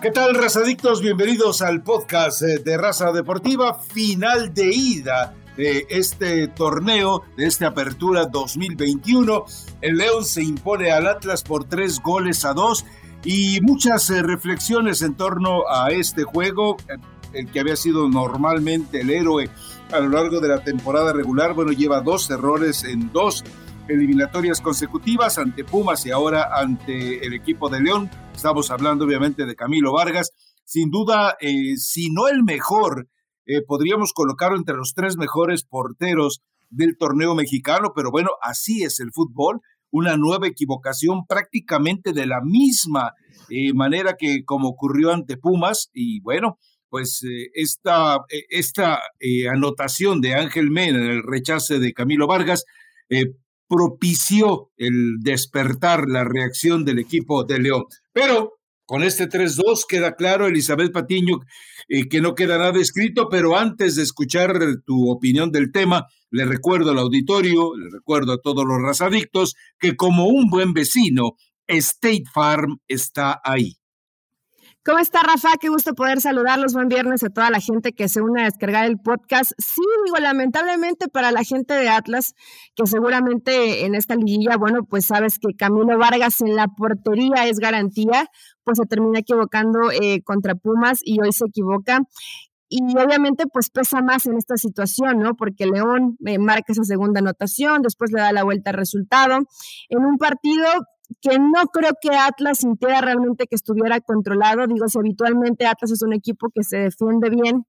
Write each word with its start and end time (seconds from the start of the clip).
¿Qué 0.00 0.10
tal, 0.10 0.34
razadictos? 0.34 1.02
Bienvenidos 1.02 1.60
al 1.60 1.82
podcast 1.82 2.40
eh, 2.40 2.58
de 2.64 2.78
Raza 2.78 3.12
Deportiva, 3.12 3.78
final 3.80 4.54
de 4.54 4.74
ida 4.74 5.34
de 5.58 5.86
este 5.90 6.48
torneo, 6.48 7.22
de 7.36 7.44
esta 7.44 7.66
apertura 7.66 8.24
2021. 8.24 9.44
El 9.82 9.98
León 9.98 10.24
se 10.24 10.42
impone 10.42 10.90
al 10.90 11.06
Atlas 11.06 11.42
por 11.42 11.64
tres 11.64 12.00
goles 12.00 12.46
a 12.46 12.54
dos 12.54 12.86
y 13.24 13.60
muchas 13.60 14.08
eh, 14.08 14.22
reflexiones 14.22 15.02
en 15.02 15.16
torno 15.16 15.68
a 15.68 15.90
este 15.90 16.22
juego, 16.22 16.78
eh, 16.88 16.96
el 17.34 17.50
que 17.50 17.60
había 17.60 17.76
sido 17.76 18.08
normalmente 18.08 19.02
el 19.02 19.10
héroe 19.10 19.50
a 19.92 20.00
lo 20.00 20.08
largo 20.08 20.40
de 20.40 20.48
la 20.48 20.64
temporada 20.64 21.12
regular. 21.12 21.52
Bueno, 21.52 21.72
lleva 21.72 22.00
dos 22.00 22.30
errores 22.30 22.84
en 22.84 23.12
dos 23.12 23.44
eliminatorias 23.90 24.60
consecutivas 24.60 25.38
ante 25.38 25.64
Pumas 25.64 26.06
y 26.06 26.10
ahora 26.10 26.48
ante 26.52 27.26
el 27.26 27.34
equipo 27.34 27.68
de 27.68 27.80
León. 27.80 28.10
Estamos 28.34 28.70
hablando 28.70 29.04
obviamente 29.04 29.44
de 29.44 29.56
Camilo 29.56 29.92
Vargas. 29.92 30.30
Sin 30.64 30.90
duda, 30.90 31.36
eh, 31.40 31.76
si 31.76 32.10
no 32.10 32.28
el 32.28 32.44
mejor, 32.44 33.08
eh, 33.46 33.62
podríamos 33.66 34.12
colocarlo 34.12 34.56
entre 34.56 34.76
los 34.76 34.94
tres 34.94 35.16
mejores 35.16 35.64
porteros 35.64 36.40
del 36.68 36.96
torneo 36.96 37.34
mexicano, 37.34 37.92
pero 37.94 38.10
bueno, 38.10 38.30
así 38.40 38.84
es 38.84 39.00
el 39.00 39.10
fútbol. 39.12 39.60
Una 39.90 40.16
nueva 40.16 40.46
equivocación 40.46 41.26
prácticamente 41.26 42.12
de 42.12 42.26
la 42.26 42.40
misma 42.40 43.14
eh, 43.48 43.74
manera 43.74 44.14
que 44.16 44.44
como 44.44 44.68
ocurrió 44.68 45.12
ante 45.12 45.36
Pumas 45.36 45.90
y 45.92 46.20
bueno, 46.20 46.58
pues 46.88 47.22
esta, 47.54 48.18
esta 48.48 49.00
anotación 49.52 50.20
de 50.20 50.34
Ángel 50.34 50.70
Mena 50.70 50.98
en 50.98 51.10
el 51.10 51.22
rechace 51.22 51.78
de 51.78 51.92
Camilo 51.92 52.26
Vargas 52.26 52.64
propició 53.70 54.72
el 54.76 55.20
despertar 55.20 56.08
la 56.08 56.24
reacción 56.24 56.84
del 56.84 56.98
equipo 56.98 57.44
de 57.44 57.60
León. 57.60 57.84
Pero 58.12 58.58
con 58.84 59.04
este 59.04 59.28
3-2 59.28 59.84
queda 59.88 60.16
claro, 60.16 60.48
Elizabeth 60.48 60.90
Patiño, 60.90 61.38
eh, 61.88 62.08
que 62.08 62.20
no 62.20 62.34
queda 62.34 62.58
nada 62.58 62.80
escrito, 62.80 63.28
pero 63.30 63.56
antes 63.56 63.94
de 63.94 64.02
escuchar 64.02 64.58
tu 64.84 65.08
opinión 65.08 65.52
del 65.52 65.70
tema, 65.70 66.06
le 66.30 66.44
recuerdo 66.44 66.90
al 66.90 66.98
auditorio, 66.98 67.76
le 67.76 67.88
recuerdo 67.90 68.32
a 68.32 68.40
todos 68.40 68.64
los 68.66 68.82
razadictos, 68.82 69.54
que 69.78 69.94
como 69.94 70.26
un 70.26 70.50
buen 70.50 70.72
vecino, 70.72 71.36
State 71.68 72.24
Farm 72.34 72.80
está 72.88 73.40
ahí. 73.44 73.76
¿Cómo 74.82 74.98
está 74.98 75.22
Rafa? 75.22 75.50
Qué 75.60 75.68
gusto 75.68 75.92
poder 75.92 76.22
saludarlos. 76.22 76.72
Buen 76.72 76.88
viernes 76.88 77.22
a 77.22 77.28
toda 77.28 77.50
la 77.50 77.60
gente 77.60 77.92
que 77.92 78.08
se 78.08 78.22
une 78.22 78.40
a 78.40 78.44
descargar 78.46 78.86
el 78.86 78.96
podcast. 78.96 79.52
Sí, 79.58 79.82
digo, 80.06 80.16
lamentablemente 80.16 81.08
para 81.08 81.32
la 81.32 81.44
gente 81.44 81.74
de 81.74 81.90
Atlas, 81.90 82.32
que 82.74 82.86
seguramente 82.86 83.84
en 83.84 83.94
esta 83.94 84.14
liguilla, 84.14 84.56
bueno, 84.56 84.84
pues 84.88 85.04
sabes 85.04 85.38
que 85.38 85.54
Camilo 85.54 85.98
Vargas 85.98 86.40
en 86.40 86.56
la 86.56 86.66
portería 86.68 87.46
es 87.46 87.58
garantía, 87.58 88.30
pues 88.64 88.78
se 88.78 88.86
termina 88.86 89.18
equivocando 89.18 89.90
eh, 89.90 90.22
contra 90.22 90.54
Pumas 90.54 91.00
y 91.02 91.20
hoy 91.20 91.32
se 91.32 91.44
equivoca. 91.44 92.00
Y 92.70 92.80
obviamente 92.96 93.44
pues 93.52 93.68
pesa 93.68 94.00
más 94.00 94.24
en 94.24 94.38
esta 94.38 94.56
situación, 94.56 95.18
¿no? 95.18 95.34
Porque 95.34 95.66
León 95.66 96.16
eh, 96.24 96.38
marca 96.38 96.72
esa 96.72 96.84
segunda 96.84 97.20
anotación, 97.20 97.82
después 97.82 98.12
le 98.12 98.22
da 98.22 98.32
la 98.32 98.44
vuelta 98.44 98.70
al 98.70 98.76
resultado. 98.76 99.40
En 99.90 100.04
un 100.06 100.16
partido 100.16 100.64
que 101.20 101.38
no 101.38 101.66
creo 101.72 101.92
que 102.00 102.10
Atlas 102.16 102.58
sintiera 102.58 103.00
realmente 103.00 103.46
que 103.46 103.56
estuviera 103.56 104.00
controlado. 104.00 104.66
Digo, 104.66 104.88
si 104.88 104.98
habitualmente 104.98 105.66
Atlas 105.66 105.90
es 105.92 106.02
un 106.02 106.12
equipo 106.12 106.48
que 106.54 106.62
se 106.62 106.78
defiende 106.78 107.30
bien, 107.30 107.64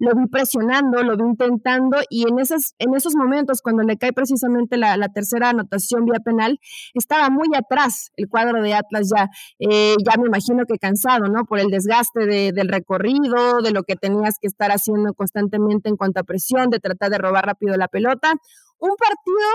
lo 0.00 0.14
vi 0.14 0.26
presionando, 0.26 1.02
lo 1.02 1.16
vi 1.16 1.24
intentando 1.24 1.98
y 2.08 2.26
en, 2.26 2.38
esas, 2.38 2.74
en 2.78 2.94
esos 2.94 3.14
momentos, 3.14 3.60
cuando 3.62 3.82
le 3.82 3.98
cae 3.98 4.14
precisamente 4.14 4.78
la, 4.78 4.96
tercera 5.08 5.50
anotación 5.50 6.06
vía 6.06 6.20
penal, 6.24 6.58
estaba 6.94 7.28
muy 7.28 7.48
atrás 7.54 8.10
el 8.16 8.28
cuadro 8.28 8.62
de 8.62 8.74
Atlas 8.74 9.10
ya, 9.14 9.28
eh, 9.58 9.96
ya 10.04 10.18
me 10.18 10.26
imagino 10.26 10.64
que 10.64 10.78
cansado, 10.78 11.26
¿no? 11.26 11.44
Por 11.44 11.58
el 11.58 11.68
desgaste 11.68 12.52
del 12.52 12.68
recorrido, 12.68 13.60
de 13.62 13.72
lo 13.72 13.82
que 13.82 13.96
tenías 13.96 14.36
que 14.40 14.46
estar 14.46 14.70
haciendo 14.70 15.12
constantemente 15.12 15.90
en 15.90 15.96
cuanto 15.96 16.20
a 16.20 16.24
presión, 16.24 16.70
de 16.70 16.80
tratar 16.80 17.10
de 17.10 17.18
robar 17.18 17.44
rápido 17.44 17.76
la 17.76 17.88
pelota. 17.88 18.32
Un 18.78 18.94
partido, 18.96 19.48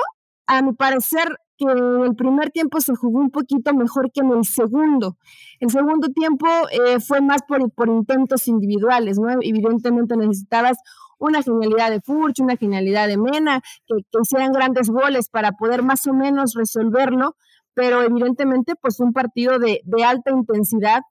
a 0.45 0.61
mi 0.61 0.73
parecer, 0.73 1.39
que 1.57 1.65
en 1.65 2.03
el 2.03 2.15
primer 2.15 2.51
tiempo 2.51 2.79
se 2.81 2.95
jugó 2.95 3.19
un 3.19 3.31
poquito 3.31 3.73
mejor 3.73 4.11
que 4.11 4.21
en 4.21 4.31
el 4.31 4.45
segundo. 4.45 5.17
El 5.59 5.69
segundo 5.69 6.09
tiempo 6.09 6.47
eh, 6.71 6.99
fue 6.99 7.21
más 7.21 7.41
por, 7.47 7.71
por 7.71 7.89
intentos 7.89 8.47
individuales, 8.47 9.17
¿no? 9.19 9.29
Evidentemente 9.41 10.17
necesitabas 10.17 10.77
una 11.17 11.41
genialidad 11.41 11.91
de 11.91 12.01
Furch, 12.01 12.39
una 12.41 12.57
genialidad 12.57 13.07
de 13.07 13.17
Mena, 13.17 13.61
que, 13.87 13.95
que, 14.11 14.19
hicieran 14.21 14.51
grandes 14.51 14.89
goles 14.89 15.29
para 15.29 15.53
poder 15.53 15.81
más 15.83 16.05
o 16.07 16.13
menos 16.13 16.53
resolverlo, 16.55 17.35
pero 17.73 18.01
evidentemente 18.01 18.73
pues 18.81 18.99
un 18.99 19.13
partido 19.13 19.59
de, 19.59 19.81
de 19.83 20.03
alta 20.03 20.31
intensidad 20.31 21.01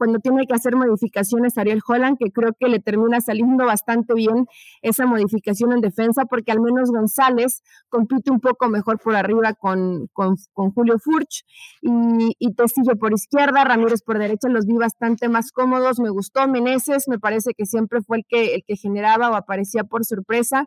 cuando 0.00 0.18
tiene 0.18 0.46
que 0.46 0.54
hacer 0.54 0.76
modificaciones 0.76 1.58
Ariel 1.58 1.82
Holland, 1.86 2.16
que 2.18 2.32
creo 2.32 2.52
que 2.58 2.68
le 2.68 2.80
termina 2.80 3.20
saliendo 3.20 3.66
bastante 3.66 4.14
bien 4.14 4.46
esa 4.80 5.04
modificación 5.04 5.72
en 5.72 5.82
defensa, 5.82 6.24
porque 6.24 6.52
al 6.52 6.60
menos 6.62 6.90
González 6.90 7.62
compite 7.90 8.30
un 8.30 8.40
poco 8.40 8.70
mejor 8.70 8.98
por 8.98 9.14
arriba 9.14 9.52
con, 9.52 10.08
con, 10.14 10.36
Julio 10.74 10.98
Furch 10.98 11.44
y, 11.82 12.34
y 12.38 12.54
Tecillo 12.54 12.96
por 12.96 13.12
izquierda, 13.12 13.62
Ramírez 13.62 14.00
por 14.02 14.18
derecha, 14.18 14.48
los 14.48 14.64
vi 14.64 14.78
bastante 14.78 15.28
más 15.28 15.52
cómodos, 15.52 16.00
me 16.00 16.08
gustó 16.08 16.48
Meneses, 16.48 17.04
me 17.06 17.18
parece 17.18 17.52
que 17.52 17.66
siempre 17.66 18.00
fue 18.00 18.16
el 18.16 18.24
que, 18.26 18.54
el 18.54 18.64
que 18.66 18.76
generaba 18.76 19.28
o 19.28 19.34
aparecía 19.34 19.84
por 19.84 20.06
sorpresa. 20.06 20.64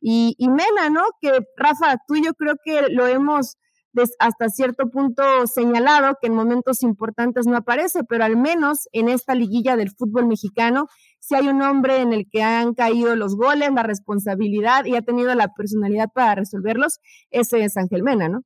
Y, 0.00 0.34
y 0.38 0.48
Mena, 0.48 0.90
¿no? 0.90 1.02
Que 1.20 1.30
Rafa, 1.56 1.98
tú 2.08 2.16
y 2.16 2.24
yo 2.24 2.34
creo 2.34 2.56
que 2.64 2.88
lo 2.90 3.06
hemos 3.06 3.58
hasta 4.18 4.48
cierto 4.48 4.90
punto 4.90 5.46
señalado 5.46 6.16
que 6.20 6.28
en 6.28 6.34
momentos 6.34 6.82
importantes 6.82 7.46
no 7.46 7.56
aparece, 7.56 8.04
pero 8.04 8.24
al 8.24 8.36
menos 8.36 8.88
en 8.92 9.08
esta 9.08 9.34
liguilla 9.34 9.76
del 9.76 9.90
fútbol 9.90 10.26
mexicano, 10.26 10.88
si 11.18 11.34
hay 11.34 11.48
un 11.48 11.62
hombre 11.62 12.00
en 12.00 12.12
el 12.12 12.28
que 12.28 12.42
han 12.42 12.74
caído 12.74 13.14
los 13.16 13.36
goles, 13.36 13.70
la 13.74 13.82
responsabilidad 13.82 14.84
y 14.84 14.96
ha 14.96 15.02
tenido 15.02 15.34
la 15.34 15.48
personalidad 15.54 16.08
para 16.14 16.34
resolverlos, 16.34 17.00
ese 17.30 17.64
es 17.64 17.76
Ángel 17.76 18.02
Mena, 18.02 18.28
¿no? 18.28 18.42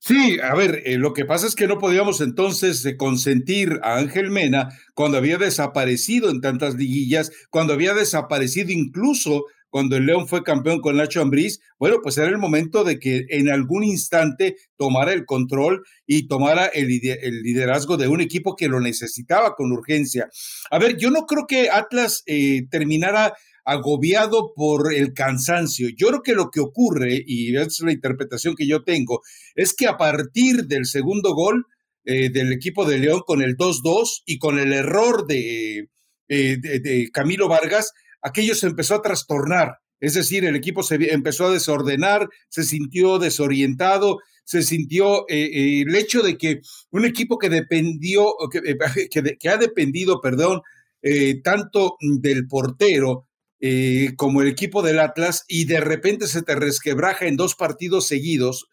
Sí, 0.00 0.38
a 0.40 0.54
ver, 0.54 0.82
eh, 0.84 0.98
lo 0.98 1.12
que 1.12 1.24
pasa 1.24 1.46
es 1.46 1.54
que 1.54 1.66
no 1.66 1.78
podíamos 1.78 2.20
entonces 2.20 2.84
eh, 2.84 2.96
consentir 2.96 3.80
a 3.82 3.96
Ángel 3.96 4.30
Mena 4.30 4.68
cuando 4.94 5.18
había 5.18 5.38
desaparecido 5.38 6.30
en 6.30 6.40
tantas 6.40 6.74
liguillas, 6.74 7.30
cuando 7.50 7.72
había 7.72 7.94
desaparecido 7.94 8.70
incluso 8.70 9.44
cuando 9.76 9.98
el 9.98 10.06
León 10.06 10.26
fue 10.26 10.42
campeón 10.42 10.80
con 10.80 10.96
Nacho 10.96 11.20
Ambriz, 11.20 11.60
bueno, 11.78 11.98
pues 12.02 12.16
era 12.16 12.28
el 12.28 12.38
momento 12.38 12.82
de 12.82 12.98
que 12.98 13.26
en 13.28 13.50
algún 13.50 13.84
instante 13.84 14.56
tomara 14.78 15.12
el 15.12 15.26
control 15.26 15.84
y 16.06 16.28
tomara 16.28 16.64
el, 16.64 16.88
liderazgo 16.88 17.98
de 17.98 18.08
un 18.08 18.22
equipo 18.22 18.56
que 18.56 18.68
lo 18.68 18.80
necesitaba 18.80 19.54
con 19.54 19.72
urgencia. 19.72 20.30
A 20.70 20.78
ver, 20.78 20.96
yo 20.96 21.10
no 21.10 21.26
creo 21.26 21.44
que 21.46 21.68
Atlas 21.68 22.22
eh, 22.24 22.62
terminara 22.70 23.34
agobiado 23.66 24.54
por 24.56 24.94
el 24.94 25.12
cansancio. 25.12 25.90
Yo 25.94 26.08
creo 26.08 26.22
que 26.22 26.32
lo 26.34 26.48
que 26.50 26.60
ocurre, 26.60 27.22
y 27.26 27.54
es 27.54 27.80
la 27.80 27.92
interpretación 27.92 28.54
que 28.54 28.66
yo 28.66 28.82
tengo, 28.82 29.20
es 29.56 29.74
que 29.74 29.88
a 29.88 29.98
partir 29.98 30.68
del 30.68 30.86
segundo 30.86 31.34
gol 31.34 31.66
eh, 32.06 32.30
del 32.30 32.50
equipo 32.50 32.86
de 32.86 32.96
León 32.96 33.20
con 33.26 33.42
el 33.42 33.58
2-2 33.58 34.22
y 34.24 34.38
con 34.38 34.58
el 34.58 34.72
error 34.72 35.26
de, 35.26 35.90
eh, 36.28 36.56
de 36.56 37.10
Camilo 37.12 37.46
Vargas, 37.46 37.92
aquello 38.22 38.54
se 38.54 38.66
empezó 38.66 38.96
a 38.96 39.02
trastornar. 39.02 39.78
Es 40.00 40.14
decir, 40.14 40.44
el 40.44 40.56
equipo 40.56 40.82
se 40.82 40.96
empezó 41.12 41.46
a 41.46 41.52
desordenar, 41.52 42.28
se 42.48 42.64
sintió 42.64 43.18
desorientado, 43.18 44.18
se 44.46 44.62
sintió 44.62 45.28
eh, 45.28 45.50
eh, 45.52 45.80
el 45.82 45.94
hecho 45.96 46.22
de 46.22 46.38
que 46.38 46.60
un 46.90 47.04
equipo 47.04 47.36
que 47.38 47.50
dependió, 47.50 48.32
que, 48.50 48.58
eh, 48.58 49.38
que, 49.40 49.48
ha 49.48 49.56
dependido, 49.58 50.20
perdón, 50.20 50.62
tanto 51.44 51.96
del 52.00 52.48
portero 52.48 53.28
como 54.16 54.42
el 54.42 54.48
equipo 54.48 54.82
del 54.82 54.98
Atlas 54.98 55.44
y 55.46 55.66
de 55.66 55.78
repente 55.78 56.26
se 56.26 56.42
te 56.42 56.56
resquebraja 56.56 57.26
en 57.26 57.36
dos 57.36 57.54
partidos 57.54 58.08
seguidos, 58.08 58.66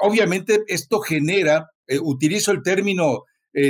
obviamente 0.00 0.60
esto 0.68 1.00
genera, 1.00 1.68
utilizo 2.02 2.52
el 2.52 2.62
término 2.62 3.24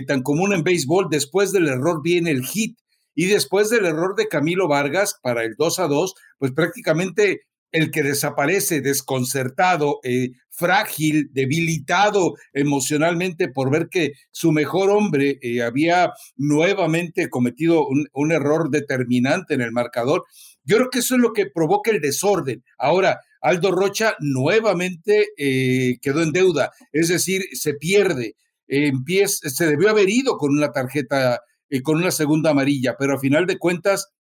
tan 0.06 0.22
común 0.22 0.52
en 0.52 0.62
béisbol, 0.62 1.06
después 1.10 1.52
del 1.52 1.68
error 1.68 2.02
viene 2.02 2.32
el 2.32 2.44
hit 2.44 2.76
y 3.14 3.26
después 3.26 3.70
del 3.70 3.86
error 3.86 4.14
de 4.16 4.28
Camilo 4.28 4.68
Vargas 4.68 5.18
para 5.22 5.44
el 5.44 5.54
2 5.56 5.78
a 5.78 5.86
2, 5.86 6.14
pues 6.38 6.52
prácticamente 6.52 7.42
el 7.72 7.90
que 7.90 8.02
desaparece 8.02 8.80
desconcertado, 8.80 10.00
eh, 10.02 10.30
frágil, 10.48 11.30
debilitado 11.32 12.34
emocionalmente 12.52 13.48
por 13.48 13.70
ver 13.70 13.88
que 13.88 14.12
su 14.30 14.52
mejor 14.52 14.90
hombre 14.90 15.38
eh, 15.40 15.62
había 15.62 16.12
nuevamente 16.36 17.30
cometido 17.30 17.86
un, 17.86 18.32
error 18.32 18.70
determinante 18.70 19.54
en 19.54 19.62
el 19.62 19.72
marcador. 19.72 20.24
Yo 20.64 20.76
creo 20.76 20.90
que 20.90 20.98
eso 20.98 21.14
es 21.14 21.20
lo 21.20 21.32
que 21.32 21.46
provoca 21.46 21.90
el 21.90 22.00
desorden. 22.00 22.62
Ahora, 22.76 23.20
Aldo 23.40 23.70
Rocha 23.70 24.14
nuevamente 24.20 25.28
eh, 25.38 25.96
quedó 26.02 26.22
en 26.22 26.32
deuda, 26.32 26.72
es 26.92 27.08
decir, 27.08 27.42
se 27.52 27.74
pierde. 27.74 28.36
Empieza, 28.68 29.48
se 29.48 29.66
debió 29.66 29.88
haber 29.88 30.10
ido 30.10 30.36
con 30.36 30.50
una 30.50 30.72
tarjeta 30.72 31.40
con 31.82 31.96
una 31.98 32.10
segunda 32.10 32.50
amarilla, 32.50 32.96
pero 32.98 33.14
a 33.14 33.18
final 33.18 33.46
de 33.46 33.58
cuentas 33.58 34.12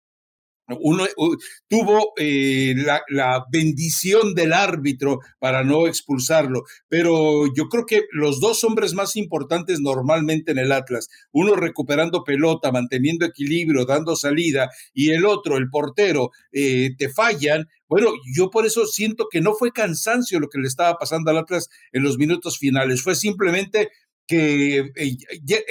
uno 0.81 1.07
tuvo 1.69 2.13
eh, 2.19 2.75
la, 3.09 3.45
bendición 3.51 4.35
del 4.35 4.53
árbitro 4.53 5.21
para 5.39 5.65
no 5.65 5.87
expulsarlo, 5.87 6.65
pero 6.89 7.47
yo 7.55 7.69
creo 7.69 7.87
que 7.87 8.03
los 8.13 8.41
dos 8.41 8.65
hombres 8.65 8.95
más 8.95 9.17
importantes 9.17 9.81
normalmente 9.81 10.53
en 10.53 10.59
el 10.59 10.73
Atlas, 10.73 11.09
uno 11.33 11.55
recuperando 11.57 12.25
pelota, 12.25 12.71
manteniendo 12.71 13.25
equilibrio, 13.25 13.87
dando 13.87 14.17
salida, 14.17 14.71
y 14.93 15.11
el 15.11 15.25
otro, 15.25 15.57
el 15.57 15.71
portero, 15.71 16.31
eh, 16.53 16.91
te 16.99 17.09
fallan. 17.09 17.69
Bueno, 17.89 18.11
yo 18.37 18.51
por 18.51 18.67
eso 18.67 18.85
siento 18.87 19.29
que 19.31 19.41
no 19.41 19.55
fue 19.55 19.73
cansancio 19.73 20.41
lo 20.41 20.49
que 20.49 20.59
le 20.59 20.69
estaba 20.69 20.99
pasando 20.99 21.31
al 21.31 21.39
Atlas 21.39 21.69
en 21.93 22.03
los 22.03 22.19
minutos 22.19 22.59
finales, 22.59 23.03
fue 23.03 23.15
simplemente 23.15 23.89
que 24.29 24.93
eh, 24.95 25.17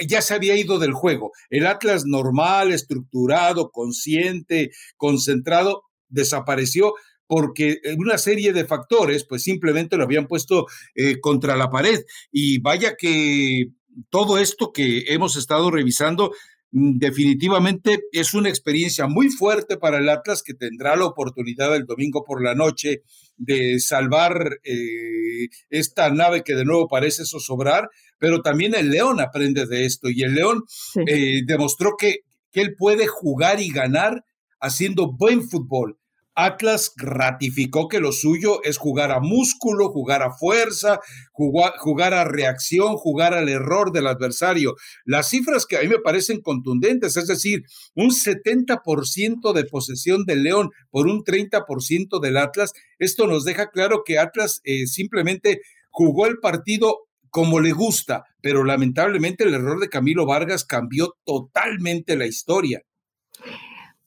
ya, 0.06 0.20
se 0.20 0.34
había 0.34 0.56
ido 0.56 0.78
del 0.78 0.92
juego. 0.92 1.32
El 1.48 1.66
Atlas 1.66 2.02
normal, 2.04 2.72
estructurado, 2.72 3.70
consciente, 3.70 4.72
concentrado, 4.96 5.84
desapareció 6.08 6.92
porque 7.26 7.78
una 7.98 8.18
serie 8.18 8.52
de 8.52 8.64
factores, 8.64 9.24
pues 9.24 9.42
simplemente 9.42 9.96
lo 9.96 10.04
habían 10.04 10.26
puesto 10.26 10.66
eh, 10.94 11.20
contra 11.20 11.56
la 11.56 11.70
pared. 11.70 12.00
Y 12.32 12.58
vaya 12.58 12.96
que 12.96 13.66
todo 14.10 14.38
esto 14.38 14.72
que 14.72 15.04
hemos 15.12 15.36
estado 15.36 15.70
revisando 15.70 16.32
definitivamente 16.70 18.00
es 18.12 18.34
una 18.34 18.48
experiencia 18.48 19.06
muy 19.06 19.30
fuerte 19.30 19.76
para 19.78 19.98
el 19.98 20.08
Atlas 20.08 20.42
que 20.42 20.54
tendrá 20.54 20.96
la 20.96 21.06
oportunidad 21.06 21.74
el 21.74 21.86
domingo 21.86 22.24
por 22.24 22.42
la 22.42 22.54
noche 22.54 23.02
de 23.36 23.80
salvar 23.80 24.58
eh, 24.64 25.48
esta 25.70 26.10
nave 26.10 26.42
que 26.42 26.54
de 26.54 26.64
nuevo 26.64 26.88
parece 26.88 27.24
zozobrar, 27.24 27.88
pero 28.18 28.42
también 28.42 28.74
el 28.74 28.90
León 28.90 29.20
aprende 29.20 29.66
de 29.66 29.86
esto 29.86 30.10
y 30.10 30.22
el 30.22 30.34
León 30.34 30.64
eh, 31.06 31.42
demostró 31.46 31.92
que, 31.98 32.20
que 32.52 32.60
él 32.60 32.74
puede 32.76 33.06
jugar 33.06 33.60
y 33.60 33.70
ganar 33.70 34.24
haciendo 34.60 35.12
buen 35.12 35.48
fútbol. 35.48 35.98
Atlas 36.38 36.92
ratificó 36.96 37.88
que 37.88 37.98
lo 37.98 38.12
suyo 38.12 38.62
es 38.62 38.78
jugar 38.78 39.10
a 39.10 39.18
músculo, 39.18 39.88
jugar 39.88 40.22
a 40.22 40.30
fuerza, 40.30 41.00
jugar, 41.32 42.14
a 42.14 42.24
reacción, 42.24 42.96
jugar 42.96 43.34
al 43.34 43.48
error 43.48 43.90
del 43.90 44.06
adversario. 44.06 44.76
Las 45.04 45.28
cifras 45.30 45.66
que 45.66 45.76
a 45.76 45.80
mí 45.80 45.88
me 45.88 45.98
parecen 45.98 46.40
contundentes, 46.40 47.16
es 47.16 47.26
decir, 47.26 47.64
un 47.96 48.10
70% 48.10 49.52
de 49.52 49.64
posesión 49.64 50.24
del 50.26 50.44
León 50.44 50.70
por 50.90 51.08
un 51.08 51.24
30% 51.24 52.20
del 52.20 52.36
Atlas, 52.36 52.72
esto 53.00 53.26
nos 53.26 53.44
deja 53.44 53.70
claro 53.70 54.02
que 54.06 54.20
Atlas 54.20 54.60
eh, 54.62 54.86
simplemente 54.86 55.60
jugó 55.90 56.26
el 56.26 56.38
partido 56.38 57.08
como 57.30 57.58
le 57.58 57.72
gusta, 57.72 58.22
pero 58.40 58.62
lamentablemente 58.62 59.42
el 59.42 59.54
error 59.54 59.80
de 59.80 59.88
Camilo 59.88 60.24
Vargas 60.24 60.64
cambió 60.64 61.16
totalmente 61.24 62.16
la 62.16 62.26
historia. 62.26 62.82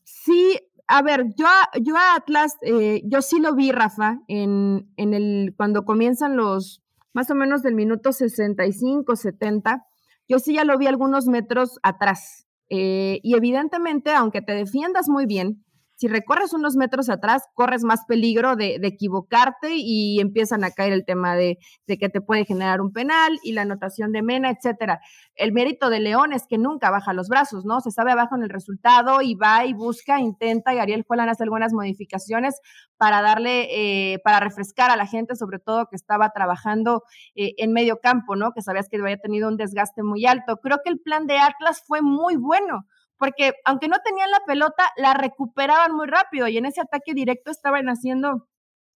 Sí, 0.03 0.59
a 0.91 1.01
ver, 1.01 1.33
yo, 1.37 1.45
yo 1.81 1.95
a 1.95 2.15
Atlas, 2.15 2.57
eh, 2.61 3.01
yo 3.05 3.21
sí 3.21 3.39
lo 3.39 3.55
vi, 3.55 3.71
Rafa, 3.71 4.19
en, 4.27 4.91
en 4.97 5.13
el, 5.13 5.53
cuando 5.55 5.85
comienzan 5.85 6.35
los, 6.35 6.83
más 7.13 7.31
o 7.31 7.35
menos 7.35 7.63
del 7.63 7.75
minuto 7.75 8.11
65, 8.11 9.15
70, 9.15 9.85
yo 10.27 10.39
sí 10.39 10.53
ya 10.53 10.65
lo 10.65 10.77
vi 10.77 10.87
algunos 10.87 11.27
metros 11.27 11.79
atrás. 11.81 12.45
Eh, 12.69 13.21
y 13.23 13.35
evidentemente, 13.35 14.11
aunque 14.11 14.41
te 14.41 14.53
defiendas 14.53 15.07
muy 15.07 15.25
bien, 15.25 15.63
si 16.01 16.07
recorres 16.07 16.51
unos 16.53 16.75
metros 16.77 17.11
atrás, 17.11 17.43
corres 17.53 17.83
más 17.83 18.05
peligro 18.07 18.55
de, 18.55 18.79
equivocarte 18.81 19.75
y 19.75 20.19
empiezan 20.19 20.63
a 20.63 20.71
caer 20.71 20.93
el 20.93 21.05
tema 21.05 21.35
de, 21.35 21.59
que 21.85 22.09
te 22.09 22.21
puede 22.21 22.43
generar 22.43 22.81
un 22.81 22.91
penal 22.91 23.37
y 23.43 23.51
la 23.51 23.61
anotación 23.61 24.11
de 24.11 24.23
Mena, 24.23 24.49
etcétera. 24.49 24.99
El 25.35 25.51
mérito 25.51 25.91
de 25.91 25.99
León 25.99 26.33
es 26.33 26.47
que 26.47 26.57
nunca 26.57 26.89
baja 26.89 27.13
los 27.13 27.29
brazos, 27.29 27.65
¿no? 27.65 27.81
Se 27.81 27.91
sabe 27.91 28.13
abajo 28.13 28.35
en 28.35 28.41
el 28.41 28.49
resultado 28.49 29.21
y 29.21 29.35
va 29.35 29.63
y 29.67 29.73
busca, 29.73 30.19
intenta, 30.19 30.73
y 30.73 30.79
Ariel 30.79 31.05
Juelan 31.07 31.29
hace 31.29 31.43
algunas 31.43 31.71
modificaciones 31.71 32.59
para 32.97 33.21
darle, 33.21 33.67
eh, 33.69 34.17
para 34.23 34.39
refrescar 34.39 34.89
a 34.89 34.95
la 34.95 35.05
gente, 35.05 35.35
sobre 35.35 35.59
todo 35.59 35.85
que 35.85 35.97
estaba 35.97 36.31
trabajando 36.31 37.03
eh, 37.35 37.53
en 37.57 37.73
medio 37.73 37.99
campo, 37.99 38.35
¿no? 38.35 38.53
Que 38.53 38.63
sabías 38.63 38.89
que 38.89 38.97
había 38.97 39.17
tenido 39.17 39.47
un 39.47 39.55
desgaste 39.55 40.01
muy 40.01 40.25
alto. 40.25 40.57
Creo 40.63 40.79
que 40.83 40.89
el 40.89 40.99
plan 40.99 41.27
de 41.27 41.37
Atlas 41.37 41.83
fue 41.85 42.01
muy 42.01 42.37
bueno 42.37 42.87
porque 43.21 43.53
aunque 43.65 43.87
no 43.87 43.97
tenían 44.03 44.31
la 44.31 44.39
pelota, 44.47 44.83
la 44.97 45.13
recuperaban 45.13 45.95
muy 45.95 46.07
rápido 46.07 46.47
y 46.47 46.57
en 46.57 46.65
ese 46.65 46.81
ataque 46.81 47.13
directo 47.13 47.51
estaban 47.51 47.85
haciendo 47.85 48.47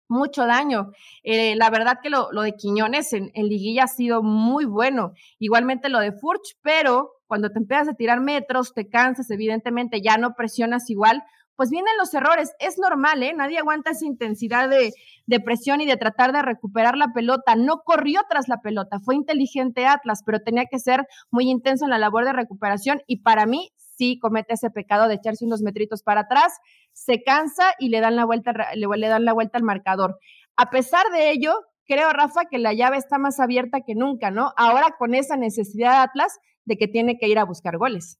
mucho 0.07 0.47
daño. 0.47 0.93
Eh, 1.25 1.57
la 1.57 1.71
verdad 1.71 1.99
que 2.01 2.09
lo, 2.09 2.31
de 2.31 2.55
Quiñones 2.55 3.13
en, 3.15 3.33
liguilla 3.35 3.85
ha 3.85 3.89
sido 3.89 4.23
muy 4.23 4.65
bueno, 4.65 5.13
igualmente 5.41 5.89
lo 5.89 5.99
de 5.99 6.13
Furch, 6.13 6.57
pero 6.63 7.11
cuando 7.27 7.51
te 7.51 7.59
empiezas 7.59 7.89
a 7.89 7.95
tirar 7.95 8.21
metros, 8.21 8.73
te 8.75 8.89
cansas, 8.89 9.29
evidentemente 9.29 10.01
ya 10.01 10.17
no 10.19 10.37
presionas 10.37 10.89
igual, 10.89 11.25
pues 11.57 11.71
vienen 11.71 11.93
los 11.99 12.15
errores. 12.15 12.53
Es 12.61 12.79
normal, 12.79 13.25
¿eh? 13.25 13.33
Nadie 13.35 13.59
aguanta 13.59 13.91
esa 13.91 14.07
intensidad 14.07 14.69
de, 14.69 14.93
de, 15.27 15.41
presión 15.41 15.81
y 15.81 15.87
de 15.87 15.97
tratar 15.97 16.33
de 16.33 16.43
recuperar 16.43 16.97
la 16.97 17.13
pelota. 17.13 17.57
No 17.57 17.83
corrió 17.85 18.21
tras 18.31 18.47
la 18.47 18.61
pelota, 18.61 19.01
fue 19.01 19.17
inteligente 19.17 19.85
Atlas, 19.85 20.23
pero 20.25 20.39
tenía 20.39 20.67
que 20.67 20.79
ser 20.79 21.09
muy 21.33 21.51
intenso 21.51 21.87
en 21.87 21.91
la 21.91 21.99
labor 21.99 22.25
de 22.25 22.33
recuperación 22.33 23.03
y 23.09 23.23
para 23.23 23.47
mí 23.47 23.73
comete 24.19 24.55
ese 24.55 24.71
pecado 24.71 25.09
de 25.09 25.15
echarse 25.15 25.45
unos 25.45 25.63
metritos 25.63 26.03
para 26.03 26.23
atrás, 26.23 26.53
se 26.93 27.23
cansa 27.23 27.65
y 27.79 27.89
le 27.89 28.01
dan 28.01 28.17
la 28.17 28.25
vuelta, 28.25 28.53
le, 28.75 29.09
dan 29.09 29.25
la 29.25 29.33
vuelta 29.33 29.59
al 29.59 29.65
marcador. 29.65 30.19
A 30.57 30.71
pesar 30.71 31.05
de 31.13 31.31
ello, 31.31 31.55
creo, 31.87 32.13
Rafa, 32.13 32.43
que 32.51 32.59
la 32.59 32.73
llave 32.73 32.97
está 32.97 33.19
más 33.19 33.41
abierta 33.41 33.81
que 33.87 33.95
nunca, 33.95 34.31
¿no? 34.31 34.53
Ahora 34.57 34.97
con 34.99 35.15
esa 35.15 35.37
necesidad 35.37 35.93
de 35.93 35.97
Atlas 35.99 36.39
de 36.65 36.77
que 36.77 36.89
tiene 36.89 37.19
que 37.19 37.29
ir 37.29 37.39
a 37.39 37.45
buscar 37.45 37.79
goles. 37.79 38.19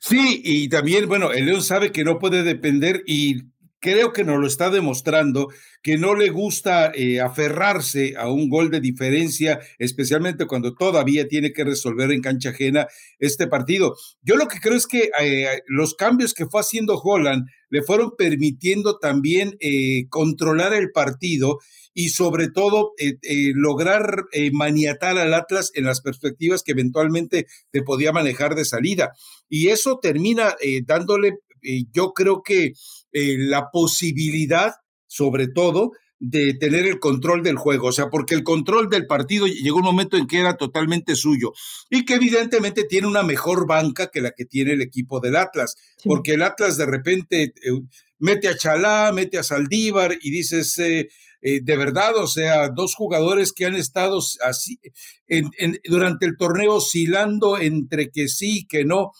Sí, 0.00 0.42
y 0.44 0.68
también, 0.68 1.08
bueno, 1.08 1.32
el 1.32 1.46
León 1.46 1.62
sabe 1.62 1.92
que 1.92 2.04
no 2.04 2.18
puede 2.18 2.42
depender 2.42 3.02
y 3.06 3.44
creo 3.80 4.12
que 4.12 4.24
nos 4.24 4.38
lo 4.38 4.46
está 4.46 4.70
demostrando 4.70 5.48
que 5.82 5.96
no 5.96 6.14
le 6.14 6.28
gusta 6.28 6.90
eh, 6.94 7.20
aferrarse 7.20 8.14
a 8.16 8.30
un 8.30 8.48
gol 8.48 8.70
de 8.70 8.80
diferencia, 8.80 9.60
especialmente 9.78 10.46
cuando 10.46 10.74
todavía 10.74 11.28
tiene 11.28 11.52
que 11.52 11.64
resolver 11.64 12.10
en 12.10 12.20
cancha 12.20 12.50
ajena 12.50 12.88
este 13.18 13.46
partido. 13.46 13.94
Yo 14.22 14.36
lo 14.36 14.48
que 14.48 14.58
creo 14.60 14.74
es 14.74 14.86
que 14.86 15.10
eh, 15.20 15.62
los 15.66 15.94
cambios 15.94 16.34
que 16.34 16.46
fue 16.46 16.60
haciendo 16.60 16.98
Holland 16.98 17.46
le 17.70 17.82
fueron 17.82 18.12
permitiendo 18.16 18.98
también 18.98 19.56
eh, 19.60 20.08
controlar 20.08 20.72
el 20.74 20.90
partido 20.90 21.58
y 21.94 22.10
sobre 22.10 22.48
todo 22.48 22.92
lograr 23.54 24.24
maniatar 24.52 25.18
al 25.18 25.34
Atlas 25.34 25.72
en 25.74 25.84
las 25.84 26.00
perspectivas 26.00 26.62
que 26.62 26.70
eventualmente 26.70 27.46
te 27.72 27.82
podía 27.82 28.12
manejar 28.12 28.54
de 28.54 28.64
salida. 28.64 29.10
Y 29.48 29.68
eso 29.68 29.98
termina 30.00 30.54
dándole, 30.84 31.38
yo 31.92 32.12
creo 32.12 32.42
que 32.44 32.74
la 33.12 33.70
posibilidad 33.70 34.72
sobre 35.08 35.48
todo, 35.48 35.92
de 36.20 36.54
tener 36.54 36.84
el 36.86 36.98
control 36.98 37.42
del 37.42 37.56
juego, 37.56 37.88
o 37.88 37.92
sea, 37.92 38.08
porque 38.10 38.34
el 38.34 38.42
control 38.42 38.88
del 38.88 39.06
partido 39.06 39.46
llegó 39.46 39.78
un 39.78 39.84
momento 39.84 40.16
en 40.16 40.26
que 40.26 40.40
era 40.40 40.56
totalmente 40.56 41.14
suyo 41.14 41.52
y 41.90 42.04
que 42.04 42.14
evidentemente 42.14 42.84
tiene 42.84 43.06
una 43.06 43.22
mejor 43.22 43.68
banca 43.68 44.10
que 44.12 44.20
la 44.20 44.32
que 44.32 44.44
tiene 44.44 44.72
el 44.72 44.82
equipo 44.82 45.20
del 45.20 45.36
Atlas, 45.36 45.76
porque 46.04 46.34
el 46.34 46.42
Atlas 46.42 46.76
de 46.76 46.86
repente 46.86 47.42
eh, 47.42 47.52
mete 48.18 48.48
a 48.48 48.56
Chalá, 48.56 49.12
mete 49.12 49.38
a 49.38 49.44
Saldívar 49.44 50.18
y 50.20 50.30
dices, 50.30 50.76
eh, 50.78 51.08
eh, 51.40 51.60
de 51.62 51.76
verdad, 51.76 52.16
o 52.16 52.26
sea, 52.26 52.68
dos 52.68 52.96
jugadores 52.96 53.52
que 53.52 53.66
han 53.66 53.76
estado 53.76 54.20
así 54.42 54.80
durante 55.84 56.26
el 56.26 56.36
torneo 56.36 56.74
oscilando 56.74 57.58
entre 57.58 58.10
que 58.10 58.26
sí 58.26 58.58
y 58.58 58.66
que 58.66 58.84
no, 58.84 59.12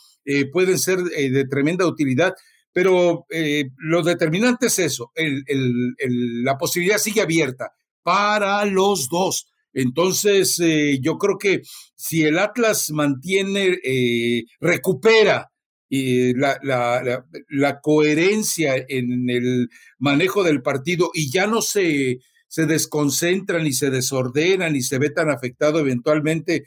pueden 0.53 0.79
ser 0.79 0.99
de 1.05 1.47
tremenda 1.47 1.87
utilidad 1.87 2.35
pero 2.79 3.27
eh, 3.29 3.71
lo 3.79 4.05
determinante 4.05 4.67
es 4.67 4.79
eso, 4.79 5.11
la 5.17 6.57
posibilidad 6.57 6.99
sigue 6.99 7.23
abierta 7.23 7.73
para 8.05 8.65
los 8.67 9.09
dos. 9.09 9.49
Entonces, 9.73 10.61
eh, 10.61 11.01
yo 11.03 11.19
creo 11.19 11.39
que 11.39 11.63
si 11.97 12.23
el 12.23 12.39
Atlas 12.39 12.93
mantiene, 12.93 13.79
eh, 13.83 14.45
recupera 14.61 15.51
la, 15.91 16.57
la, 16.63 17.25
la, 17.49 17.81
coherencia 17.81 18.77
en 18.89 19.29
el 19.29 19.69
manejo 19.99 20.45
del 20.45 20.63
partido 20.63 21.11
y 21.13 21.33
ya 21.33 21.49
no 21.49 21.63
se, 21.63 22.19
se 22.47 22.67
desconcentran 22.67 23.67
y 23.67 23.73
se 23.73 23.91
desordenan 23.91 24.77
y 24.77 24.83
se 24.83 24.99
ve 24.99 25.11
tan 25.11 25.31
afectado 25.31 25.81
eventualmente 25.81 26.65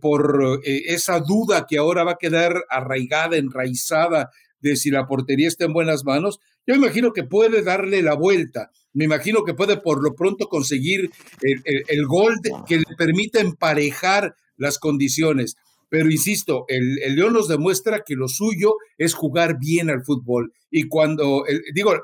por 0.00 0.60
esa 0.64 1.20
duda 1.20 1.66
que 1.68 1.76
ahora 1.76 2.04
va 2.04 2.12
a 2.12 2.18
quedar 2.18 2.64
arraigada, 2.70 3.36
enraizada 3.36 4.30
de 4.62 4.76
si 4.76 4.90
la 4.90 5.06
portería 5.06 5.48
está 5.48 5.64
en 5.64 5.72
buenas 5.72 6.04
manos, 6.04 6.40
yo 6.66 6.74
imagino 6.74 7.12
que 7.12 7.24
puede 7.24 7.62
darle 7.62 8.02
la 8.02 8.14
vuelta. 8.14 8.70
Me 8.92 9.04
imagino 9.04 9.44
que 9.44 9.54
puede 9.54 9.76
por 9.76 10.02
lo 10.02 10.14
pronto 10.14 10.48
conseguir 10.48 11.10
el, 11.40 12.06
gol 12.06 12.36
que 12.66 12.78
le 12.78 12.96
permita 12.96 13.40
emparejar 13.40 14.34
las 14.56 14.78
condiciones. 14.78 15.56
Pero 15.88 16.10
insisto, 16.10 16.64
el, 16.68 16.94
León 17.14 17.34
nos 17.34 17.48
demuestra 17.48 18.02
que 18.06 18.14
lo 18.14 18.28
suyo 18.28 18.76
es 18.96 19.14
jugar 19.14 19.58
bien 19.58 19.90
al 19.90 20.04
fútbol. 20.04 20.52
Y 20.70 20.88
cuando, 20.88 21.44
digo, 21.74 21.94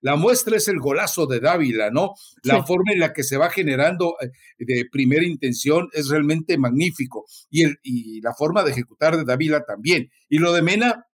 la 0.00 0.16
muestra 0.16 0.56
es 0.56 0.68
el 0.68 0.78
golazo 0.78 1.26
de 1.26 1.40
Dávila, 1.40 1.90
¿no? 1.90 2.14
La 2.42 2.64
forma 2.64 2.92
en 2.92 3.00
la 3.00 3.12
que 3.12 3.24
se 3.24 3.36
va 3.36 3.50
generando 3.50 4.16
eh, 4.20 4.30
de 4.58 4.86
primera 4.90 5.24
intención 5.24 5.88
es 5.92 6.08
realmente 6.08 6.56
magnífico. 6.56 7.24
Y, 7.50 7.64
el, 7.64 7.78
y 7.82 8.20
la 8.20 8.32
forma 8.34 8.62
de 8.62 8.72
ejecutar 8.72 9.16
de 9.16 9.24
Dávila 9.24 9.64
también. 9.64 10.10
Y 10.28 10.38
lo 10.38 10.52
de 10.52 10.62
Mena, 10.62 11.06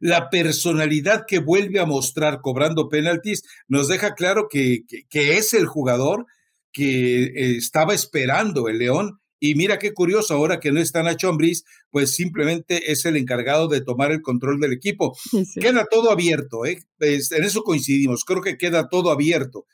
la 0.00 0.30
personalidad 0.30 1.24
que 1.26 1.38
vuelve 1.38 1.80
a 1.80 1.86
mostrar 1.86 2.40
cobrando 2.40 2.88
penaltis 2.88 3.42
nos 3.66 3.88
deja 3.88 4.14
claro 4.14 4.48
que, 4.50 4.84
que, 5.08 5.36
es 5.36 5.54
el 5.54 5.66
jugador 5.66 6.26
que 6.72 7.24
eh, 7.24 7.56
estaba 7.56 7.94
esperando 7.94 8.68
el 8.68 8.78
León. 8.78 9.20
Y 9.40 9.54
mira 9.54 9.78
qué 9.78 9.94
curioso, 9.94 10.34
ahora 10.34 10.58
que 10.58 10.72
no 10.72 10.80
está 10.80 11.02
Nacho 11.02 11.28
Ambriz, 11.28 11.64
pues 11.90 12.12
simplemente 12.16 12.90
es 12.90 13.04
el 13.04 13.16
encargado 13.16 13.68
de 13.68 13.80
tomar 13.80 14.10
el 14.10 14.20
control 14.20 14.58
del 14.58 14.72
equipo. 14.72 15.16
Queda 15.54 15.86
todo 15.88 16.10
abierto, 16.10 16.66
¿eh? 16.66 16.82
en 16.98 17.44
eso 17.44 17.62
coincidimos, 17.62 18.24
creo 18.24 18.42
que 18.42 18.58
queda 18.58 18.88
todo 18.88 19.12
abierto. 19.12 19.64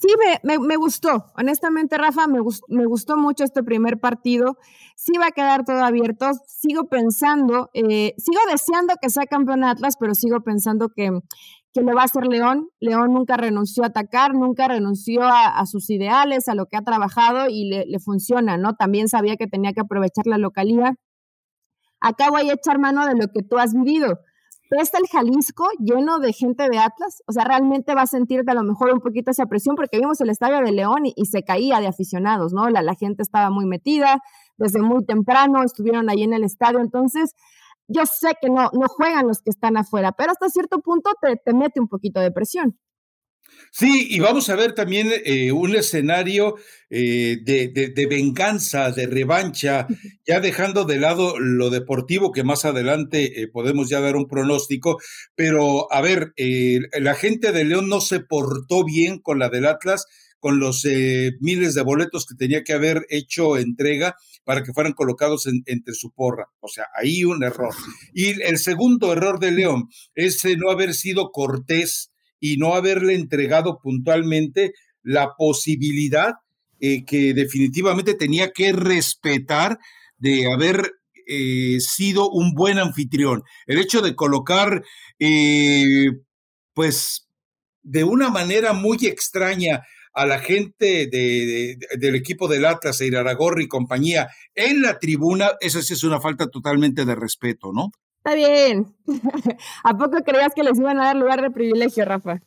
Sí, 0.00 0.06
me, 0.44 0.58
me, 0.60 0.76
gustó. 0.76 1.32
Honestamente, 1.36 1.98
Rafa, 1.98 2.28
me, 2.28 2.38
me, 2.68 2.86
gustó 2.86 3.16
mucho 3.16 3.42
este 3.42 3.64
primer 3.64 3.98
partido. 3.98 4.56
Sí 4.94 5.18
va 5.20 5.26
a 5.26 5.30
quedar 5.32 5.64
todo 5.64 5.82
abierto. 5.82 6.30
Sigo 6.46 6.88
pensando, 6.88 7.68
eh, 7.74 8.14
sigo 8.16 8.40
deseando 8.48 8.94
que 9.02 9.10
sea 9.10 9.26
campeón 9.26 9.64
Atlas, 9.64 9.96
pero 9.98 10.14
sigo 10.14 10.40
pensando 10.42 10.90
que, 10.90 11.10
que 11.72 11.80
lo 11.80 11.96
va 11.96 12.02
a 12.02 12.04
hacer 12.04 12.28
León. 12.28 12.68
León 12.78 13.12
nunca 13.12 13.36
renunció 13.36 13.82
a 13.82 13.88
atacar, 13.88 14.34
nunca 14.34 14.68
renunció 14.68 15.22
a, 15.24 15.66
sus 15.66 15.90
ideales, 15.90 16.46
a 16.46 16.54
lo 16.54 16.66
que 16.66 16.76
ha 16.76 16.82
trabajado 16.82 17.48
y 17.48 17.68
le, 17.68 17.84
le, 17.84 17.98
funciona, 17.98 18.56
¿no? 18.56 18.76
También 18.76 19.08
sabía 19.08 19.36
que 19.36 19.48
tenía 19.48 19.72
que 19.72 19.80
aprovechar 19.80 20.28
la 20.28 20.38
localidad. 20.38 20.94
Acá 22.00 22.30
voy 22.30 22.50
a 22.50 22.52
echar 22.52 22.78
mano 22.78 23.04
de 23.04 23.16
lo 23.16 23.26
que 23.34 23.42
tú 23.42 23.58
has 23.58 23.74
vivido 23.74 24.20
pero 24.68 24.82
está 24.82 24.98
el 24.98 25.08
Jalisco 25.08 25.66
lleno 25.78 26.18
de 26.18 26.32
gente 26.32 26.68
de 26.68 26.78
Atlas, 26.78 27.22
o 27.26 27.32
sea, 27.32 27.44
realmente 27.44 27.94
va 27.94 28.02
a 28.02 28.06
sentirte 28.06 28.50
a 28.50 28.54
lo 28.54 28.62
mejor 28.62 28.92
un 28.92 29.00
poquito 29.00 29.30
esa 29.30 29.46
presión, 29.46 29.76
porque 29.76 29.98
vimos 29.98 30.20
el 30.20 30.30
estadio 30.30 30.60
de 30.60 30.72
León 30.72 31.04
y, 31.04 31.26
se 31.26 31.42
caía 31.42 31.80
de 31.80 31.86
aficionados, 31.86 32.52
¿no? 32.52 32.68
La, 32.70 32.82
la, 32.82 32.94
gente 32.94 33.22
estaba 33.22 33.50
muy 33.50 33.66
metida, 33.66 34.22
desde 34.56 34.80
muy 34.80 35.04
temprano 35.04 35.62
estuvieron 35.62 36.08
ahí 36.10 36.22
en 36.22 36.32
el 36.32 36.44
estadio, 36.44 36.80
entonces 36.80 37.34
yo 37.86 38.04
sé 38.06 38.34
que 38.40 38.50
no, 38.50 38.70
no 38.72 38.88
juegan 38.88 39.26
los 39.26 39.42
que 39.42 39.50
están 39.50 39.76
afuera, 39.76 40.12
pero 40.12 40.32
hasta 40.32 40.48
cierto 40.48 40.80
punto 40.80 41.10
te, 41.20 41.36
te 41.36 41.54
mete 41.54 41.80
un 41.80 41.88
poquito 41.88 42.20
de 42.20 42.30
presión. 42.30 42.78
Sí, 43.70 44.08
y 44.10 44.18
vamos 44.18 44.48
a 44.50 44.56
ver 44.56 44.72
también 44.72 45.10
eh, 45.24 45.52
un 45.52 45.76
escenario 45.76 46.56
eh, 46.90 47.38
de, 47.44 48.06
venganza, 48.08 48.90
de 48.90 49.06
revancha, 49.06 49.86
ya 50.26 50.40
dejando 50.40 50.84
de 50.84 50.98
lado 50.98 51.38
lo 51.38 51.70
deportivo, 51.70 52.32
que 52.32 52.44
más 52.44 52.64
adelante 52.64 53.42
eh, 53.42 53.48
podemos 53.48 53.88
ya 53.88 54.00
dar 54.00 54.16
un 54.16 54.26
pronóstico, 54.26 54.98
pero 55.34 55.92
a 55.92 56.00
ver, 56.00 56.32
la 56.98 57.14
gente 57.14 57.52
de 57.52 57.64
León 57.64 57.88
no 57.88 58.00
se 58.00 58.20
portó 58.20 58.84
bien 58.84 59.20
con 59.20 59.38
la 59.38 59.48
del 59.48 59.66
Atlas, 59.66 60.06
con 60.40 60.60
los 60.60 60.84
miles 61.40 61.74
de 61.74 61.82
boletos 61.82 62.24
que 62.24 62.36
tenía 62.36 62.62
que 62.62 62.72
haber 62.72 63.06
hecho 63.10 63.56
entrega 63.56 64.16
para 64.44 64.62
que 64.62 64.72
fueran 64.72 64.92
colocados 64.92 65.46
entre 65.66 65.94
su 65.94 66.12
porra. 66.12 66.46
O 66.60 66.68
sea, 66.68 66.86
ahí 66.94 67.24
un 67.24 67.42
error. 67.42 67.74
Y 68.14 68.40
el 68.42 68.58
segundo 68.58 69.12
error 69.12 69.40
de 69.40 69.50
León 69.50 69.88
es 70.14 70.44
no 70.56 70.70
haber 70.70 70.94
sido 70.94 71.30
cortés 71.32 72.12
y 72.40 72.56
no 72.56 72.74
haberle 72.74 73.14
entregado 73.14 73.78
puntualmente 73.82 74.72
la 75.02 75.34
posibilidad 75.36 76.34
eh, 76.80 77.04
que 77.04 77.34
definitivamente 77.34 78.14
tenía 78.14 78.52
que 78.52 78.72
respetar 78.72 79.78
de 80.18 80.46
haber 80.52 80.92
eh, 81.26 81.78
sido 81.80 82.30
un 82.30 82.54
buen 82.54 82.78
anfitrión. 82.78 83.42
El 83.66 83.78
hecho 83.78 84.00
de 84.00 84.14
colocar, 84.14 84.82
eh, 85.18 86.06
pues, 86.74 87.28
de 87.82 88.04
una 88.04 88.30
manera 88.30 88.72
muy 88.74 88.98
extraña 89.06 89.82
a 90.14 90.26
la 90.26 90.38
gente 90.38 91.06
del 91.08 92.14
equipo 92.14 92.48
del 92.48 92.64
Atlas, 92.64 93.00
Iraragorri 93.00 93.64
y 93.64 93.68
compañía 93.68 94.28
en 94.54 94.82
la 94.82 94.98
tribuna, 94.98 95.52
esa 95.60 95.80
sí 95.80 95.94
es 95.94 96.02
una 96.02 96.20
falta 96.20 96.48
totalmente 96.48 97.04
de 97.04 97.14
respeto, 97.14 97.72
¿no? 97.72 97.90
Está 98.18 98.34
bien. 98.34 98.94
¿A 99.84 99.96
poco 99.96 100.22
creías 100.24 100.52
que 100.54 100.62
les 100.62 100.78
iban 100.78 101.00
a 101.00 101.06
dar 101.06 101.16
lugar 101.16 101.40
de 101.40 101.50
privilegio, 101.50 102.04
Rafa? 102.04 102.40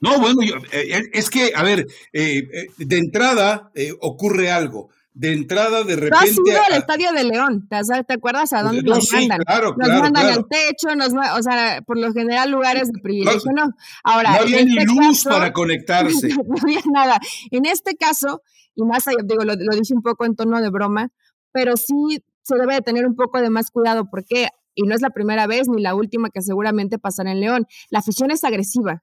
No, 0.00 0.18
bueno, 0.20 0.42
eh, 0.72 0.96
eh, 0.96 1.10
es 1.12 1.28
que, 1.28 1.52
a 1.54 1.62
ver, 1.62 1.86
eh, 2.12 2.68
de 2.76 2.98
entrada 2.98 3.70
ocurre 4.00 4.50
algo. 4.50 4.90
De 5.12 5.32
entrada, 5.32 5.82
de 5.82 5.96
repente. 5.96 6.16
has 6.16 6.30
ido 6.30 6.62
al 6.70 6.78
estadio 6.78 7.10
de 7.10 7.24
León, 7.24 7.68
¿te, 7.68 8.14
acuerdas 8.14 8.52
a 8.52 8.62
dónde 8.62 8.82
nos 8.82 9.12
mandan? 9.12 9.40
Claro, 9.40 9.74
nos 9.76 9.88
mandan 9.88 10.26
al 10.26 10.46
techo, 10.48 10.94
nos, 10.94 11.12
o 11.12 11.42
sea, 11.42 11.82
por 11.84 11.98
lo 11.98 12.12
general 12.12 12.52
lugares 12.52 12.92
de 12.92 13.00
privilegio, 13.00 13.50
¿no? 13.52 13.70
Ahora, 14.04 14.34
no 14.34 14.42
había 14.42 14.64
ni 14.64 14.78
este 14.78 14.84
luz 14.84 15.24
para 15.24 15.52
conectarse. 15.52 16.28
no 16.46 16.54
había 16.62 16.80
nada. 16.92 17.18
En 17.50 17.66
este 17.66 17.96
caso, 17.96 18.42
y 18.76 18.84
más 18.84 19.08
allá, 19.08 19.18
digo, 19.24 19.42
lo, 19.42 19.54
lo 19.56 19.76
dije 19.76 19.92
un 19.92 20.02
poco 20.02 20.24
en 20.24 20.36
tono 20.36 20.60
de 20.60 20.70
broma, 20.70 21.08
pero 21.50 21.76
sí 21.76 22.22
se 22.42 22.54
debe 22.54 22.74
de 22.74 22.82
tener 22.82 23.04
un 23.04 23.16
poco 23.16 23.40
de 23.40 23.50
más 23.50 23.72
cuidado 23.72 24.08
porque 24.08 24.50
y 24.78 24.84
no 24.84 24.94
es 24.94 25.02
la 25.02 25.10
primera 25.10 25.48
vez 25.48 25.68
ni 25.68 25.82
la 25.82 25.96
última 25.96 26.30
que 26.30 26.40
seguramente 26.40 27.00
pasará 27.00 27.32
en 27.32 27.40
León. 27.40 27.66
La 27.90 27.98
afición 27.98 28.30
es 28.30 28.44
agresiva. 28.44 29.02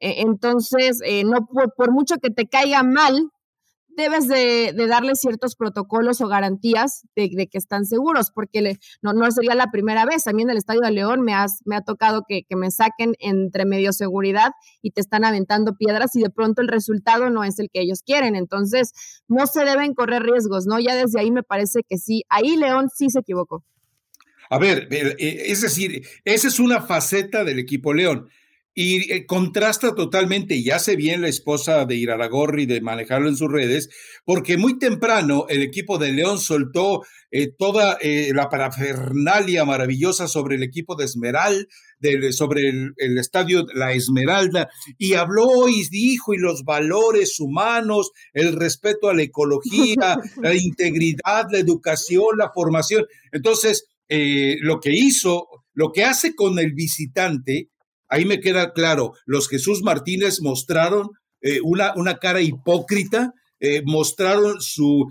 E, 0.00 0.22
entonces, 0.22 1.00
eh, 1.04 1.24
no 1.24 1.46
por, 1.46 1.92
mucho 1.92 2.16
que 2.16 2.30
te 2.30 2.48
caiga 2.48 2.82
mal, 2.82 3.30
debes 3.90 4.28
de, 4.28 4.72
darle 4.88 5.14
ciertos 5.16 5.56
protocolos 5.56 6.22
o 6.22 6.26
garantías 6.26 7.02
de, 7.14 7.28
que 7.28 7.58
están 7.58 7.84
seguros, 7.84 8.30
porque 8.34 8.78
no, 9.02 9.12
no 9.12 9.30
sería 9.30 9.54
la 9.54 9.70
primera 9.70 10.06
vez. 10.06 10.26
A 10.26 10.32
mí 10.32 10.40
en 10.40 10.48
el 10.48 10.56
Estadio 10.56 10.80
de 10.80 10.90
León 10.90 11.20
me, 11.20 11.34
me 11.66 11.76
ha 11.76 11.82
tocado 11.82 12.22
que, 12.26 12.44
que, 12.48 12.56
me 12.56 12.70
saquen 12.70 13.12
entre 13.18 13.66
medio 13.66 13.92
seguridad 13.92 14.52
y 14.80 14.92
te 14.92 15.02
están 15.02 15.26
aventando 15.26 15.74
piedras 15.74 16.16
y 16.16 16.22
de 16.22 16.30
pronto 16.30 16.62
el 16.62 16.68
resultado 16.68 17.28
no 17.28 17.44
es 17.44 17.58
el 17.58 17.68
que 17.70 17.82
ellos 17.82 18.00
quieren. 18.02 18.36
Entonces, 18.36 18.92
no 19.28 19.46
se 19.46 19.66
deben 19.66 19.92
correr 19.92 20.22
riesgos, 20.22 20.64
¿no? 20.64 20.78
Ya 20.80 20.94
desde 20.94 21.20
ahí 21.20 21.30
me 21.30 21.42
parece 21.42 21.82
que 21.86 21.98
sí. 21.98 22.22
Ahí 22.30 22.56
León 22.56 22.88
sí 22.88 23.10
se 23.10 23.18
equivocó. 23.18 23.64
A 24.50 24.58
ver, 24.58 24.88
eh, 24.90 25.44
es 25.46 25.60
decir, 25.60 26.02
esa 26.24 26.48
es 26.48 26.58
una 26.58 26.82
faceta 26.82 27.44
del 27.44 27.60
equipo 27.60 27.94
León. 27.94 28.28
Y 28.74 29.12
eh, 29.12 29.26
contrasta 29.26 29.94
totalmente, 29.94 30.56
y 30.56 30.70
hace 30.70 30.96
bien 30.96 31.22
la 31.22 31.28
esposa 31.28 31.84
de 31.84 31.96
Iraragorri 31.96 32.66
de 32.66 32.80
manejarlo 32.80 33.28
en 33.28 33.36
sus 33.36 33.50
redes, 33.50 33.90
porque 34.24 34.56
muy 34.56 34.78
temprano 34.78 35.46
el 35.48 35.62
equipo 35.62 35.98
de 35.98 36.12
León 36.12 36.38
soltó 36.38 37.02
eh, 37.30 37.52
toda 37.56 37.98
la 38.02 38.48
parafernalia 38.48 39.64
maravillosa 39.64 40.26
sobre 40.26 40.56
el 40.56 40.64
equipo 40.64 40.96
de 40.96 41.04
Esmeral, 41.04 41.68
sobre 42.32 42.68
el, 42.68 42.94
el, 42.96 43.18
estadio 43.18 43.66
La 43.74 43.92
Esmeralda, 43.92 44.68
y 44.98 45.14
habló 45.14 45.68
y 45.68 45.86
dijo, 45.90 46.34
y 46.34 46.38
los 46.38 46.64
valores 46.64 47.38
humanos, 47.38 48.10
el 48.32 48.56
respeto 48.56 49.08
a 49.08 49.14
la 49.14 49.22
ecología, 49.22 50.18
la 50.42 50.54
integridad, 50.54 51.46
la 51.52 51.58
educación, 51.58 52.38
la 52.38 52.50
formación. 52.52 53.06
Entonces, 53.32 53.89
eh, 54.12 54.56
lo 54.60 54.80
que 54.80 54.92
hizo, 54.92 55.46
lo 55.72 55.92
que 55.92 56.04
hace 56.04 56.34
con 56.34 56.58
el 56.58 56.72
visitante, 56.72 57.70
ahí 58.08 58.24
me 58.24 58.40
queda 58.40 58.72
claro, 58.72 59.12
los 59.24 59.48
Jesús 59.48 59.82
Martínez 59.82 60.40
mostraron 60.42 61.10
eh, 61.40 61.60
una, 61.62 61.94
una, 61.94 62.18
cara 62.18 62.42
hipócrita, 62.42 63.32
eh, 63.60 63.82
mostraron 63.84 64.60
su 64.60 65.06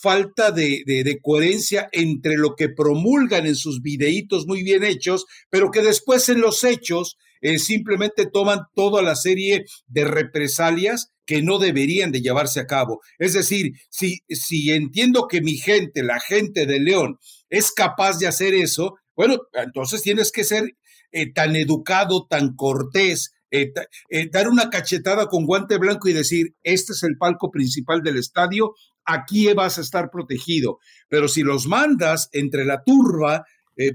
falta 0.00 0.52
de, 0.52 0.84
de, 0.86 1.18
coherencia 1.20 1.88
entre 1.90 2.36
lo 2.36 2.54
que 2.54 2.68
promulgan 2.68 3.46
en 3.46 3.56
sus 3.56 3.82
videitos 3.82 4.46
muy 4.46 4.62
bien 4.62 4.84
hechos, 4.84 5.26
pero 5.50 5.72
que 5.72 5.82
después 5.82 6.28
en 6.28 6.40
los 6.40 6.62
hechos 6.62 7.16
simplemente 7.58 8.26
toman 8.26 8.60
toda 8.74 9.02
la 9.02 9.16
serie 9.16 9.64
de 9.86 10.04
represalias 10.04 11.10
que 11.26 11.42
no 11.42 11.58
deberían 11.58 12.10
de 12.10 12.22
llevarse 12.22 12.60
a 12.60 12.66
cabo. 12.66 13.00
Es 13.18 13.34
decir, 13.34 13.72
si, 13.88 14.18
si 14.28 14.72
entiendo 14.72 15.28
que 15.28 15.40
mi 15.40 15.56
gente, 15.56 16.02
la 16.02 16.18
gente 16.18 16.66
de 16.66 16.80
León, 16.80 17.18
es 17.48 17.70
capaz 17.70 18.18
de 18.18 18.26
hacer 18.26 18.52
eso, 18.54 18.96
bueno, 19.14 19.38
entonces 19.52 20.02
tienes 20.02 20.32
que 20.32 20.44
ser 20.44 20.76
eh, 21.12 21.32
tan 21.32 21.54
educado, 21.54 22.26
tan 22.28 22.54
cortés, 22.56 23.32
eh, 23.50 23.72
eh, 24.10 24.28
dar 24.32 24.48
una 24.48 24.70
cachetada 24.70 25.26
con 25.26 25.44
guante 25.44 25.76
blanco 25.78 26.08
y 26.08 26.12
decir, 26.12 26.54
este 26.62 26.92
es 26.92 27.02
el 27.02 27.16
palco 27.16 27.50
principal 27.50 28.02
del 28.02 28.16
estadio, 28.16 28.74
aquí 29.04 29.52
vas 29.52 29.78
a 29.78 29.82
estar 29.82 30.10
protegido. 30.10 30.78
Pero 31.08 31.28
si 31.28 31.42
los 31.42 31.66
mandas 31.66 32.28
entre 32.32 32.64
la 32.64 32.82
turba, 32.84 33.44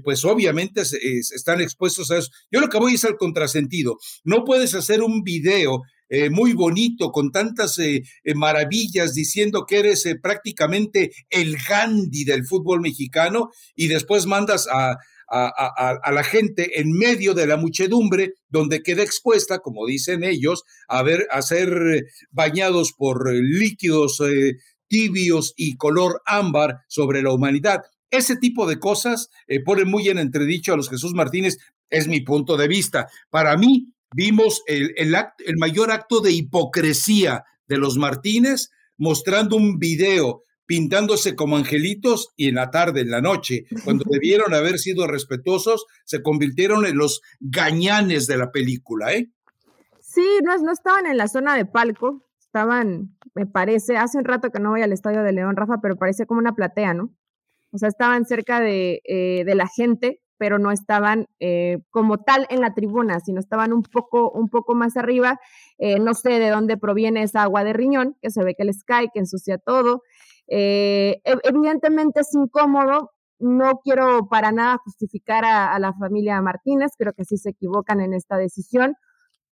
pues 0.02 0.24
obviamente 0.24 0.82
están 0.82 1.60
expuestos 1.60 2.10
a 2.10 2.18
eso. 2.18 2.30
Yo 2.50 2.60
lo 2.60 2.68
que 2.68 2.78
voy 2.78 2.94
es 2.94 3.04
al 3.04 3.16
contrasentido. 3.16 3.98
No 4.24 4.44
puedes 4.44 4.74
hacer 4.74 5.02
un 5.02 5.22
video 5.22 5.82
eh, 6.08 6.30
muy 6.30 6.52
bonito, 6.52 7.10
con 7.10 7.32
tantas 7.32 7.78
eh, 7.78 8.02
eh, 8.22 8.34
maravillas, 8.34 9.12
diciendo 9.14 9.64
que 9.66 9.80
eres 9.80 10.08
prácticamente 10.22 11.10
el 11.30 11.56
Gandhi 11.68 12.24
del 12.24 12.46
fútbol 12.46 12.80
mexicano 12.80 13.50
y 13.74 13.88
después 13.88 14.26
mandas 14.26 14.68
a, 14.70 14.96
a, 15.28 16.12
la 16.12 16.22
gente 16.22 16.80
en 16.80 16.92
medio 16.92 17.34
de 17.34 17.48
la 17.48 17.56
muchedumbre, 17.56 18.34
donde 18.48 18.82
queda 18.82 19.02
expuesta, 19.02 19.58
como 19.58 19.84
dicen 19.84 20.22
ellos, 20.22 20.62
a, 20.86 21.02
ver, 21.02 21.26
a 21.32 21.42
ser 21.42 22.06
bañados 22.30 22.92
por 22.92 23.32
líquidos 23.32 24.22
tibios 24.86 25.52
y 25.56 25.76
color 25.76 26.22
ámbar 26.26 26.76
sobre 26.86 27.22
la 27.22 27.32
humanidad. 27.32 27.80
Ese 28.10 28.36
tipo 28.36 28.66
de 28.66 28.78
cosas 28.78 29.30
ponen 29.64 29.88
muy 29.88 30.08
en 30.08 30.18
entredicho 30.18 30.72
a 30.72 30.76
los 30.76 30.88
Jesús 30.88 31.12
Martínez, 31.14 31.58
es 31.90 32.08
mi 32.08 32.20
punto 32.20 32.56
de 32.56 32.68
vista. 32.68 33.08
Para 33.30 33.56
mí, 33.56 33.92
vimos 34.14 34.62
el, 34.66 34.94
el, 34.96 35.56
mayor 35.58 35.90
acto 35.90 36.20
de 36.20 36.32
hipocresía 36.32 37.44
de 37.66 37.78
los 37.78 37.96
Martínez 37.96 38.70
mostrando 38.96 39.56
un 39.56 39.78
video 39.78 40.42
pintándose 40.64 41.36
como 41.36 41.56
angelitos 41.56 42.32
y 42.36 42.48
en 42.48 42.56
la 42.56 42.70
tarde, 42.70 43.02
en 43.02 43.10
la 43.10 43.20
noche, 43.20 43.66
cuando 43.84 44.04
debieron 44.10 44.52
haber 44.52 44.78
sido 44.78 45.06
respetuosos, 45.06 45.86
se 46.04 46.22
convirtieron 46.22 46.86
en 46.86 46.96
los 46.96 47.20
gañanes 47.40 48.26
de 48.26 48.36
la 48.36 48.50
película, 48.50 49.12
¿eh? 49.12 49.30
Sí, 50.00 50.26
no, 50.42 50.56
no 50.58 50.72
estaban 50.72 51.06
en 51.06 51.18
la 51.18 51.28
zona 51.28 51.54
de 51.56 51.66
palco, 51.66 52.24
estaban, 52.40 53.16
me 53.34 53.46
parece, 53.46 53.96
hace 53.96 54.18
un 54.18 54.24
rato 54.24 54.50
que 54.50 54.60
no 54.60 54.70
voy 54.70 54.82
al 54.82 54.92
Estadio 54.92 55.22
de 55.22 55.32
León, 55.32 55.56
Rafa, 55.56 55.80
pero 55.82 55.96
parece 55.96 56.26
como 56.26 56.40
una 56.40 56.54
platea, 56.54 56.94
¿no? 56.94 57.12
O 57.76 57.78
sea, 57.78 57.90
estaban 57.90 58.24
cerca 58.24 58.58
de, 58.60 59.02
eh, 59.04 59.44
de 59.44 59.54
la 59.54 59.66
gente, 59.68 60.20
pero 60.38 60.58
no 60.58 60.70
estaban 60.70 61.26
eh, 61.40 61.78
como 61.90 62.18
tal 62.18 62.46
en 62.48 62.62
la 62.62 62.72
tribuna, 62.72 63.20
sino 63.20 63.38
estaban 63.38 63.74
un 63.74 63.82
poco, 63.82 64.30
un 64.30 64.48
poco 64.48 64.74
más 64.74 64.96
arriba. 64.96 65.38
Eh, 65.78 65.98
no 65.98 66.14
sé 66.14 66.38
de 66.38 66.48
dónde 66.48 66.78
proviene 66.78 67.22
esa 67.22 67.42
agua 67.42 67.64
de 67.64 67.72
riñón, 67.72 68.16
que 68.22 68.30
se 68.30 68.42
ve 68.44 68.54
que 68.54 68.64
les 68.64 68.82
cae, 68.82 69.08
que 69.12 69.20
ensucia 69.20 69.58
todo. 69.58 70.02
Eh, 70.48 71.20
evidentemente 71.24 72.20
es 72.20 72.34
incómodo. 72.34 73.10
No 73.38 73.80
quiero 73.84 74.28
para 74.30 74.50
nada 74.50 74.78
justificar 74.78 75.44
a, 75.44 75.78
la 75.78 75.92
familia 75.92 76.40
Martínez, 76.40 76.92
creo 76.96 77.12
que 77.12 77.26
sí 77.26 77.36
se 77.36 77.50
equivocan 77.50 78.00
en 78.00 78.14
esta 78.14 78.38
decisión. 78.38 78.94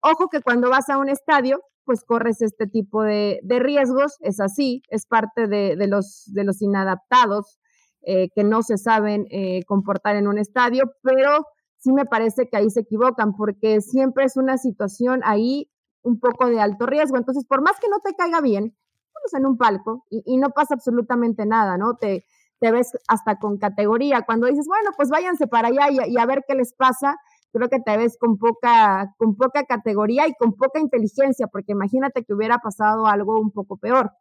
Ojo 0.01 0.29
que 0.31 0.41
cuando 0.41 0.71
vas 0.71 0.89
a 0.89 0.97
un 0.97 1.11
estadio, 1.11 1.61
pues 1.85 2.03
corres 2.03 2.41
este 2.41 2.67
tipo 2.67 3.03
de, 3.03 3.41
riesgos, 3.47 4.17
es 4.21 4.41
así, 4.41 4.83
es 4.89 5.05
parte 5.05 5.49
de, 5.49 5.77
los, 5.87 6.25
de 6.33 6.45
los 6.45 6.63
inadaptados 6.63 7.59
eh, 8.07 8.29
que 8.35 8.45
no 8.45 8.63
se 8.63 8.77
saben 8.77 9.27
eh, 9.31 9.65
comportar 9.65 10.17
en 10.17 10.29
un 10.29 10.39
estadio, 10.39 10.93
pero 11.03 11.47
sí 11.79 11.93
me 11.93 12.05
parece 12.05 12.49
que 12.49 12.57
ahí 12.57 12.71
se 12.71 12.81
equivocan 12.81 13.35
porque 13.35 13.81
siempre 13.81 14.25
es 14.25 14.37
una 14.37 14.59
situación 14.59 15.21
ahí 15.25 15.71
un 16.03 16.21
poco 16.21 16.49
de 16.49 16.61
alto 16.61 16.87
riesgo. 16.87 17.17
Entonces, 17.17 17.45
por 17.47 17.63
más 17.63 17.79
que 17.81 17.89
no 17.89 18.01
te 18.01 18.15
caiga 18.15 18.41
bien, 18.41 18.77
vamos 19.15 19.35
en 19.35 19.47
un 19.47 19.57
palco 19.57 20.05
y, 20.11 20.37
no 20.37 20.51
pasa 20.51 20.75
absolutamente 20.75 21.47
nada, 21.47 21.79
¿no? 21.79 21.97
Te, 21.97 22.27
te 22.61 22.71
ves 22.71 22.93
hasta 23.09 23.39
con 23.39 23.59
categoría. 23.59 24.23
Cuando 24.23 24.47
dices, 24.47 24.67
bueno, 24.67 24.91
pues 24.97 25.09
váyanse 25.09 25.47
para 25.47 25.69
allá 25.69 25.89
y, 25.91 26.19
a 26.19 26.27
ver 26.27 26.45
qué 26.47 26.55
les 26.55 26.75
pasa, 26.75 27.17
creo 27.53 27.69
que 27.69 27.81
te 27.81 27.97
ves 27.97 28.17
con 28.19 28.39
poca, 28.39 29.15
con 29.19 29.37
poca 29.37 29.65
categoría 29.65 30.29
y 30.29 30.35
con 30.35 30.55
poca 30.55 30.81
inteligencia, 30.81 31.47
porque 31.47 31.73
imagínate 31.73 32.25
que 32.25 32.35
hubiera 32.35 32.59
pasado 32.59 33.07
algo 33.07 33.41
un 33.41 33.51
poco 33.51 33.77
peor 33.77 34.13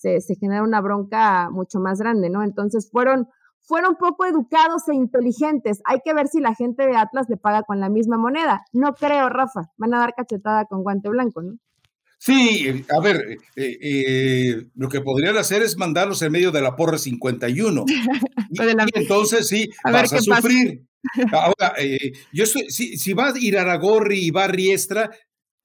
se, 0.00 0.34
genera 0.34 0.62
una 0.62 0.80
bronca 0.80 1.50
mucho 1.50 1.78
más 1.78 1.98
grande, 1.98 2.30
¿no? 2.30 2.42
Entonces 2.42 2.88
fueron, 2.90 3.28
fueron 3.60 3.96
poco 3.96 4.24
educados 4.24 4.88
e 4.88 4.94
inteligentes. 4.94 5.80
Hay 5.84 5.98
que 6.04 6.14
ver 6.14 6.28
si 6.28 6.40
la 6.40 6.54
gente 6.54 6.86
de 6.86 6.96
Atlas 6.96 7.26
le 7.28 7.36
paga 7.36 7.62
con 7.62 7.80
la 7.80 7.90
misma 7.90 8.16
moneda. 8.16 8.62
No 8.72 8.94
creo, 8.94 9.28
Rafa. 9.28 9.70
Van 9.76 9.94
a 9.94 9.98
dar 9.98 10.14
cachetada 10.16 10.64
con 10.64 10.82
guante 10.82 11.08
blanco, 11.10 11.42
¿no? 11.42 11.58
Sí, 12.22 12.84
a 12.94 13.00
ver, 13.00 13.38
eh, 13.56 13.78
eh, 13.80 14.66
lo 14.74 14.90
que 14.90 15.00
podrían 15.00 15.38
hacer 15.38 15.62
es 15.62 15.78
mandarlos 15.78 16.20
en 16.20 16.32
medio 16.32 16.50
de 16.50 16.60
la 16.60 16.76
porra 16.76 16.98
51. 16.98 17.84
y, 17.88 17.94
entonces 18.94 19.48
sí, 19.48 19.70
vas 19.82 20.12
a 20.12 20.18
sufrir. 20.18 20.82
Ahora, 21.32 21.74
eh, 21.78 22.12
yo 22.30 22.44
estoy, 22.44 22.70
si, 22.70 22.98
si 22.98 23.14
va 23.14 23.28
a 23.28 23.38
ir 23.38 23.58
Aragorri 23.58 24.26
y 24.26 24.30
va 24.30 24.44
a 24.44 24.48
Riestra, 24.48 25.10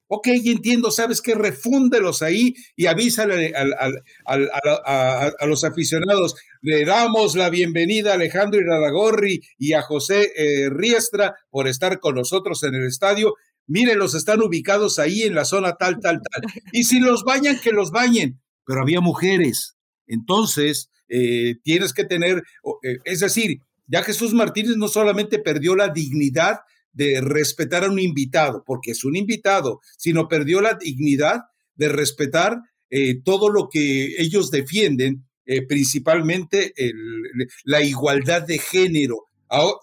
Ok, 0.08 0.28
entiendo, 0.28 0.92
sabes 0.92 1.20
que 1.20 1.34
refúndelos 1.34 2.22
ahí 2.22 2.54
y 2.76 2.86
avísale 2.86 3.52
a, 3.56 5.46
los 5.46 5.64
aficionados. 5.64 6.36
Le 6.62 6.84
damos 6.84 7.34
la 7.34 7.50
bienvenida 7.50 8.12
a 8.12 8.14
Alejandro 8.14 8.60
Iraragorri 8.60 9.40
y 9.58 9.72
a 9.72 9.82
José 9.82 10.32
eh, 10.36 10.70
Riestra 10.70 11.34
por 11.50 11.66
estar 11.66 11.98
con 11.98 12.14
nosotros 12.14 12.62
en 12.62 12.76
el 12.76 12.86
estadio. 12.86 13.34
Miren, 13.66 13.98
los 13.98 14.14
están 14.14 14.40
ubicados 14.42 15.00
ahí 15.00 15.22
en 15.22 15.34
la 15.34 15.44
zona 15.44 15.74
tal, 15.74 15.98
tal, 15.98 16.20
tal. 16.22 16.42
Y 16.72 16.84
si 16.84 17.00
los 17.00 17.24
bañan, 17.24 17.58
que 17.58 17.72
los 17.72 17.90
bañen. 17.90 18.40
Pero 18.64 18.82
había 18.82 19.00
mujeres. 19.00 19.76
Entonces, 20.06 20.88
eh, 21.08 21.56
tienes 21.64 21.92
que 21.92 22.04
tener, 22.04 22.44
eh, 22.82 22.98
es 23.04 23.20
decir, 23.20 23.58
ya 23.88 24.02
Jesús 24.04 24.32
Martínez 24.34 24.76
no 24.76 24.86
solamente 24.86 25.40
perdió 25.40 25.74
la 25.74 25.88
dignidad, 25.88 26.60
de 26.96 27.20
respetar 27.20 27.84
a 27.84 27.90
un 27.90 27.98
invitado, 27.98 28.64
porque 28.66 28.92
es 28.92 29.04
un 29.04 29.16
invitado, 29.16 29.80
sino 29.98 30.28
perdió 30.28 30.62
la 30.62 30.74
dignidad 30.74 31.42
de 31.74 31.88
respetar 31.88 32.58
eh, 32.88 33.20
todo 33.22 33.50
lo 33.50 33.68
que 33.70 34.14
ellos 34.18 34.50
defienden, 34.50 35.26
eh, 35.44 35.64
principalmente 35.66 36.72
la 37.64 37.82
igualdad 37.82 38.42
de 38.42 38.58
género. 38.58 39.28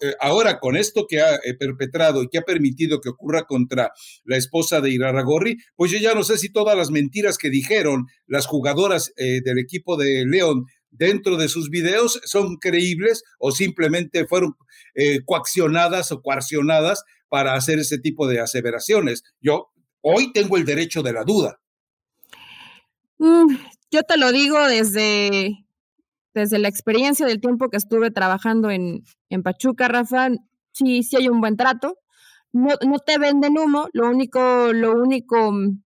Eh, 0.02 0.12
ahora, 0.20 0.58
con 0.58 0.76
esto 0.76 1.06
que 1.08 1.20
ha 1.20 1.38
perpetrado 1.58 2.22
y 2.22 2.28
que 2.28 2.38
ha 2.38 2.42
permitido 2.42 3.00
que 3.00 3.10
ocurra 3.10 3.44
contra 3.44 3.92
la 4.24 4.36
esposa 4.36 4.80
de 4.80 4.90
Iraragorri, 4.90 5.56
pues 5.76 5.92
yo 5.92 5.98
ya 5.98 6.14
no 6.14 6.24
sé 6.24 6.36
si 6.36 6.50
todas 6.50 6.76
las 6.76 6.90
mentiras 6.90 7.38
que 7.38 7.48
dijeron 7.48 8.06
las 8.26 8.46
jugadoras 8.46 9.14
del 9.16 9.58
equipo 9.58 9.96
de 9.96 10.26
León 10.26 10.66
dentro 10.96 11.36
de 11.36 11.48
sus 11.48 11.70
videos 11.70 12.20
son 12.24 12.56
creíbles 12.56 13.22
o 13.38 13.50
simplemente 13.52 14.26
fueron 14.26 14.56
eh, 14.94 15.24
coaccionadas 15.24 16.12
o 16.12 16.22
coaccionadas 16.22 17.04
para 17.28 17.54
hacer 17.54 17.78
ese 17.78 17.98
tipo 17.98 18.26
de 18.26 18.40
aseveraciones. 18.40 19.24
Yo 19.40 19.72
hoy 20.00 20.32
tengo 20.32 20.56
el 20.56 20.64
derecho 20.64 21.02
de 21.02 21.12
la 21.12 21.24
duda. 21.24 21.60
Mm, 23.18 23.56
yo 23.90 24.02
te 24.02 24.16
lo 24.16 24.32
digo 24.32 24.58
desde, 24.66 25.66
desde 26.32 26.58
la 26.58 26.68
experiencia 26.68 27.26
del 27.26 27.40
tiempo 27.40 27.70
que 27.70 27.76
estuve 27.76 28.10
trabajando 28.10 28.70
en, 28.70 29.02
en 29.30 29.42
Pachuca, 29.42 29.88
Rafa, 29.88 30.28
sí, 30.72 31.02
sí 31.02 31.16
hay 31.16 31.28
un 31.28 31.40
buen 31.40 31.56
trato. 31.56 31.98
No, 32.52 32.74
no 32.86 32.98
te 33.00 33.18
venden 33.18 33.58
humo, 33.58 33.88
lo 33.92 34.08
único, 34.08 34.72
lo 34.72 34.92
único 34.92 35.50
mm, 35.50 35.82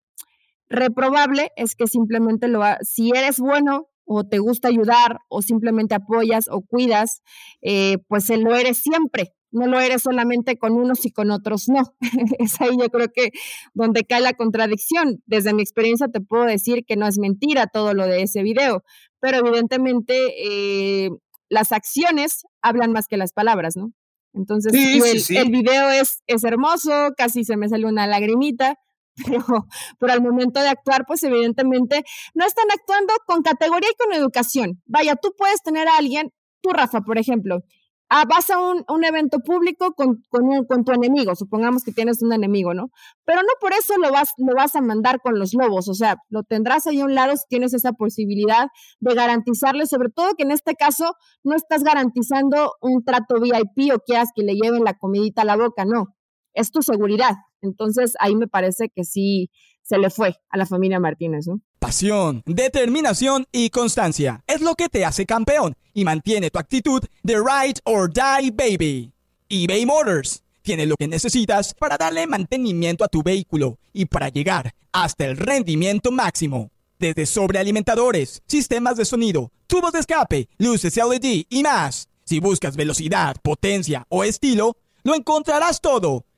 reprobable 0.68 1.52
es 1.56 1.76
que 1.76 1.86
simplemente 1.86 2.48
lo 2.48 2.62
si 2.82 3.10
eres 3.10 3.38
bueno 3.38 3.88
o 4.06 4.24
te 4.24 4.38
gusta 4.38 4.68
ayudar 4.68 5.18
o 5.28 5.42
simplemente 5.42 5.94
apoyas 5.94 6.46
o 6.50 6.62
cuidas, 6.62 7.22
eh, 7.60 7.98
pues 8.08 8.30
lo 8.30 8.54
eres 8.54 8.78
siempre. 8.78 9.32
No 9.50 9.66
lo 9.66 9.80
eres 9.80 10.02
solamente 10.02 10.58
con 10.58 10.72
unos 10.72 11.04
y 11.06 11.12
con 11.12 11.30
otros 11.30 11.68
no. 11.68 11.82
es 12.38 12.60
ahí 12.60 12.76
yo 12.78 12.88
creo 12.88 13.08
que 13.12 13.30
donde 13.74 14.04
cae 14.04 14.20
la 14.20 14.34
contradicción. 14.34 15.22
Desde 15.26 15.54
mi 15.54 15.62
experiencia 15.62 16.08
te 16.08 16.20
puedo 16.20 16.44
decir 16.44 16.84
que 16.86 16.96
no 16.96 17.06
es 17.06 17.18
mentira 17.18 17.66
todo 17.66 17.94
lo 17.94 18.06
de 18.06 18.22
ese 18.22 18.42
video, 18.42 18.82
pero 19.20 19.38
evidentemente 19.38 20.14
eh, 20.38 21.10
las 21.48 21.72
acciones 21.72 22.42
hablan 22.62 22.92
más 22.92 23.06
que 23.08 23.16
las 23.16 23.32
palabras, 23.32 23.76
¿no? 23.76 23.92
Entonces, 24.34 24.74
el, 24.74 25.36
el, 25.36 25.50
video 25.50 25.88
es, 25.88 26.22
es 26.26 26.44
hermoso, 26.44 27.12
casi 27.16 27.42
se 27.44 27.56
me 27.56 27.70
sale 27.70 27.86
una 27.86 28.06
lagrimita, 28.06 28.78
pero, 29.26 29.66
pero 29.98 30.12
al 30.12 30.22
momento 30.22 30.61
de 30.61 30.68
actuar, 30.68 31.05
pues 31.07 31.22
evidentemente 31.22 32.05
no 32.35 32.44
están 32.44 32.66
actuando 32.72 33.14
con 33.26 33.42
categoría 33.42 33.88
y 33.90 34.02
con 34.02 34.14
educación. 34.14 34.83
Vaya, 34.87 35.16
tú 35.16 35.33
puedes 35.37 35.62
tener 35.62 35.88
a 35.88 35.96
alguien, 35.96 36.33
tú 36.61 36.70
Rafa, 36.70 37.00
por 37.00 37.18
ejemplo, 37.18 37.61
ah, 38.09 38.24
vas 38.29 38.50
a 38.50 38.61
un, 38.61 38.85
un, 38.88 39.05
evento 39.05 39.40
público 39.40 39.92
con, 39.94 40.22
con, 40.29 40.64
con, 40.66 40.85
tu 40.85 40.92
enemigo, 40.92 41.35
supongamos 41.35 41.83
que 41.85 41.92
tienes 41.92 42.22
un 42.22 42.33
enemigo, 42.33 42.74
¿no? 42.74 42.90
Pero 43.24 43.42
no 43.42 43.48
por 43.61 43.72
eso 43.72 43.94
lo 43.98 44.12
vas, 44.12 44.33
lo 44.38 44.55
vas 44.55 44.76
a 44.76 44.81
mandar 44.81 45.20
con 45.20 45.38
los 45.38 45.55
lobos, 45.55 45.88
o 45.88 45.94
sea, 45.94 46.16
lo 46.29 46.42
tendrás 46.42 46.87
ahí 46.87 47.00
a 47.00 47.05
un 47.05 47.14
lado 47.14 47.37
si 47.37 47.44
tienes 47.48 47.74
esa 47.74 47.92
posibilidad 47.92 48.68
de 49.00 49.14
garantizarle, 49.14 49.87
sobre 49.87 50.11
todo 50.11 50.35
que 50.37 50.44
en 50.44 50.52
este 50.52 50.74
caso 50.74 51.14
no 51.42 51.57
estás 51.57 51.83
garantizando 51.83 52.72
un 52.81 53.05
trato 53.05 53.40
VIP 53.40 53.92
o 53.92 53.98
quieras 53.98 54.31
que 54.35 54.42
le 54.42 54.55
lleven 54.55 54.85
la 54.85 54.94
comidita 54.94 55.42
a 55.42 55.44
la 55.44 55.57
boca, 55.57 55.85
no, 55.85 56.14
es 56.52 56.70
tu 56.70 56.83
seguridad. 56.83 57.35
Entonces 57.66 58.14
ahí 58.20 58.35
me 58.35 58.46
parece 58.46 58.88
que 58.88 59.05
sí 59.05 59.50
se 59.83 59.98
le 59.98 60.11
fue 60.11 60.37
a 60.50 60.57
la 60.57 60.66
familia 60.66 60.98
Martínez, 60.98 61.46
¿no? 61.46 61.61
Pasión, 61.79 62.42
determinación 62.46 63.46
y 63.52 63.70
constancia 63.70 64.42
es 64.46 64.61
lo 64.61 64.74
que 64.74 64.88
te 64.88 65.05
hace 65.05 65.26
campeón 65.26 65.76
y 65.94 66.05
mantiene 66.05 66.50
tu 66.50 66.59
actitud 66.59 67.02
de 67.22 67.35
ride 67.37 67.81
or 67.85 68.12
die 68.12 68.50
baby. 68.50 69.12
eBay 69.48 69.87
Motors 69.87 70.42
tiene 70.62 70.87
lo 70.87 70.96
que 70.96 71.07
necesitas 71.07 71.72
para 71.74 71.96
darle 71.96 72.26
mantenimiento 72.26 73.05
a 73.05 73.09
tu 73.09 73.22
vehículo 73.22 73.79
y 73.92 74.07
para 74.07 74.29
llegar 74.29 74.74
hasta 74.90 75.24
el 75.24 75.37
rendimiento 75.37 76.11
máximo. 76.11 76.72
Desde 76.98 77.26
sobrealimentadores, 77.26 78.42
sistemas 78.46 78.96
de 78.96 79.05
sonido, 79.05 79.52
tubos 79.68 79.92
de 79.92 80.00
escape, 80.00 80.48
luces 80.59 80.96
LED 80.96 81.44
y 81.48 81.62
más. 81.62 82.09
Si 82.24 82.40
buscas 82.40 82.74
velocidad, 82.74 83.37
potencia 83.40 84.05
o 84.09 84.24
estilo, 84.24 84.76
lo 85.05 85.14
encontrarás 85.14 85.81
todo 85.81 86.25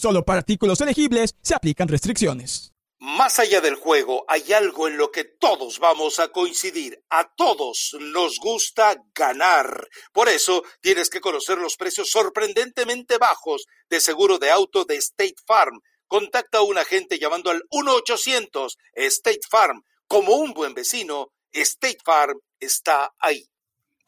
Solo 0.00 0.24
para 0.24 0.38
artículos 0.38 0.80
elegibles 0.80 1.34
se 1.42 1.54
aplican 1.54 1.86
restricciones. 1.86 2.72
Más 3.00 3.38
allá 3.38 3.60
del 3.60 3.74
juego, 3.74 4.24
hay 4.28 4.50
algo 4.54 4.88
en 4.88 4.96
lo 4.96 5.10
que 5.10 5.24
todos 5.24 5.78
vamos 5.78 6.18
a 6.20 6.28
coincidir. 6.28 7.02
A 7.10 7.30
todos 7.36 7.94
nos 8.00 8.38
gusta 8.38 8.96
ganar. 9.14 9.88
Por 10.14 10.30
eso 10.30 10.62
tienes 10.80 11.10
que 11.10 11.20
conocer 11.20 11.58
los 11.58 11.76
precios 11.76 12.10
sorprendentemente 12.10 13.18
bajos 13.18 13.66
de 13.90 14.00
seguro 14.00 14.38
de 14.38 14.50
auto 14.50 14.86
de 14.86 14.96
State 14.96 15.36
Farm. 15.46 15.78
Contacta 16.06 16.58
a 16.58 16.62
un 16.62 16.78
agente 16.78 17.18
llamando 17.18 17.50
al 17.50 17.62
1-800 17.70 18.72
State 18.94 19.40
Farm. 19.50 19.82
Como 20.06 20.36
un 20.36 20.54
buen 20.54 20.72
vecino, 20.72 21.28
State 21.52 21.98
Farm 22.02 22.40
está 22.58 23.12
ahí. 23.18 23.44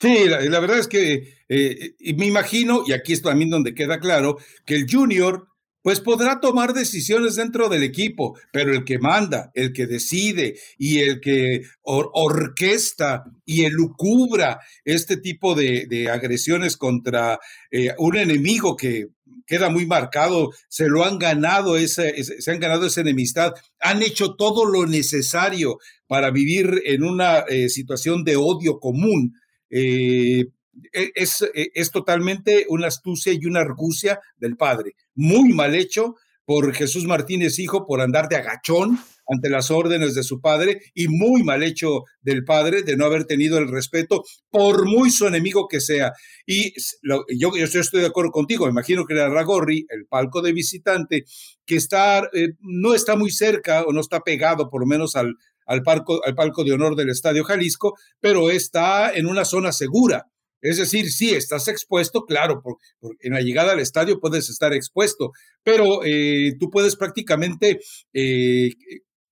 Sí, 0.01 0.25
la, 0.27 0.59
verdad 0.59 0.79
es 0.79 0.89
que 0.89 1.37
eh, 1.51 1.95
me 2.17 2.25
imagino, 2.25 2.83
y 2.87 2.95
aquí 2.95 3.13
es 3.13 3.21
también 3.21 3.51
donde 3.51 3.75
queda 3.75 4.01
claro, 4.01 4.39
que 4.65 4.75
el 4.75 4.87
junior 4.91 5.52
pues 5.83 6.01
podrá 6.01 6.41
tomar 6.41 6.73
decisiones 6.73 7.37
dentro 7.37 7.69
del 7.69 7.83
equipo, 7.83 8.39
pero 8.53 8.73
el 8.73 8.85
que 8.85 8.99
manda, 8.99 9.51
el 9.55 9.73
que 9.73 9.87
decide 9.87 10.59
y 10.79 11.01
el 11.01 11.21
que 11.21 11.63
orquesta 11.83 13.25
y 13.45 13.65
elucubra 13.65 14.61
este 14.85 15.17
tipo 15.17 15.55
de, 15.55 16.09
agresiones 16.11 16.77
contra 16.77 17.39
eh, 17.71 17.95
un 17.99 18.17
enemigo 18.17 18.77
que 18.77 19.09
queda 19.47 19.69
muy 19.69 19.87
marcado, 19.87 20.51
se 20.69 20.89
lo 20.89 21.05
han 21.05 21.19
ganado, 21.19 21.77
ese, 21.77 22.23
se 22.25 22.51
han 22.51 22.61
ganado 22.61 22.87
esa 22.87 23.01
enemistad, 23.01 23.53
han 23.81 24.03
hecho 24.03 24.35
todo 24.35 24.65
lo 24.65 24.87
necesario 24.87 25.79
para 26.07 26.31
vivir 26.31 26.83
en 26.87 27.05
una 27.05 27.41
eh, 27.41 27.69
situación 27.69 28.25
de 28.25 28.37
odio 28.37 28.79
común. 28.79 29.35
Eh, 29.69 30.47
es, 30.93 31.43
e, 31.55 31.71
es, 31.75 31.91
totalmente 31.91 32.67
una 32.69 32.89
astucia 32.89 33.33
y 33.33 33.47
una 33.47 33.61
argucia 33.61 34.21
del 34.37 34.57
padre. 34.57 34.95
Muy 35.15 35.53
mal 35.53 35.75
hecho 35.75 36.17
por 36.45 36.73
Jesús 36.75 37.05
Martínez, 37.05 37.59
hijo, 37.59 37.87
por 37.87 38.01
andar 38.01 38.29
de 38.29 38.37
agachón 38.37 38.99
ante 39.29 39.49
las 39.49 39.71
órdenes 39.71 40.15
de 40.15 40.23
su 40.23 40.41
padre 40.41 40.81
y 40.95 41.09
muy 41.09 41.43
mal 41.43 41.63
hecho 41.63 42.05
del 42.21 42.45
padre 42.45 42.83
de 42.83 42.97
no 42.97 43.05
haber 43.05 43.25
tenido 43.25 43.59
el 43.59 43.69
respeto 43.69 44.25
por 44.51 44.85
muy 44.85 45.11
su 45.11 45.27
enemigo 45.27 45.69
que 45.69 45.81
sea. 45.81 46.13
Y 46.45 46.75
yo, 47.03 47.57
yo, 47.57 47.81
estoy 47.81 48.01
de 48.01 48.09
acuerdo 48.09 48.33
contigo, 48.33 48.69
imagino 48.69 49.05
que 49.07 49.15
era 49.15 49.29
Ragorri, 49.29 49.87
el 49.89 50.07
palco 50.07 50.43
de 50.43 50.53
visitante, 50.53 51.25
que 51.65 51.77
está, 51.77 52.29
eh, 52.33 52.55
no 52.61 52.95
está 52.95 53.17
muy 53.17 53.31
cerca 53.31 53.85
o 53.85 53.93
no 53.93 54.01
está 54.01 54.21
pegado 54.21 54.69
por 54.69 54.81
lo 54.81 54.87
menos 54.87 55.15
al, 55.15 55.37
al, 55.67 55.83
palco, 55.83 56.21
al 56.25 56.35
palco 56.35 56.65
de 56.65 56.73
honor 56.73 56.97
del 56.97 57.11
Estadio 57.11 57.45
Jalisco, 57.45 57.97
pero 58.21 58.51
está 58.51 59.13
en 59.13 59.27
una 59.27 59.45
zona 59.45 59.73
segura 59.73 60.32
es 60.63 60.79
decir, 60.79 61.11
sí, 61.11 61.35
estás 61.35 61.69
expuesto, 61.69 62.25
claro, 62.25 62.63
por, 62.63 62.79
en 63.21 63.35
la 63.35 63.41
llegada 63.41 63.73
al 63.73 63.81
estadio 63.81 64.21
puedes 64.21 64.49
estar 64.49 64.73
expuesto, 64.73 65.33
pero 65.63 66.05
eh, 66.05 66.55
tú 66.59 66.71
puedes 66.71 66.97
prácticamente 66.97 67.81
eh, 68.13 68.71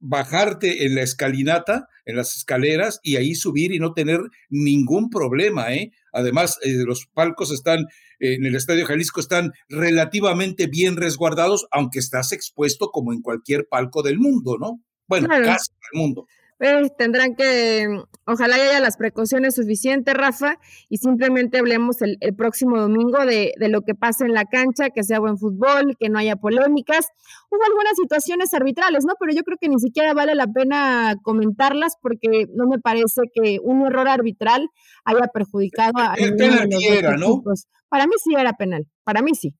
bajarte 0.01 0.87
en 0.87 0.97
la 0.97 1.03
escalinata, 1.03 1.87
en 2.05 2.17
las 2.17 2.37
escaleras 2.37 2.99
y 3.03 3.17
ahí 3.17 3.35
subir 3.35 3.73
y 3.73 3.79
no 3.79 3.93
tener 3.93 4.19
ningún 4.49 5.09
problema. 5.09 5.73
¿eh? 5.73 5.93
Además, 6.13 6.59
eh, 6.63 6.83
los 6.85 7.07
palcos 7.07 7.53
están 7.53 7.87
en 8.19 8.45
el 8.45 8.55
Estadio 8.55 8.85
Jalisco 8.85 9.21
están 9.21 9.53
relativamente 9.71 10.67
bien 10.67 10.97
resguardados, 10.97 11.67
aunque 11.71 11.99
estás 11.99 12.33
expuesto 12.33 12.91
como 12.91 13.15
en 13.15 13.23
cualquier 13.23 13.67
palco 13.67 14.03
del 14.03 14.19
mundo, 14.19 14.59
¿no? 14.59 14.83
Bueno, 15.07 15.27
casi 15.29 15.71
del 15.73 16.01
mundo. 16.01 16.27
Pues, 16.61 16.95
tendrán 16.95 17.37
que, 17.37 17.87
ojalá 18.27 18.57
haya 18.57 18.81
las 18.81 18.99
precauciones 18.99 19.55
suficientes, 19.55 20.13
Rafa, 20.13 20.59
y 20.91 20.99
simplemente 20.99 21.57
hablemos 21.57 22.03
el, 22.03 22.19
próximo 22.37 22.79
domingo 22.79 23.25
de, 23.25 23.55
de, 23.59 23.69
lo 23.71 23.81
que 23.81 23.95
pasa 23.95 24.27
en 24.27 24.35
la 24.35 24.45
cancha, 24.45 24.91
que 24.91 25.03
sea 25.03 25.21
buen 25.21 25.39
fútbol, 25.39 25.97
que 25.99 26.11
no 26.11 26.19
haya 26.19 26.37
polémicas. 26.37 27.09
Hubo 27.51 27.65
algunas 27.65 27.97
situaciones 27.97 28.53
arbitrales, 28.53 29.07
¿no? 29.07 29.15
Pero 29.19 29.33
yo 29.33 29.43
creo 29.43 29.57
que 29.59 29.71
ni 29.71 29.79
siquiera 29.79 30.13
vale 30.13 30.35
la 30.35 30.49
pena 30.49 31.15
comentarlas 31.23 31.95
porque 32.03 32.45
no 32.55 32.67
me 32.67 32.79
parece 32.79 33.23
que 33.33 33.57
un 33.63 33.87
error 33.87 34.09
arbitral 34.09 34.69
haya 35.07 35.29
perjudicado 35.33 35.95
a... 35.97 36.13
El 36.19 36.37
penal 36.37 36.69
era, 36.87 37.17
¿no? 37.17 37.43
Para 37.89 38.07
mí 38.07 38.13
sí 38.23 38.35
era 38.39 38.53
penal, 38.53 38.87
para 39.03 39.23
mí 39.23 39.31
sí 39.35 39.55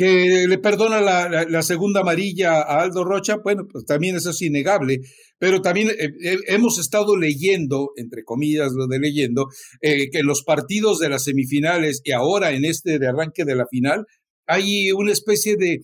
que 0.00 0.46
le 0.48 0.56
perdona 0.56 1.02
la, 1.02 1.62
segunda 1.62 2.00
amarilla 2.00 2.62
a 2.62 2.80
Aldo 2.80 3.04
Rocha, 3.04 3.36
bueno, 3.44 3.66
pues 3.70 3.84
también 3.84 4.16
eso 4.16 4.30
es 4.30 4.40
innegable, 4.40 5.00
pero 5.38 5.60
también 5.60 5.90
eh, 5.90 6.08
eh, 6.24 6.38
hemos 6.46 6.78
estado 6.78 7.18
leyendo, 7.18 7.90
entre 7.96 8.24
comillas 8.24 8.72
lo 8.72 8.86
de 8.86 8.98
leyendo, 8.98 9.48
eh, 9.82 10.08
que 10.10 10.20
en 10.20 10.26
los 10.26 10.42
partidos 10.42 11.00
de 11.00 11.10
las 11.10 11.24
semifinales 11.24 12.00
y 12.02 12.12
ahora 12.12 12.52
en 12.52 12.64
este 12.64 12.98
de 12.98 13.08
arranque 13.08 13.44
de 13.44 13.54
la 13.54 13.66
final, 13.70 14.06
hay 14.46 14.90
una 14.90 15.12
especie 15.12 15.56
de, 15.58 15.80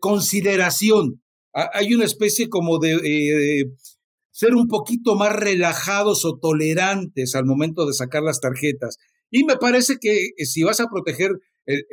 consideración, 0.00 1.22
hay 1.52 1.94
una 1.94 2.04
especie 2.04 2.48
como 2.48 2.80
de 2.80 3.68
ser 4.32 4.56
un 4.56 4.66
poquito 4.66 5.14
más 5.14 5.36
relajados 5.36 6.24
o 6.24 6.36
tolerantes 6.36 7.36
al 7.36 7.44
momento 7.44 7.86
de 7.86 7.92
sacar 7.92 8.24
las 8.24 8.40
tarjetas. 8.40 8.96
Y 9.30 9.44
me 9.44 9.54
parece 9.54 9.98
que 10.00 10.30
si 10.44 10.64
vas 10.64 10.80
a 10.80 10.88
proteger 10.92 11.30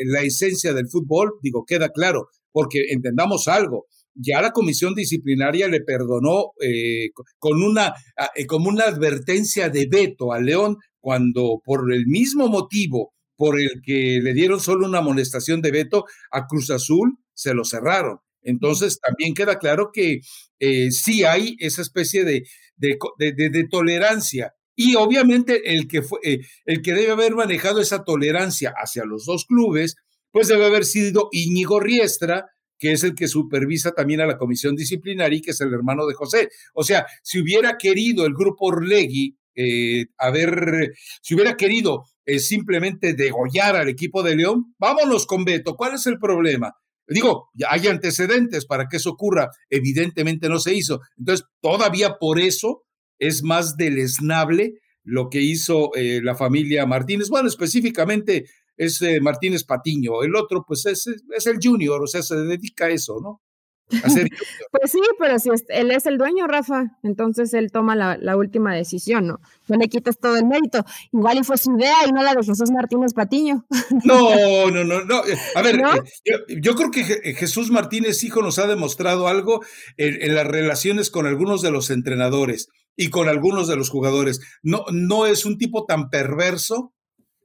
la 0.05 0.21
esencia 0.21 0.73
del 0.73 0.87
fútbol, 0.89 1.33
digo, 1.41 1.65
queda 1.65 1.89
claro, 1.89 2.27
porque 2.51 2.85
entendamos 2.91 3.47
algo, 3.47 3.87
ya 4.15 4.41
la 4.41 4.51
comisión 4.51 4.93
disciplinaria 4.93 5.67
le 5.67 5.81
perdonó 5.81 6.51
eh, 6.61 7.09
con, 7.39 7.63
una, 7.63 7.93
ah, 8.17 8.29
eh, 8.35 8.45
como 8.45 8.69
una 8.69 8.85
advertencia 8.85 9.69
de 9.69 9.87
veto 9.89 10.33
a 10.33 10.39
León 10.39 10.77
cuando 10.99 11.61
por 11.63 11.91
el 11.91 12.05
mismo 12.05 12.47
motivo 12.47 13.13
por 13.35 13.59
el 13.59 13.81
que 13.83 14.19
le 14.21 14.33
dieron 14.33 14.59
solo 14.59 14.85
una 14.85 14.99
amonestación 14.99 15.61
de 15.61 15.71
veto 15.71 16.05
a 16.31 16.45
Cruz 16.45 16.69
Azul, 16.69 17.17
se 17.33 17.53
lo 17.53 17.65
cerraron. 17.65 18.19
Entonces 18.43 18.99
también 18.99 19.33
queda 19.33 19.57
claro 19.57 19.89
que 19.91 20.19
eh, 20.59 20.91
sí 20.91 21.23
hay 21.23 21.55
esa 21.59 21.81
especie 21.81 22.23
de, 22.23 22.43
de, 22.77 22.97
de 23.17 23.67
tolerancia 23.69 24.53
y 24.75 24.95
obviamente 24.95 25.73
el 25.73 25.87
que, 25.87 26.01
fue, 26.01 26.19
eh, 26.23 26.39
el 26.65 26.81
que 26.81 26.93
debe 26.93 27.11
haber 27.11 27.35
manejado 27.35 27.79
esa 27.79 28.03
tolerancia 28.03 28.73
hacia 28.75 29.05
los 29.05 29.25
dos 29.25 29.45
clubes, 29.45 29.95
pues 30.31 30.47
debe 30.47 30.65
haber 30.65 30.85
sido 30.85 31.29
Íñigo 31.31 31.79
Riestra, 31.79 32.45
que 32.79 32.91
es 32.91 33.03
el 33.03 33.15
que 33.15 33.27
supervisa 33.27 33.91
también 33.91 34.21
a 34.21 34.25
la 34.25 34.37
comisión 34.37 34.75
disciplinaria 34.75 35.37
y 35.37 35.41
que 35.41 35.51
es 35.51 35.61
el 35.61 35.73
hermano 35.73 36.05
de 36.07 36.15
José. 36.15 36.49
O 36.73 36.83
sea, 36.83 37.05
si 37.21 37.39
hubiera 37.39 37.77
querido 37.77 38.25
el 38.25 38.33
grupo 38.33 38.65
Orlegui 38.65 39.37
eh, 39.55 40.07
haber, 40.17 40.93
si 41.21 41.35
hubiera 41.35 41.55
querido 41.55 42.05
eh, 42.25 42.39
simplemente 42.39 43.13
degollar 43.13 43.75
al 43.75 43.89
equipo 43.89 44.23
de 44.23 44.35
León, 44.35 44.73
vámonos 44.79 45.27
con 45.27 45.45
Beto. 45.45 45.75
¿Cuál 45.75 45.95
es 45.95 46.07
el 46.07 46.17
problema? 46.17 46.73
Digo, 47.07 47.49
hay 47.69 47.87
antecedentes 47.87 48.65
para 48.65 48.87
que 48.87 48.97
eso 48.97 49.11
ocurra. 49.11 49.49
Evidentemente 49.69 50.49
no 50.49 50.59
se 50.59 50.73
hizo. 50.73 51.01
Entonces, 51.17 51.45
todavía 51.61 52.15
por 52.19 52.39
eso 52.39 52.83
es 53.19 53.43
más 53.43 53.77
deleznable 53.77 54.73
lo 55.03 55.29
que 55.29 55.41
hizo 55.41 55.93
eh, 55.95 56.21
la 56.23 56.35
familia 56.35 56.85
Martínez. 56.85 57.29
Bueno, 57.29 57.47
específicamente 57.47 58.45
es 58.77 59.01
eh, 59.01 59.19
Martínez 59.21 59.63
Patiño. 59.63 60.23
El 60.23 60.35
otro, 60.35 60.63
pues, 60.67 60.85
es, 60.85 61.07
es 61.07 61.47
el 61.47 61.57
junior, 61.61 62.01
o 62.01 62.07
sea, 62.07 62.21
se 62.21 62.35
dedica 62.35 62.85
a 62.85 62.89
eso, 62.89 63.19
¿no? 63.21 63.41
pues 64.71 64.91
sí, 64.91 64.99
pero 65.19 65.39
si 65.39 65.49
él 65.69 65.91
es 65.91 66.05
el 66.05 66.17
dueño, 66.17 66.47
Rafa, 66.47 66.97
entonces 67.03 67.53
él 67.53 67.71
toma 67.71 67.95
la, 67.95 68.37
última 68.37 68.73
decisión, 68.73 69.27
¿no? 69.27 69.39
No 69.67 69.77
le 69.77 69.87
quitas 69.87 70.17
todo 70.17 70.35
el 70.37 70.45
mérito. 70.45 70.83
Igual 71.11 71.39
y 71.39 71.43
fue 71.43 71.57
su 71.57 71.77
idea 71.77 71.95
y 72.07 72.11
no 72.11 72.23
la 72.23 72.33
de 72.33 72.43
Jesús 72.43 72.71
Martínez 72.71 73.13
Patiño. 73.13 73.65
No, 74.05 74.71
no, 74.71 74.83
no, 74.83 75.03
no. 75.05 75.21
A 75.55 75.61
ver, 75.61 75.81
eh, 76.25 76.59
yo, 76.61 76.75
creo 76.75 76.91
que 76.91 77.03
Jesús 77.35 77.69
Martínez, 77.69 78.23
hijo, 78.23 78.41
nos 78.41 78.57
ha 78.57 78.67
demostrado 78.67 79.27
algo 79.27 79.61
en, 79.97 80.33
las 80.33 80.47
relaciones 80.47 81.09
con 81.09 81.27
algunos 81.27 81.61
de 81.61 81.71
los 81.71 81.89
entrenadores 81.89 82.69
y 82.95 83.09
con 83.09 83.27
algunos 83.27 83.67
de 83.67 83.75
los 83.75 83.89
jugadores. 83.89 84.39
No, 84.61 84.85
no 84.91 85.25
es 85.25 85.45
un 85.45 85.57
tipo 85.57 85.85
tan 85.85 86.09
perverso 86.09 86.93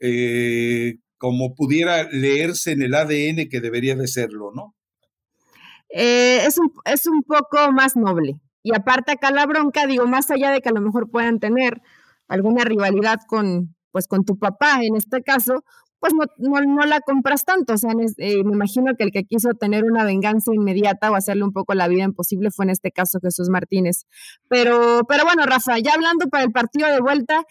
eh, 0.00 0.96
como 1.16 1.54
pudiera 1.54 2.04
leerse 2.10 2.72
en 2.72 2.82
el 2.82 2.94
ADN 2.94 3.48
que 3.50 3.60
debería 3.60 3.96
de 3.96 4.06
serlo, 4.06 4.52
¿no? 4.54 4.74
Eh, 5.90 6.44
es, 6.46 6.58
un, 6.58 6.72
es 6.84 7.06
un 7.06 7.22
poco 7.22 7.72
más 7.72 7.96
noble. 7.96 8.38
Y 8.62 8.74
aparte 8.74 9.12
acá 9.12 9.30
la 9.30 9.46
bronca, 9.46 9.86
digo, 9.86 10.06
más 10.06 10.30
allá 10.30 10.50
de 10.50 10.60
que 10.60 10.68
a 10.68 10.72
lo 10.72 10.80
mejor 10.80 11.10
puedan 11.10 11.40
tener 11.40 11.80
alguna 12.28 12.64
rivalidad 12.64 13.20
con, 13.26 13.74
pues, 13.90 14.06
con 14.06 14.24
tu 14.24 14.38
papá 14.38 14.80
en 14.82 14.96
este 14.96 15.22
caso, 15.22 15.64
pues 16.00 16.12
no, 16.14 16.60
no, 16.60 16.86
la 16.86 17.00
compras 17.00 17.44
tanto. 17.44 17.74
O 17.74 17.78
sea, 17.78 17.92
eh, 18.18 18.44
me 18.44 18.52
imagino 18.52 18.94
que 18.96 19.04
el 19.04 19.10
que 19.10 19.24
quiso 19.24 19.50
tener 19.54 19.84
una 19.84 20.04
venganza 20.04 20.52
inmediata 20.54 21.10
o 21.10 21.14
hacerle 21.14 21.44
un 21.44 21.52
poco 21.52 21.74
la 21.74 21.88
vida 21.88 22.04
imposible 22.04 22.50
fue 22.50 22.66
en 22.66 22.70
este 22.70 22.92
caso 22.92 23.18
Jesús 23.20 23.48
Martínez. 23.50 24.06
Pero, 24.48 25.00
pero 25.08 25.24
bueno, 25.24 25.44
Rafa, 25.44 25.78
ya 25.78 25.94
hablando 25.94 26.28
para 26.28 26.44
el 26.44 26.52
partido 26.52 26.88
de 26.88 27.00
vuelta, 27.00 27.42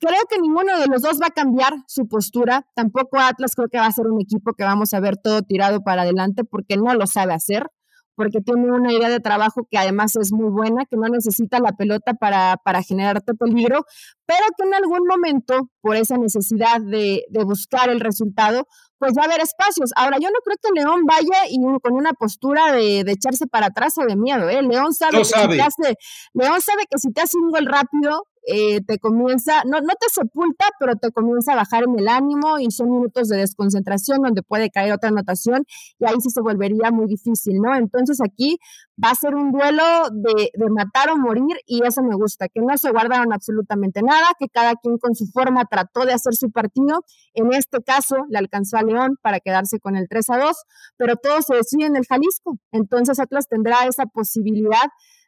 creo 0.00 0.20
que 0.28 0.40
ninguno 0.40 0.78
de 0.78 0.86
los 0.86 1.02
dos 1.02 1.20
va 1.20 1.26
a 1.28 1.30
cambiar 1.30 1.74
su 1.86 2.08
postura. 2.08 2.66
Tampoco 2.74 3.18
Atlas 3.18 3.54
creo 3.54 3.68
que 3.68 3.78
va 3.78 3.86
a 3.86 3.92
ser 3.92 4.06
un 4.06 4.20
equipo 4.20 4.52
que 4.54 4.64
vamos 4.64 4.92
a 4.92 5.00
ver 5.00 5.16
todo 5.16 5.42
tirado 5.42 5.82
para 5.82 6.02
adelante 6.02 6.44
porque 6.44 6.76
no 6.76 6.94
lo 6.94 7.06
sabe 7.06 7.34
hacer 7.34 7.70
porque 8.16 8.40
tiene 8.40 8.72
una 8.72 8.92
idea 8.92 9.10
de 9.10 9.20
trabajo 9.20 9.68
que 9.70 9.78
además 9.78 10.16
es 10.16 10.32
muy 10.32 10.50
buena, 10.50 10.86
que 10.86 10.96
no 10.96 11.06
necesita 11.08 11.60
la 11.60 11.72
pelota 11.72 12.14
para, 12.14 12.56
para 12.64 12.82
generarte 12.82 13.34
peligro, 13.34 13.84
pero 14.26 14.44
que 14.56 14.66
en 14.66 14.74
algún 14.74 15.06
momento, 15.06 15.70
por 15.80 15.96
esa 15.96 16.16
necesidad 16.18 16.80
de, 16.80 17.24
de 17.28 17.44
buscar 17.44 17.88
el 17.88 18.00
resultado, 18.00 18.66
pues 18.98 19.12
va 19.16 19.22
a 19.22 19.24
haber 19.26 19.40
espacios. 19.40 19.90
Ahora, 19.96 20.18
yo 20.20 20.28
no 20.28 20.40
creo 20.44 20.56
que 20.62 20.80
León 20.80 21.04
vaya 21.04 21.46
y 21.48 21.58
con 21.80 21.94
una 21.94 22.12
postura 22.12 22.72
de, 22.72 23.04
de 23.04 23.12
echarse 23.12 23.46
para 23.46 23.66
atrás 23.66 23.94
o 23.98 24.06
de 24.06 24.16
miedo. 24.16 24.48
¿eh? 24.48 24.62
León 24.62 24.94
sabe, 24.94 25.18
que 25.18 25.24
Si 25.24 25.32
te 25.32 25.62
hace, 25.62 25.96
León 26.34 26.60
sabe 26.60 26.84
que 26.90 26.98
si 26.98 27.12
te 27.12 27.20
hace 27.20 27.38
un 27.38 27.50
gol 27.50 27.66
rápido, 27.66 28.26
eh, 28.48 28.80
te 28.86 28.98
comienza, 28.98 29.64
no, 29.64 29.80
no 29.80 29.94
te 30.00 30.08
sepulta, 30.08 30.66
pero 30.78 30.94
te 30.94 31.10
comienza 31.10 31.52
a 31.52 31.56
bajar 31.56 31.82
en 31.82 31.98
el 31.98 32.06
ánimo 32.06 32.60
y 32.60 32.70
son 32.70 32.90
minutos 32.90 33.28
de 33.28 33.38
desconcentración 33.38 34.22
donde 34.22 34.42
puede 34.44 34.70
caer 34.70 34.92
otra 34.92 35.08
anotación 35.08 35.64
y 35.98 36.06
ahí 36.06 36.14
sí 36.20 36.30
se 36.30 36.40
volvería 36.40 36.92
muy 36.92 37.08
difícil, 37.08 37.56
¿no? 37.60 37.74
Entonces 37.74 38.20
aquí 38.20 38.58
va 39.02 39.10
a 39.10 39.14
ser 39.16 39.34
un 39.34 39.50
duelo 39.50 39.82
de, 40.12 40.50
de 40.54 40.70
matar 40.70 41.10
o 41.10 41.16
morir 41.16 41.56
y 41.66 41.84
eso 41.84 42.04
me 42.04 42.14
gusta, 42.14 42.46
que 42.46 42.60
no 42.60 42.76
se 42.78 42.92
guardaron 42.92 43.32
absolutamente 43.32 44.00
nada, 44.02 44.15
que 44.38 44.48
cada 44.48 44.74
quien 44.74 44.98
con 44.98 45.14
su 45.14 45.26
forma 45.26 45.64
trató 45.64 46.04
de 46.04 46.12
hacer 46.12 46.34
su 46.34 46.50
partido. 46.50 47.00
En 47.34 47.52
este 47.52 47.82
caso 47.82 48.16
le 48.28 48.38
alcanzó 48.38 48.76
a 48.76 48.82
León 48.82 49.16
para 49.22 49.40
quedarse 49.40 49.78
con 49.78 49.96
el 49.96 50.08
3 50.08 50.30
a 50.30 50.38
2, 50.38 50.56
pero 50.96 51.16
todo 51.16 51.42
se 51.42 51.54
decide 51.54 51.86
en 51.86 51.96
el 51.96 52.06
Jalisco. 52.06 52.58
Entonces 52.72 53.18
Atlas 53.18 53.48
tendrá 53.48 53.86
esa 53.86 54.06
posibilidad 54.06 54.86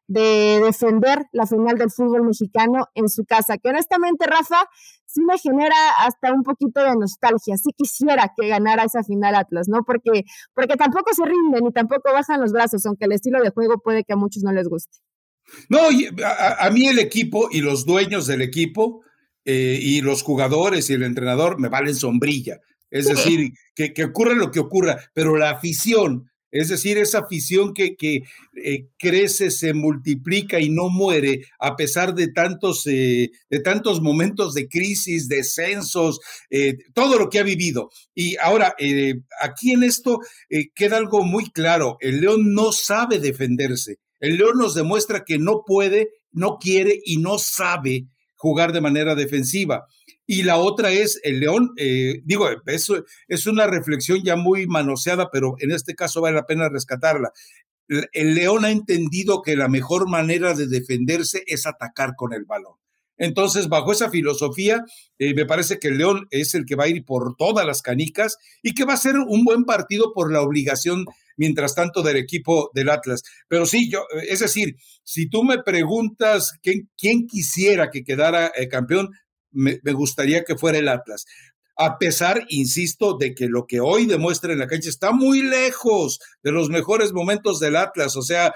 de 0.09 0.61
defender 0.64 1.27
la 1.33 1.46
final 1.46 1.77
del 1.77 1.90
fútbol 1.90 2.22
mexicano 2.24 2.87
en 2.94 3.11
su 3.11 3.24
casa, 3.27 3.59
que 3.59 3.68
honestamente, 3.68 4.27
Rafa, 4.27 4.64
sí 5.05 5.20
me 5.22 5.38
genera 5.38 5.77
hasta 5.98 6.33
un 6.33 6.42
poquito 6.42 6.83
de 6.83 6.96
nostalgia. 6.96 7.57
Sí 7.59 7.70
quisiera 7.77 8.33
que 8.35 8.48
ganara 8.48 8.85
esa 8.85 9.05
final 9.05 9.35
Atlas, 9.35 9.68
¿no? 9.68 9.85
Porque, 9.85 10.24
porque 10.55 10.77
tampoco 10.77 11.12
se 11.14 11.24
rinden 11.24 11.66
y 11.66 11.72
tampoco 11.72 12.11
bajan 12.12 12.40
los 12.40 12.53
brazos, 12.53 12.85
aunque 12.87 13.05
el 13.05 13.12
estilo 13.12 13.42
de 13.42 13.51
juego 13.51 13.79
puede 13.79 14.05
que 14.05 14.14
a 14.14 14.16
muchos 14.16 14.42
no 14.42 14.53
les 14.53 14.66
guste. 14.68 14.98
No, 15.68 15.80
a, 16.24 16.70
mí 16.70 16.87
el 16.87 16.98
equipo 16.98 17.48
y 17.50 17.61
los 17.61 17.84
dueños 17.84 18.26
del 18.26 18.42
equipo 18.42 19.02
eh, 19.44 19.78
y 19.80 20.00
los 20.00 20.22
jugadores 20.22 20.90
y 20.90 20.94
el 20.94 21.02
entrenador 21.02 21.58
me 21.58 21.68
valen 21.68 21.94
sombrilla. 21.94 22.61
Es 22.90 23.06
decir, 23.06 23.52
que, 23.74 23.92
que 23.92 24.04
ocurra 24.04 24.34
lo 24.34 24.50
que 24.50 24.61
ocurra, 24.61 24.98
pero 25.12 25.37
la 25.37 25.50
afición 25.50 26.30
es 26.50 26.68
decir, 26.68 26.96
esa 26.96 27.20
afición 27.20 27.74
que, 27.74 27.94
que 27.96 28.22
eh, 28.64 28.87
crece, 28.98 29.50
se 29.50 29.74
multiplica 29.74 30.58
y 30.61 30.70
no 30.70 30.88
muere 30.88 31.42
a 31.58 31.76
pesar 31.76 32.14
de 32.14 32.28
tantos, 32.28 32.87
eh, 32.87 33.30
de 33.50 33.61
tantos 33.61 34.00
momentos 34.00 34.54
de 34.54 34.68
crisis, 34.68 35.28
descensos, 35.28 36.20
eh, 36.50 36.78
todo 36.94 37.18
lo 37.18 37.28
que 37.28 37.38
ha 37.38 37.42
vivido. 37.42 37.90
Y 38.14 38.37
ahora, 38.38 38.74
aquí 39.40 39.72
en 39.72 39.82
esto 39.82 40.20
queda 40.74 40.96
algo 40.96 41.22
muy 41.22 41.50
claro, 41.50 41.98
el 42.00 42.20
león 42.20 42.54
no 42.54 42.72
sabe 42.72 43.18
defenderse. 43.18 43.98
El 44.20 44.37
león 44.37 44.59
nos 44.59 44.74
demuestra 44.74 45.24
que 45.24 45.38
no 45.38 45.62
puede, 45.66 46.11
no 46.33 46.59
quiere 46.59 47.00
y 47.04 47.18
no 47.18 47.38
sabe 47.38 48.07
jugar 48.37 48.72
de 48.72 48.81
manera 48.81 49.14
defensiva. 49.14 49.87
Y 50.26 50.42
la 50.42 50.59
otra 50.59 50.90
es 50.90 51.20
el 51.22 51.40
león, 51.40 51.72
eh, 51.76 52.20
digo, 52.24 52.48
eso 52.66 53.04
es 53.28 53.46
una 53.46 53.66
reflexión 53.66 54.22
ya 54.22 54.37
muy 54.37 54.66
manoseada, 54.66 55.31
pero 55.31 55.54
en 55.59 55.72
este 55.72 55.94
caso 55.94 56.20
vale 56.20 56.37
la 56.37 56.46
pena 56.46 56.68
rescatarla. 56.68 57.33
El 58.12 58.35
león 58.35 58.66
ha 58.66 58.70
entendido 58.70 59.40
que 59.40 59.57
la 59.57 59.68
mejor 59.68 60.09
manera 60.09 60.52
de 60.52 60.66
defenderse 60.66 61.44
es 61.46 61.66
atacar 61.66 62.14
con 62.14 62.35
el 62.35 62.44
balón. 62.44 62.74
Entonces, 63.18 63.68
bajo 63.68 63.92
esa 63.92 64.11
filosofía, 64.11 64.85
eh, 65.18 65.35
me 65.35 65.44
parece 65.44 65.78
que 65.78 65.90
León 65.90 66.26
es 66.31 66.54
el 66.54 66.64
que 66.64 66.76
va 66.76 66.85
a 66.85 66.88
ir 66.88 67.04
por 67.04 67.35
todas 67.37 67.66
las 67.66 67.83
canicas 67.83 68.37
y 68.62 68.74
que 68.74 68.85
va 68.85 68.94
a 68.94 68.98
ser 68.98 69.16
un 69.16 69.44
buen 69.44 69.64
partido 69.64 70.12
por 70.14 70.33
la 70.33 70.40
obligación, 70.40 71.04
mientras 71.37 71.74
tanto, 71.74 72.02
del 72.02 72.16
equipo 72.16 72.70
del 72.74 72.88
Atlas. 72.88 73.22
Pero 73.48 73.66
sí, 73.66 73.90
yo, 73.90 74.04
es 74.28 74.38
decir, 74.38 74.76
si 75.02 75.28
tú 75.28 75.42
me 75.42 75.62
preguntas 75.62 76.52
quién, 76.62 77.26
quisiera 77.26 77.90
que 77.90 78.04
quedara 78.04 78.52
eh, 78.57 78.68
campeón, 78.68 79.11
me, 79.50 79.81
gustaría 79.92 80.44
que 80.44 80.57
fuera 80.57 80.78
el 80.78 80.88
Atlas. 80.88 81.24
A 81.81 81.98
pesar, 81.98 82.44
insisto, 82.48 83.16
de 83.16 83.35
que 83.35 83.46
lo 83.46 83.66
que 83.66 83.81
hoy 83.81 84.07
demuestra 84.07 84.52
en 84.52 84.59
la 84.59 84.66
cancha 84.66 84.88
está 84.88 85.12
muy 85.12 85.42
lejos 85.42 86.18
de 86.42 86.50
los 86.50 86.70
mejores 86.70 87.12
momentos 87.12 87.61
del 87.61 87.76
Atlas. 87.76 88.16
O 88.16 88.22
sea, 88.22 88.52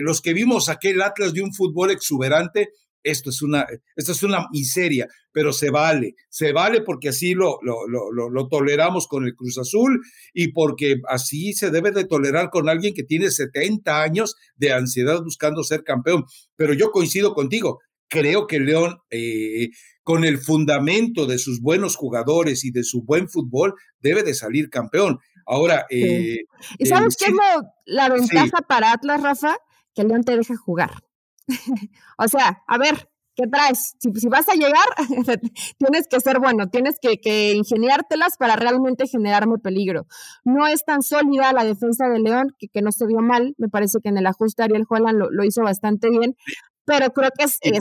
los 0.00 0.22
que 0.22 0.32
vimos 0.32 0.70
aquel 0.70 1.02
Atlas 1.02 1.34
de 1.34 1.42
un 1.42 1.52
fútbol 1.52 1.90
exuberante, 1.90 2.70
esto 3.04 3.30
es 3.30 3.42
una, 3.42 3.66
esto 3.94 4.12
es 4.12 4.22
una 4.22 4.48
miseria, 4.50 5.06
pero 5.30 5.52
se 5.52 5.70
vale, 5.70 6.16
se 6.28 6.52
vale 6.52 6.80
porque 6.80 7.10
así 7.10 7.34
lo, 7.34 7.58
lo, 7.62 7.86
lo, 7.86 8.30
lo, 8.30 8.48
toleramos 8.48 9.06
con 9.06 9.24
el 9.24 9.34
Cruz 9.34 9.58
Azul 9.58 10.00
y 10.32 10.52
porque 10.52 10.96
así 11.08 11.52
se 11.52 11.70
debe 11.70 11.92
de 11.92 12.06
tolerar 12.06 12.50
con 12.50 12.68
alguien 12.68 12.94
que 12.94 13.04
tiene 13.04 13.30
70 13.30 14.02
años 14.02 14.34
de 14.56 14.72
ansiedad 14.72 15.22
buscando 15.22 15.62
ser 15.62 15.84
campeón. 15.84 16.24
Pero 16.56 16.72
yo 16.72 16.90
coincido 16.90 17.34
contigo, 17.34 17.80
creo 18.08 18.46
que 18.46 18.58
León, 18.58 18.98
eh, 19.10 19.68
con 20.02 20.24
el 20.24 20.38
fundamento 20.38 21.26
de 21.26 21.38
sus 21.38 21.60
buenos 21.60 21.96
jugadores 21.96 22.64
y 22.64 22.70
de 22.70 22.84
su 22.84 23.02
buen 23.02 23.28
fútbol, 23.28 23.74
debe 24.00 24.22
de 24.22 24.34
salir 24.34 24.70
campeón. 24.70 25.18
Ahora, 25.46 25.86
eh, 25.90 26.44
¿y 26.78 26.86
sabes 26.86 27.16
qué 27.16 27.26
es 27.26 27.34
la 27.84 28.08
ventaja 28.08 28.62
para 28.66 28.92
Atlas, 28.92 29.22
Rafa? 29.22 29.56
Que 29.94 30.04
León 30.04 30.24
te 30.24 30.36
deja 30.36 30.56
jugar. 30.56 30.92
o 32.18 32.28
sea, 32.28 32.62
a 32.66 32.78
ver, 32.78 33.08
¿qué 33.34 33.46
traes? 33.46 33.96
Si, 33.98 34.28
vas 34.28 34.48
a 34.48 34.54
llegar, 34.54 34.84
tienes 35.78 36.06
que 36.08 36.20
ser 36.20 36.40
bueno, 36.40 36.68
tienes 36.68 36.96
que, 37.00 37.52
ingeniártelas 37.52 38.36
para 38.38 38.56
realmente 38.56 39.06
generarme 39.06 39.58
peligro. 39.58 40.06
No 40.44 40.66
es 40.66 40.84
tan 40.84 41.02
sólida 41.02 41.52
la 41.52 41.64
defensa 41.64 42.08
de 42.08 42.20
León, 42.20 42.48
que, 42.58 42.68
que 42.68 42.82
no 42.82 42.92
se 42.92 43.06
vio 43.06 43.20
mal, 43.20 43.54
me 43.58 43.68
parece 43.68 43.98
que 44.02 44.08
en 44.08 44.18
el 44.18 44.26
ajuste 44.26 44.62
Ariel 44.62 44.86
Holland 44.88 45.18
lo, 45.18 45.30
lo 45.30 45.44
hizo 45.44 45.62
bastante 45.62 46.10
bien, 46.10 46.36
pero 46.84 47.10
creo 47.10 47.30
que 47.36 47.44
es, 47.44 47.58
es, 47.62 47.78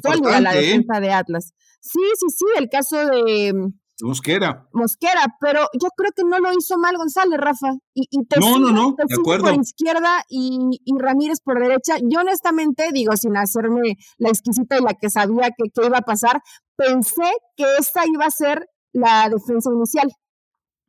sólida 0.00 0.40
la 0.40 0.54
¿eh? 0.54 0.62
defensa 0.62 1.00
de 1.00 1.12
Atlas. 1.12 1.52
Sí, 1.80 2.00
sí, 2.18 2.26
sí, 2.30 2.44
el 2.56 2.68
caso 2.68 3.04
de 3.06 3.72
Mosquera. 4.02 4.68
Mosquera, 4.72 5.36
pero 5.40 5.60
yo 5.80 5.88
creo 5.96 6.10
que 6.14 6.24
no 6.24 6.40
lo 6.40 6.52
hizo 6.52 6.76
mal 6.76 6.96
González, 6.96 7.38
Rafa. 7.38 7.74
Y, 7.94 8.08
y 8.10 8.24
te 8.24 8.40
no, 8.40 8.58
no, 8.58 8.72
no, 8.72 8.96
de 8.98 9.14
acuerdo. 9.14 9.44
por 9.44 9.54
izquierda 9.54 10.24
y, 10.28 10.80
y, 10.84 10.98
Ramírez 10.98 11.38
por 11.40 11.60
derecha. 11.60 11.98
Yo 12.02 12.18
honestamente, 12.20 12.90
digo, 12.92 13.16
sin 13.16 13.36
hacerme 13.36 13.96
la 14.18 14.30
exquisita 14.30 14.76
y 14.76 14.82
la 14.82 14.94
que 14.94 15.08
sabía 15.08 15.50
que, 15.56 15.70
que 15.72 15.86
iba 15.86 15.98
a 15.98 16.02
pasar, 16.02 16.42
pensé 16.76 17.30
que 17.56 17.64
esa 17.78 18.02
iba 18.12 18.26
a 18.26 18.30
ser 18.32 18.66
la 18.92 19.28
defensa 19.28 19.70
inicial. 19.72 20.10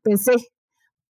Pensé, 0.01 0.33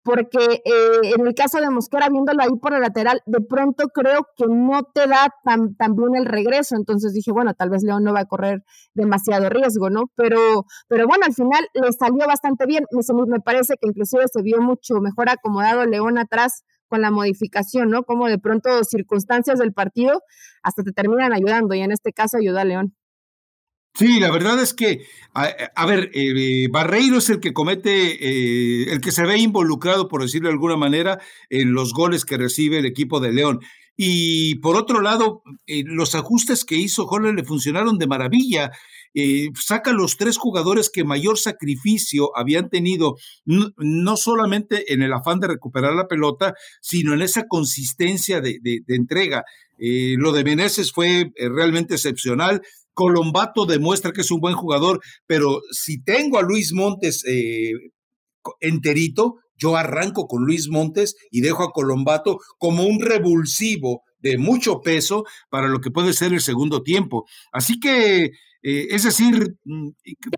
porque 0.03 0.61
eh, 0.65 1.13
en 1.15 1.25
el 1.25 1.33
caso 1.33 1.59
de 1.59 1.69
Mosquera, 1.69 2.09
viéndolo 2.09 2.43
ahí 2.43 2.55
por 2.61 2.73
el 2.73 2.81
lateral, 2.81 3.21
de 3.25 3.39
pronto 3.41 3.87
creo 3.87 4.27
que 4.35 4.45
no 4.47 4.83
te 4.83 5.07
da 5.07 5.33
tan, 5.43 5.75
tan 5.75 5.95
bien 5.95 6.15
el 6.15 6.25
regreso. 6.25 6.75
Entonces 6.75 7.13
dije, 7.13 7.31
bueno, 7.31 7.53
tal 7.53 7.69
vez 7.69 7.83
León 7.83 8.03
no 8.03 8.13
va 8.13 8.21
a 8.21 8.25
correr 8.25 8.63
demasiado 8.93 9.49
riesgo, 9.49 9.89
¿no? 9.89 10.11
Pero, 10.15 10.65
pero 10.87 11.07
bueno, 11.07 11.25
al 11.25 11.33
final 11.33 11.65
le 11.73 11.91
salió 11.93 12.27
bastante 12.27 12.65
bien. 12.65 12.85
Me, 12.91 13.01
me 13.27 13.39
parece 13.39 13.75
que 13.79 13.87
inclusive 13.87 14.23
se 14.31 14.41
vio 14.41 14.61
mucho 14.61 14.95
mejor 14.95 15.29
acomodado 15.29 15.85
León 15.85 16.17
atrás 16.17 16.63
con 16.89 17.01
la 17.01 17.09
modificación, 17.09 17.89
¿no? 17.89 18.03
Como 18.03 18.27
de 18.27 18.37
pronto 18.39 18.83
circunstancias 18.83 19.57
del 19.57 19.73
partido 19.73 20.21
hasta 20.61 20.83
te 20.83 20.91
terminan 20.91 21.33
ayudando 21.33 21.73
y 21.75 21.81
en 21.81 21.91
este 21.91 22.11
caso 22.13 22.37
ayuda 22.37 22.61
a 22.61 22.65
León. 22.65 22.93
Sí, 23.95 24.19
la 24.19 24.31
verdad 24.31 24.59
es 24.59 24.73
que, 24.73 25.05
a, 25.35 25.85
ver, 25.85 26.09
eh, 26.15 26.67
Barreiro 26.71 27.19
es 27.19 27.29
el 27.29 27.39
que 27.39 27.53
comete, 27.53 27.91
eh, 27.91 28.91
el 28.91 28.99
que 29.01 29.11
se 29.11 29.23
ve 29.23 29.37
involucrado, 29.37 30.07
por 30.07 30.23
decirlo 30.23 30.47
de 30.47 30.53
alguna 30.53 30.77
manera, 30.77 31.19
en 31.51 31.73
los 31.73 31.93
goles 31.93 32.25
que 32.25 32.37
recibe 32.37 32.79
el 32.79 32.87
equipo 32.87 33.19
de 33.19 33.31
León. 33.31 33.59
Y 33.95 34.55
por 34.55 34.77
otro 34.77 34.99
lado, 34.99 35.43
eh, 35.67 35.83
los 35.85 36.15
ajustes 36.15 36.65
que 36.65 36.75
hizo 36.75 37.05
Holland 37.05 37.37
le 37.37 37.43
funcionaron 37.45 37.99
de 37.99 38.07
maravilla. 38.07 38.71
saca 39.53 39.93
los 39.93 40.17
tres 40.17 40.37
jugadores 40.37 40.89
que 40.89 41.03
mayor 41.03 41.37
sacrificio 41.37 42.35
habían 42.35 42.71
tenido, 42.71 43.15
no, 43.45 44.17
solamente 44.17 44.91
en 44.91 45.03
el 45.03 45.13
afán 45.13 45.39
de 45.39 45.49
recuperar 45.49 45.93
la 45.93 46.07
pelota, 46.07 46.55
sino 46.81 47.13
en 47.13 47.21
esa 47.21 47.47
consistencia 47.47 48.41
de, 48.41 48.57
de 48.59 48.95
entrega. 48.95 49.43
lo 49.77 50.31
de 50.31 50.43
Meneses 50.43 50.91
fue 50.91 51.31
realmente 51.37 51.93
excepcional 51.93 52.63
Colombato 52.93 53.65
demuestra 53.65 54.11
que 54.11 54.21
es 54.21 54.31
un 54.31 54.39
buen 54.39 54.55
jugador, 54.55 54.99
pero 55.27 55.61
si 55.71 56.03
tengo 56.03 56.37
a 56.37 56.43
Luis 56.43 56.73
Montes 56.73 57.23
eh, 57.25 57.71
enterito, 58.59 59.35
yo 59.55 59.75
arranco 59.75 60.27
con 60.27 60.43
Luis 60.43 60.69
Montes 60.69 61.15
y 61.31 61.41
dejo 61.41 61.63
a 61.63 61.71
Colombato 61.71 62.37
como 62.57 62.83
un 62.83 62.99
revulsivo 62.99 64.03
de 64.19 64.37
mucho 64.37 64.81
peso 64.81 65.25
para 65.49 65.67
lo 65.67 65.79
que 65.79 65.91
puede 65.91 66.13
ser 66.13 66.33
el 66.33 66.41
segundo 66.41 66.81
tiempo. 66.81 67.25
Así 67.51 67.79
que, 67.79 68.25
eh, 68.25 68.87
es 68.89 69.03
decir, 69.03 69.57
mm, 69.65 69.89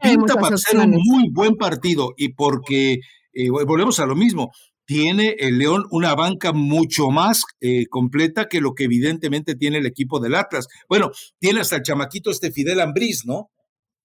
pinta 0.01 0.35
para 0.35 0.57
ser 0.57 0.79
un 0.79 0.91
muy 0.91 1.29
buen 1.31 1.55
partido 1.55 2.13
y 2.17 2.33
porque 2.33 2.99
eh, 3.33 3.49
volvemos 3.49 3.99
a 3.99 4.05
lo 4.05 4.15
mismo, 4.15 4.51
tiene 4.85 5.35
el 5.39 5.57
León 5.57 5.85
una 5.91 6.15
banca 6.15 6.53
mucho 6.53 7.09
más 7.09 7.43
eh, 7.61 7.87
completa 7.87 8.45
que 8.45 8.61
lo 8.61 8.73
que 8.73 8.85
evidentemente 8.85 9.55
tiene 9.55 9.79
el 9.79 9.85
equipo 9.85 10.19
del 10.19 10.35
Atlas. 10.35 10.67
Bueno, 10.87 11.11
tiene 11.39 11.61
hasta 11.61 11.77
el 11.77 11.83
chamaquito 11.83 12.29
este 12.29 12.51
Fidel 12.51 12.79
Ambriz, 12.79 13.25
¿no? 13.25 13.51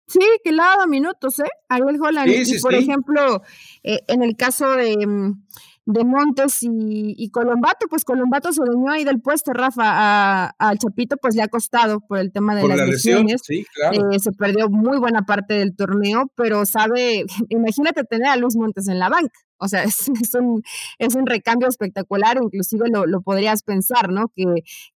Sí, 0.07 0.19
que 0.43 0.51
le 0.51 0.61
ha 0.61 0.77
dado 0.77 0.88
minutos, 0.88 1.38
¿eh? 1.38 1.49
Ariel 1.69 2.01
Holland. 2.03 2.29
y 2.29 2.59
por 2.59 2.75
ejemplo, 2.75 3.43
eh, 3.85 4.01
en 4.09 4.25
el 4.25 4.37
caso 4.37 4.69
de, 4.73 5.07
mm, 5.07 5.45
de 5.92 6.05
Montes 6.05 6.59
y, 6.61 7.31
Colombato, 7.31 7.87
pues 7.88 8.05
Colombato 8.05 8.53
se 8.53 8.62
dueñó 8.64 8.90
ahí 8.90 9.05
del 9.05 9.20
puesto, 9.20 9.53
Rafa, 9.53 10.46
al 10.46 10.79
Chapito 10.79 11.16
pues 11.16 11.35
le 11.35 11.42
ha 11.42 11.48
costado 11.48 12.00
por 12.00 12.18
el 12.18 12.33
tema 12.33 12.55
de 12.55 12.66
las 12.66 12.88
lesiones, 12.88 13.42
eh, 13.48 14.18
se 14.18 14.33
perdió 14.33 14.68
muy 14.68 14.98
buena 14.98 15.22
parte 15.22 15.55
del 15.55 15.74
torneo, 15.74 16.31
pero 16.37 16.64
sabe, 16.66 17.24
imagínate 17.48 18.05
tener 18.05 18.29
a 18.29 18.37
Luis 18.37 18.57
Montes 18.57 18.88
en 18.88 18.98
la 18.98 19.09
banca, 19.09 19.38
o 19.59 19.68
sea, 19.68 19.83
es, 19.85 20.35
un, 20.35 20.62
es 20.98 21.14
un 21.14 21.26
recambio 21.26 21.68
espectacular, 21.68 22.38
inclusive 22.42 22.88
lo, 22.92 23.07
lo 23.07 23.20
podrías 23.20 23.62
pensar, 23.62 24.11
¿no? 24.11 24.29
Que, 24.35 24.44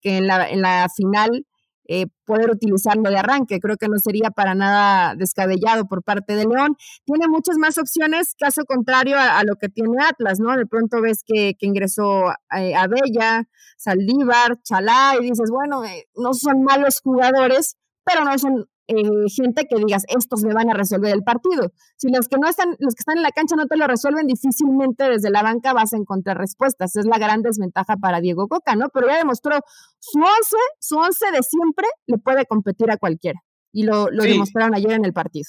que 0.01 0.17
en, 0.17 0.27
la, 0.27 0.49
en 0.49 0.61
la 0.61 0.87
final 0.95 1.45
eh, 1.87 2.07
poder 2.25 2.49
utilizarlo 2.49 3.09
de 3.09 3.17
arranque. 3.17 3.59
Creo 3.59 3.77
que 3.77 3.87
no 3.87 3.97
sería 3.99 4.31
para 4.31 4.55
nada 4.55 5.15
descabellado 5.15 5.85
por 5.85 6.03
parte 6.03 6.35
de 6.35 6.45
León. 6.45 6.77
Tiene 7.05 7.27
muchas 7.27 7.57
más 7.57 7.77
opciones, 7.77 8.35
caso 8.37 8.63
contrario 8.65 9.17
a, 9.19 9.43
lo 9.43 9.55
que 9.55 9.69
tiene 9.69 9.97
Atlas, 10.01 10.39
¿no? 10.39 10.55
De 10.55 10.65
pronto 10.65 11.01
ves 11.01 11.23
que, 11.25 11.55
ingresó 11.59 12.31
eh, 12.57 12.75
Abella, 12.75 13.45
Saldívar, 13.77 14.61
Chalá, 14.63 15.15
y 15.19 15.29
dices, 15.29 15.49
bueno, 15.49 15.83
eh, 15.85 16.07
no 16.15 16.33
son 16.33 16.63
malos 16.63 17.01
jugadores, 17.01 17.77
pero 18.05 18.23
no 18.25 18.37
son 18.37 18.65
eh, 18.87 19.29
gente 19.33 19.65
que 19.69 19.77
digas, 19.77 20.03
estos 20.07 20.43
me 20.43 20.53
van 20.53 20.69
a 20.69 20.73
resolver 20.73 21.13
el 21.13 21.23
partido. 21.23 21.71
Si 21.97 22.09
los 22.11 22.27
que 22.27 22.37
no 22.37 22.47
están, 22.47 22.75
los 22.79 22.95
que 22.95 22.99
están 22.99 23.17
en 23.17 23.23
la 23.23 23.31
cancha 23.31 23.55
no 23.55 23.65
te 23.65 23.77
lo 23.77 23.87
resuelven, 23.87 24.27
difícilmente 24.27 25.09
desde 25.09 25.29
la 25.29 25.41
banca 25.41 25.73
vas 25.73 25.93
a 25.93 25.97
encontrar 25.97 26.37
respuestas. 26.37 26.95
Es 26.95 27.05
la 27.05 27.17
gran 27.17 27.41
desventaja 27.41 27.95
para 27.97 28.19
Diego 28.19 28.47
Coca, 28.47 28.75
¿no? 28.75 28.89
Pero 28.93 29.07
ya 29.07 29.17
demostró 29.17 29.59
su 29.99 30.19
once, 30.19 30.57
su 30.79 30.97
once 30.97 31.25
de 31.31 31.41
siempre 31.43 31.87
le 32.07 32.17
puede 32.17 32.45
competir 32.45 32.91
a 32.91 32.97
cualquiera. 32.97 33.39
Y 33.71 33.83
lo, 33.83 34.07
demostraron 34.07 34.75
ayer 34.75 34.91
en 34.91 35.05
el 35.05 35.13
partido. 35.13 35.45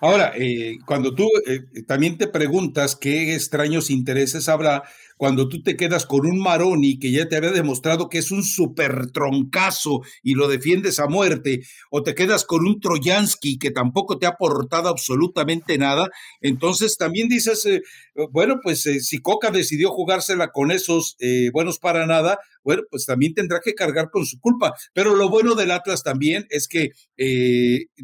Ahora, 0.00 0.32
eh, 0.36 0.76
cuando 0.86 1.14
tú 1.14 1.28
eh, 1.46 1.82
también 1.86 2.18
te 2.18 2.28
preguntas 2.28 2.94
qué 2.94 3.34
extraños 3.34 3.90
intereses 3.90 4.48
habrá 4.48 4.84
cuando 5.18 5.48
tú 5.48 5.62
te 5.62 5.76
quedas 5.76 6.06
con 6.06 6.24
un 6.26 6.38
Maroni 6.38 6.98
que 6.98 7.10
ya 7.10 7.28
te 7.28 7.36
había 7.36 7.50
demostrado 7.50 8.08
que 8.08 8.18
es 8.18 8.30
un 8.30 8.44
super 8.44 9.10
troncazo 9.10 10.00
y 10.22 10.34
lo 10.34 10.48
defiendes 10.48 11.00
a 11.00 11.08
muerte, 11.08 11.62
o 11.90 12.02
te 12.02 12.14
quedas 12.14 12.44
con 12.44 12.66
un 12.66 12.80
Troyansky 12.80 13.58
que 13.58 13.72
tampoco 13.72 14.18
te 14.18 14.26
ha 14.26 14.30
aportado 14.30 14.88
absolutamente 14.88 15.76
nada, 15.76 16.08
entonces 16.40 16.96
también 16.96 17.28
dices, 17.28 17.66
eh, 17.66 17.82
bueno, 18.30 18.60
pues 18.62 18.86
eh, 18.86 19.00
si 19.00 19.18
Coca 19.18 19.50
decidió 19.50 19.90
jugársela 19.90 20.48
con 20.52 20.70
esos 20.70 21.16
eh, 21.18 21.50
buenos 21.52 21.78
para 21.80 22.06
nada, 22.06 22.38
bueno, 22.62 22.82
pues 22.88 23.04
también 23.04 23.34
tendrá 23.34 23.60
que 23.60 23.74
cargar 23.74 24.10
con 24.10 24.24
su 24.24 24.38
culpa. 24.40 24.74
Pero 24.92 25.16
lo 25.16 25.28
bueno 25.28 25.54
del 25.54 25.70
Atlas 25.70 26.02
también 26.02 26.46
es 26.50 26.68
que 26.68 26.90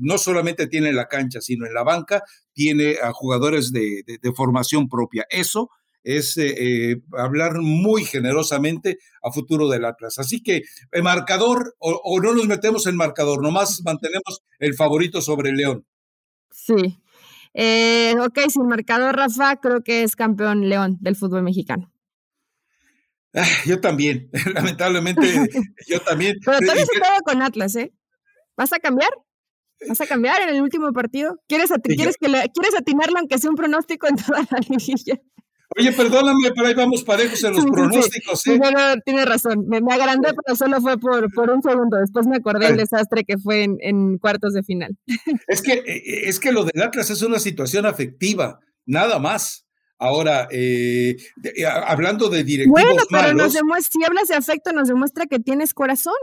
no 0.00 0.16
solamente 0.16 0.68
tiene 0.68 0.92
la 0.92 1.07
cancha, 1.07 1.42
sino 1.42 1.66
en 1.66 1.74
la 1.74 1.83
banca 1.83 2.22
tiene 2.55 2.96
a 3.03 3.12
jugadores 3.12 3.72
de 3.72 4.33
formación 4.35 4.88
propia. 4.88 5.27
Eso 5.29 5.68
es 6.05 6.37
eh, 6.37 6.55
eh, 6.59 6.97
hablar 7.12 7.55
muy 7.61 8.05
generosamente 8.05 8.99
a 9.23 9.33
futuro 9.33 9.69
del 9.69 9.85
Atlas. 9.87 10.19
Así 10.19 10.43
que 10.43 10.62
el 10.93 11.03
marcador, 11.03 11.75
o, 11.79 12.21
no 12.23 12.35
nos 12.35 12.47
metemos 12.47 12.87
en 12.87 12.97
marcador, 12.97 13.43
nomás 13.43 13.83
mantenemos 13.85 14.43
el 14.59 14.75
favorito 14.75 15.21
sobre 15.21 15.51
el 15.51 15.57
León. 15.57 15.87
Sí. 16.51 17.01
Eh, 17.55 18.14
ok, 18.21 18.38
sin 18.51 18.69
marcador, 18.69 19.17
Rafa, 19.17 19.57
creo 19.57 19.83
que 19.83 20.03
es 20.03 20.14
campeón 20.14 20.69
León 20.69 20.99
del 21.01 21.17
fútbol 21.17 21.43
mexicano. 21.43 21.90
Ah, 23.35 23.47
yo 23.67 23.81
también, 23.81 24.31
lamentablemente, 24.55 25.23
yo 25.88 26.01
también. 26.01 26.37
Pero 26.45 26.59
todavía 26.59 26.87
se 26.87 26.93
queda 26.93 27.21
con 27.25 27.43
Atlas, 27.43 27.75
¿eh? 27.77 27.93
¿Vas 28.57 28.73
a 28.73 28.79
cambiar? 28.79 29.11
¿Vas 29.88 30.01
a 30.01 30.07
cambiar 30.07 30.40
en 30.43 30.51
el 30.51 30.62
último 30.62 30.93
partido? 30.93 31.40
¿Quieres, 31.49 31.71
¿quieres, 31.83 32.17
que 32.17 32.27
¿quieres 32.29 32.75
atinarlo 32.79 33.19
aunque 33.19 33.38
sea 33.38 33.51
un 33.51 33.57
pronóstico 33.57 34.07
en 34.07 34.17
toda 34.17 34.47
la 34.51 34.59
liguilla? 34.69 35.21
Oye, 35.79 35.93
perdóname, 35.93 36.53
pero 36.55 36.69
ahí 36.69 36.75
vamos 36.75 37.03
parejos 37.03 37.43
en 37.45 37.55
los 37.55 37.65
pronósticos. 37.65 38.47
¿eh? 38.47 38.61
tiene 39.05 39.25
razón. 39.25 39.67
Me, 39.67 39.79
agrandé, 39.93 40.33
pero 40.45 40.57
solo 40.57 40.81
fue 40.81 40.99
por, 40.99 41.33
por 41.33 41.51
un 41.51 41.63
segundo. 41.63 41.97
Después 41.99 42.27
me 42.27 42.37
acordé 42.37 42.67
del 42.67 42.77
desastre 42.77 43.25
que 43.25 43.39
fue 43.39 43.67
en, 43.81 44.19
cuartos 44.19 44.53
de 44.55 44.63
final. 44.63 44.97
Es 45.49 45.63
que, 45.63 45.73
eh, 45.73 46.29
es 46.29 46.41
que 46.41 46.53
lo 46.53 46.65
del 46.65 46.83
Atlas 46.83 47.11
es 47.11 47.23
una 47.23 47.39
situación 47.39 47.87
afectiva, 47.87 48.61
nada 48.87 49.19
más. 49.19 49.67
Ahora, 49.99 50.49
eh, 50.51 51.17
eh 51.43 51.67
hablando 51.67 52.29
de 52.29 52.45
directivos 52.45 52.83
Bueno, 52.83 53.03
pero 53.11 53.33
nos 53.35 53.53
demuestra, 53.53 53.93
si 53.93 54.05
hablas 54.05 54.29
de 54.29 54.35
afecto, 54.35 54.73
nos 54.73 54.89
demuestra 54.89 55.27
que 55.27 55.39
tienes 55.39 55.73
corazón. 55.75 56.15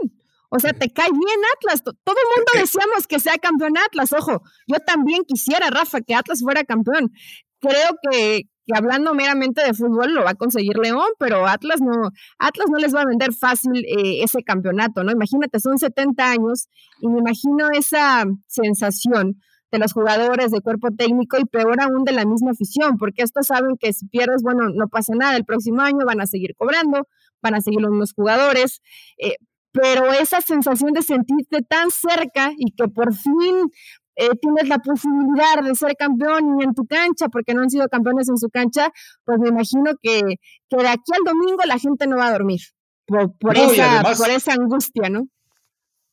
O 0.54 0.58
sea, 0.58 0.74
te 0.74 0.90
cae 0.90 1.08
bien 1.10 1.40
Atlas. 1.56 1.82
Todo 1.82 1.94
el 1.96 2.36
mundo 2.36 2.52
deseamos 2.54 3.06
que 3.06 3.18
sea 3.18 3.38
campeón 3.38 3.72
Atlas. 3.78 4.12
Ojo, 4.12 4.42
yo 4.66 4.78
también 4.80 5.22
quisiera, 5.26 5.70
Rafa, 5.70 6.02
que 6.02 6.14
Atlas 6.14 6.40
fuera 6.40 6.62
campeón. 6.64 7.10
Creo 7.58 7.96
que, 8.02 8.42
que 8.66 8.76
hablando 8.76 9.14
meramente 9.14 9.62
de 9.64 9.74
fútbol 9.74 10.14
lo 10.14 10.24
va 10.24 10.30
a 10.30 10.34
conseguir 10.34 10.76
León, 10.78 11.08
pero 11.18 11.46
Atlas 11.46 11.80
no, 11.80 12.10
Atlas 12.38 12.66
no 12.70 12.78
les 12.78 12.94
va 12.94 13.02
a 13.02 13.06
vender 13.06 13.32
fácil 13.32 13.84
eh, 13.84 14.22
ese 14.22 14.42
campeonato, 14.42 15.02
¿no? 15.04 15.12
Imagínate, 15.12 15.58
son 15.60 15.78
70 15.78 16.30
años 16.30 16.68
y 17.00 17.08
me 17.08 17.18
imagino 17.18 17.70
esa 17.70 18.24
sensación 18.46 19.40
de 19.72 19.78
los 19.78 19.92
jugadores 19.92 20.50
de 20.50 20.60
cuerpo 20.60 20.88
técnico 20.96 21.38
y 21.38 21.46
peor 21.46 21.80
aún 21.80 22.04
de 22.04 22.12
la 22.12 22.26
misma 22.26 22.50
afición, 22.50 22.98
porque 22.98 23.22
estos 23.22 23.46
saben 23.46 23.76
que 23.78 23.92
si 23.92 24.06
pierdes, 24.06 24.42
bueno, 24.42 24.68
no 24.68 24.88
pasa 24.88 25.14
nada, 25.16 25.36
el 25.36 25.46
próximo 25.46 25.80
año 25.80 26.04
van 26.04 26.20
a 26.20 26.26
seguir 26.26 26.54
cobrando, 26.54 27.08
van 27.42 27.54
a 27.54 27.60
seguir 27.62 27.80
los 27.80 27.90
mismos 27.90 28.12
jugadores, 28.12 28.82
eh, 29.18 29.36
pero 29.72 30.12
esa 30.12 30.42
sensación 30.42 30.92
de 30.92 31.00
sentirte 31.00 31.62
tan 31.62 31.90
cerca 31.90 32.52
y 32.58 32.72
que 32.72 32.88
por 32.88 33.14
fin 33.14 33.70
eh, 34.16 34.30
tienes 34.40 34.68
la 34.68 34.78
posibilidad 34.78 35.62
de 35.62 35.74
ser 35.74 35.96
campeón 35.96 36.60
y 36.60 36.64
en 36.64 36.74
tu 36.74 36.86
cancha, 36.86 37.28
porque 37.28 37.54
no 37.54 37.62
han 37.62 37.70
sido 37.70 37.88
campeones 37.88 38.28
en 38.28 38.36
su 38.36 38.48
cancha, 38.50 38.90
pues 39.24 39.38
me 39.38 39.48
imagino 39.48 39.92
que, 40.02 40.20
que 40.68 40.76
de 40.76 40.88
aquí 40.88 41.12
al 41.16 41.24
domingo 41.24 41.62
la 41.66 41.78
gente 41.78 42.06
no 42.06 42.16
va 42.16 42.28
a 42.28 42.32
dormir 42.32 42.60
por, 43.06 43.36
por, 43.38 43.56
esa, 43.56 44.02
por 44.16 44.30
esa 44.30 44.52
angustia, 44.52 45.08
¿no? 45.08 45.28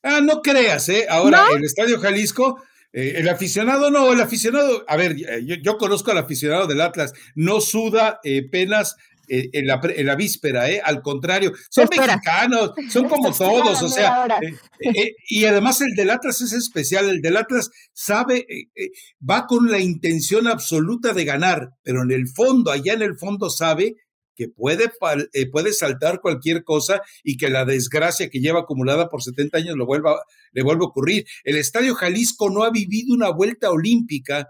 Ah, 0.03 0.21
no 0.21 0.41
creas, 0.41 0.88
¿eh? 0.89 1.07
Ahora, 1.09 1.47
el 1.55 1.63
Estadio 1.65 1.99
Jalisco, 1.99 2.62
eh, 2.93 3.15
el 3.17 3.27
aficionado 3.27 3.91
no, 3.91 4.13
el 4.13 4.21
aficionado, 4.21 4.85
a 4.88 4.95
ver, 4.95 5.15
yo, 5.15 5.55
yo, 5.62 5.77
conozco 5.77 6.12
al 6.12 6.19
aficionado 6.19 6.67
del 6.67 6.81
Atlas, 6.81 7.13
no 7.35 7.59
suda 7.59 8.19
eh, 8.23 8.47
penas 8.49 8.95
eh, 9.29 9.49
en, 9.53 9.67
la, 9.67 9.79
en, 9.83 10.05
la, 10.05 10.15
víspera, 10.15 10.69
¿eh? 10.69 10.81
Al 10.83 11.01
contrario, 11.01 11.53
son 11.69 11.87
mexicanos, 11.89 12.71
son 12.89 13.07
como 13.09 13.31
todos, 13.31 13.81
o 13.81 13.89
sea, 13.89 14.25
eh, 14.41 14.55
eh, 14.95 15.15
y 15.27 15.45
además 15.45 15.81
el 15.81 15.93
del 15.95 16.09
Atlas 16.09 16.41
es 16.41 16.51
especial, 16.53 17.09
el 17.09 17.21
del 17.21 17.37
Atlas 17.37 17.69
sabe, 17.93 18.45
va 19.27 19.45
con 19.45 19.69
la 19.69 19.79
intención 19.79 20.47
absoluta 20.47 21.13
de 21.13 21.25
ganar, 21.25 21.69
pero 21.83 22.03
en 22.03 22.11
el 22.11 22.27
fondo, 22.27 22.71
allá 22.71 22.93
en 22.93 23.03
el 23.03 23.17
fondo 23.17 23.49
sabe 23.49 23.95
que 24.35 24.47
puede, 24.47 24.89
puede 25.51 25.73
saltar 25.73 26.21
cualquier 26.21 26.63
cosa 26.63 27.01
y 27.23 27.37
que 27.37 27.49
la 27.49 27.65
desgracia 27.65 28.29
que 28.29 28.39
lleva 28.39 28.61
acumulada 28.61 29.09
por 29.09 29.21
70 29.21 29.57
años 29.57 29.75
lo 29.75 29.85
vuelva, 29.85 30.21
le 30.53 30.63
vuelva 30.63 30.85
a 30.85 30.87
ocurrir. 30.87 31.25
El 31.43 31.57
Estadio 31.57 31.93
Jalisco 31.93 32.49
no 32.49 32.63
ha 32.63 32.71
vivido 32.71 33.13
una 33.13 33.31
vuelta 33.31 33.69
olímpica 33.69 34.47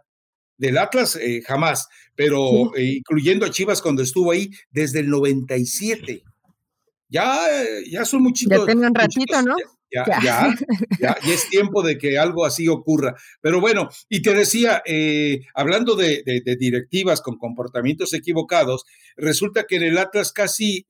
del 0.59 0.77
Atlas 0.77 1.15
eh, 1.15 1.41
jamás, 1.41 1.87
pero 2.15 2.75
eh, 2.75 2.97
incluyendo 2.97 3.45
a 3.45 3.49
Chivas 3.49 3.81
cuando 3.81 4.03
estuvo 4.03 4.31
ahí 4.31 4.51
desde 4.69 4.99
el 4.99 5.09
97. 5.09 6.23
Ya, 7.07 7.39
ya 7.89 8.05
son 8.05 8.21
muchitos. 8.21 8.59
Ya 8.59 8.65
tengo 8.65 8.85
un 8.85 8.93
ratito, 8.93 9.41
¿no? 9.41 9.55
Ya, 9.91 10.05
ya, 10.23 10.55
ya, 10.99 11.17
es 11.25 11.49
tiempo 11.49 11.81
de 11.81 11.97
que 11.97 12.19
algo 12.19 12.45
así 12.45 12.67
ocurra. 12.67 13.15
Pero 13.41 13.59
bueno, 13.59 13.89
y 14.09 14.21
te 14.21 14.35
decía, 14.35 14.83
eh, 14.85 15.39
hablando 15.55 15.95
de, 15.95 16.21
directivas 16.59 17.21
con 17.21 17.39
comportamientos 17.39 18.13
equivocados, 18.13 18.83
resulta 19.15 19.63
que 19.63 19.77
en 19.77 19.83
el 19.83 19.97
Atlas 19.97 20.31
casi, 20.31 20.85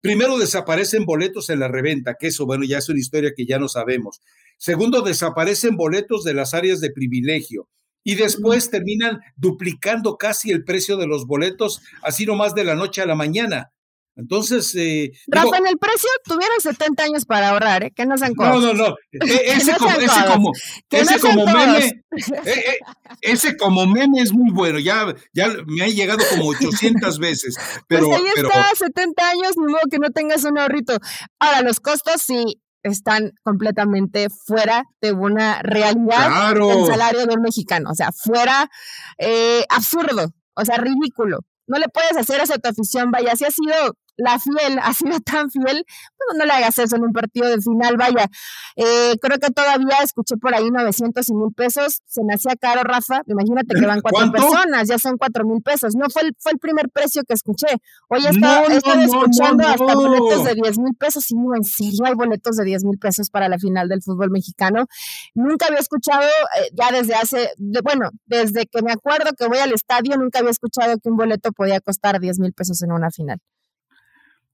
primero 0.00 0.38
desaparecen 0.38 1.04
boletos 1.04 1.50
en 1.50 1.60
la 1.60 1.68
reventa, 1.68 2.14
que 2.18 2.28
eso, 2.28 2.46
bueno, 2.46 2.64
ya 2.64 2.78
es 2.78 2.88
una 2.88 3.00
historia 3.00 3.32
que 3.36 3.44
ya 3.44 3.58
no 3.58 3.68
sabemos. 3.68 4.22
Segundo, 4.56 5.02
desaparecen 5.02 5.76
boletos 5.76 6.24
de 6.24 6.32
las 6.32 6.54
áreas 6.54 6.80
de 6.80 6.90
privilegio 6.90 7.68
y 8.04 8.14
después 8.14 8.70
terminan 8.70 9.20
duplicando 9.36 10.16
casi 10.16 10.50
el 10.50 10.64
precio 10.64 10.96
de 10.96 11.06
los 11.06 11.26
boletos, 11.26 11.82
así 12.02 12.26
nomás 12.26 12.54
de 12.54 12.64
la 12.64 12.74
noche 12.74 13.02
a 13.02 13.06
la 13.06 13.14
mañana. 13.14 13.72
Entonces. 14.18 14.74
Eh, 14.74 15.12
Rafa, 15.28 15.58
en 15.58 15.68
el 15.68 15.78
precio 15.78 16.08
tuvieron 16.24 16.60
70 16.60 17.04
años 17.04 17.24
para 17.24 17.50
ahorrar, 17.50 17.84
¿eh? 17.84 17.92
Que 17.94 18.04
no 18.04 18.18
sean 18.18 18.34
cosas. 18.34 18.54
No, 18.54 18.60
no, 18.60 18.74
no. 18.88 18.96
E, 19.12 19.52
ese, 19.52 19.76
como, 19.76 19.90
ese 19.90 20.24
como, 20.26 20.52
ese 20.90 21.20
como 21.20 21.46
meme. 21.46 22.02
E, 22.44 22.50
e, 22.50 22.78
ese 23.22 23.56
como 23.56 23.86
meme 23.86 24.20
es 24.20 24.32
muy 24.32 24.50
bueno. 24.52 24.80
Ya, 24.80 25.14
ya 25.32 25.48
me 25.66 25.84
ha 25.84 25.86
llegado 25.86 26.18
como 26.30 26.48
800 26.48 27.18
veces. 27.20 27.56
Pero, 27.86 28.06
pues 28.06 28.18
ahí 28.18 28.26
pero, 28.34 28.48
está, 28.48 28.74
70 28.74 29.30
años, 29.30 29.52
ni 29.56 29.72
modo 29.72 29.82
que 29.88 29.98
no 29.98 30.10
tengas 30.10 30.44
un 30.44 30.58
ahorrito. 30.58 30.98
Ahora, 31.38 31.62
los 31.62 31.78
costos 31.78 32.20
sí 32.20 32.60
están 32.82 33.32
completamente 33.42 34.28
fuera 34.46 34.84
de 35.00 35.12
una 35.12 35.60
realidad 35.62 36.54
del 36.54 36.86
salario 36.86 37.26
del 37.26 37.40
mexicano, 37.40 37.90
o 37.90 37.94
sea, 37.94 38.10
fuera 38.12 38.70
eh, 39.18 39.64
absurdo, 39.68 40.32
o 40.54 40.64
sea, 40.64 40.76
ridículo. 40.76 41.40
No 41.66 41.78
le 41.78 41.88
puedes 41.88 42.16
hacer 42.16 42.40
eso 42.40 42.54
a 42.54 42.58
tu 42.58 42.68
afición, 42.68 43.10
vaya, 43.10 43.36
si 43.36 43.44
ha 43.44 43.50
sido 43.50 43.94
la 44.18 44.38
fiel 44.38 44.78
ha 44.82 44.92
sido 44.92 45.18
tan 45.20 45.50
fiel, 45.50 45.84
pues 45.86 46.38
no 46.38 46.44
le 46.44 46.52
hagas 46.52 46.78
eso 46.78 46.96
en 46.96 47.04
un 47.04 47.12
partido 47.12 47.48
de 47.48 47.60
final, 47.60 47.96
vaya. 47.96 48.28
Eh, 48.76 49.16
creo 49.20 49.38
que 49.38 49.50
todavía 49.50 49.96
escuché 50.02 50.36
por 50.36 50.54
ahí 50.54 50.70
900 50.70 51.28
y 51.28 51.34
mil 51.34 51.52
pesos, 51.54 52.02
se 52.06 52.22
me 52.24 52.34
hacía 52.34 52.56
caro, 52.56 52.82
Rafa, 52.82 53.22
imagínate 53.26 53.74
que 53.74 53.86
van 53.86 54.00
cuatro 54.00 54.30
personas, 54.30 54.88
ya 54.88 54.98
son 54.98 55.16
cuatro 55.16 55.44
mil 55.44 55.62
pesos, 55.62 55.94
no 55.94 56.06
fue 56.10 56.22
el, 56.22 56.36
fue 56.38 56.52
el 56.52 56.58
primer 56.58 56.90
precio 56.90 57.22
que 57.26 57.34
escuché. 57.34 57.68
Hoy 58.08 58.26
he 58.26 58.30
estado, 58.30 58.66
escuchando 58.68 59.66
hasta 59.66 59.94
boletos 59.94 60.44
de 60.44 60.54
10 60.54 60.78
mil 60.78 60.94
pesos 60.96 61.30
y 61.30 61.34
no, 61.36 61.54
en 61.54 61.64
serio, 61.64 62.04
hay 62.04 62.14
boletos 62.14 62.56
de 62.56 62.64
10 62.64 62.84
mil 62.84 62.98
pesos 62.98 63.30
para 63.30 63.48
la 63.48 63.58
final 63.58 63.88
del 63.88 64.02
fútbol 64.02 64.30
mexicano. 64.30 64.86
Nunca 65.34 65.66
había 65.66 65.78
escuchado, 65.78 66.22
eh, 66.22 66.70
ya 66.72 66.90
desde 66.90 67.14
hace, 67.14 67.50
bueno, 67.84 68.10
desde 68.26 68.66
que 68.66 68.82
me 68.82 68.92
acuerdo 68.92 69.30
que 69.36 69.46
voy 69.46 69.58
al 69.58 69.72
estadio, 69.72 70.16
nunca 70.16 70.40
había 70.40 70.50
escuchado 70.50 70.98
que 70.98 71.08
un 71.08 71.16
boleto 71.16 71.52
podía 71.52 71.80
costar 71.80 72.20
10 72.20 72.38
mil 72.40 72.52
pesos 72.52 72.82
en 72.82 72.92
una 72.92 73.10
final. 73.10 73.38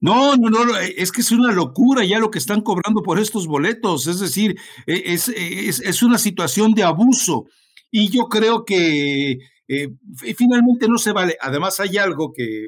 No, 0.01 0.35
no, 0.35 0.49
no, 0.49 0.77
eh, 0.77 0.95
es 0.97 1.11
que 1.11 1.21
es 1.21 1.31
una 1.31 1.51
locura 1.51 2.03
ya 2.03 2.19
lo 2.19 2.29
que 2.29 2.39
están 2.39 2.61
cobrando 2.61 3.01
por 3.01 3.19
estos 3.19 3.47
boletos, 3.47 4.07
es 4.07 4.19
decir, 4.19 4.55
e, 4.85 5.13
es, 5.13 5.29
es, 5.29 6.03
una 6.03 6.17
situación 6.17 6.73
de 6.73 6.83
abuso 6.83 7.45
y 7.91 8.09
yo 8.09 8.25
creo 8.25 8.65
que 8.65 9.39
eh, 9.67 9.89
finalmente 10.35 10.87
no 10.87 10.97
se 10.97 11.13
vale. 11.13 11.37
Además 11.41 11.79
hay 11.79 11.97
algo 11.97 12.33
que 12.33 12.67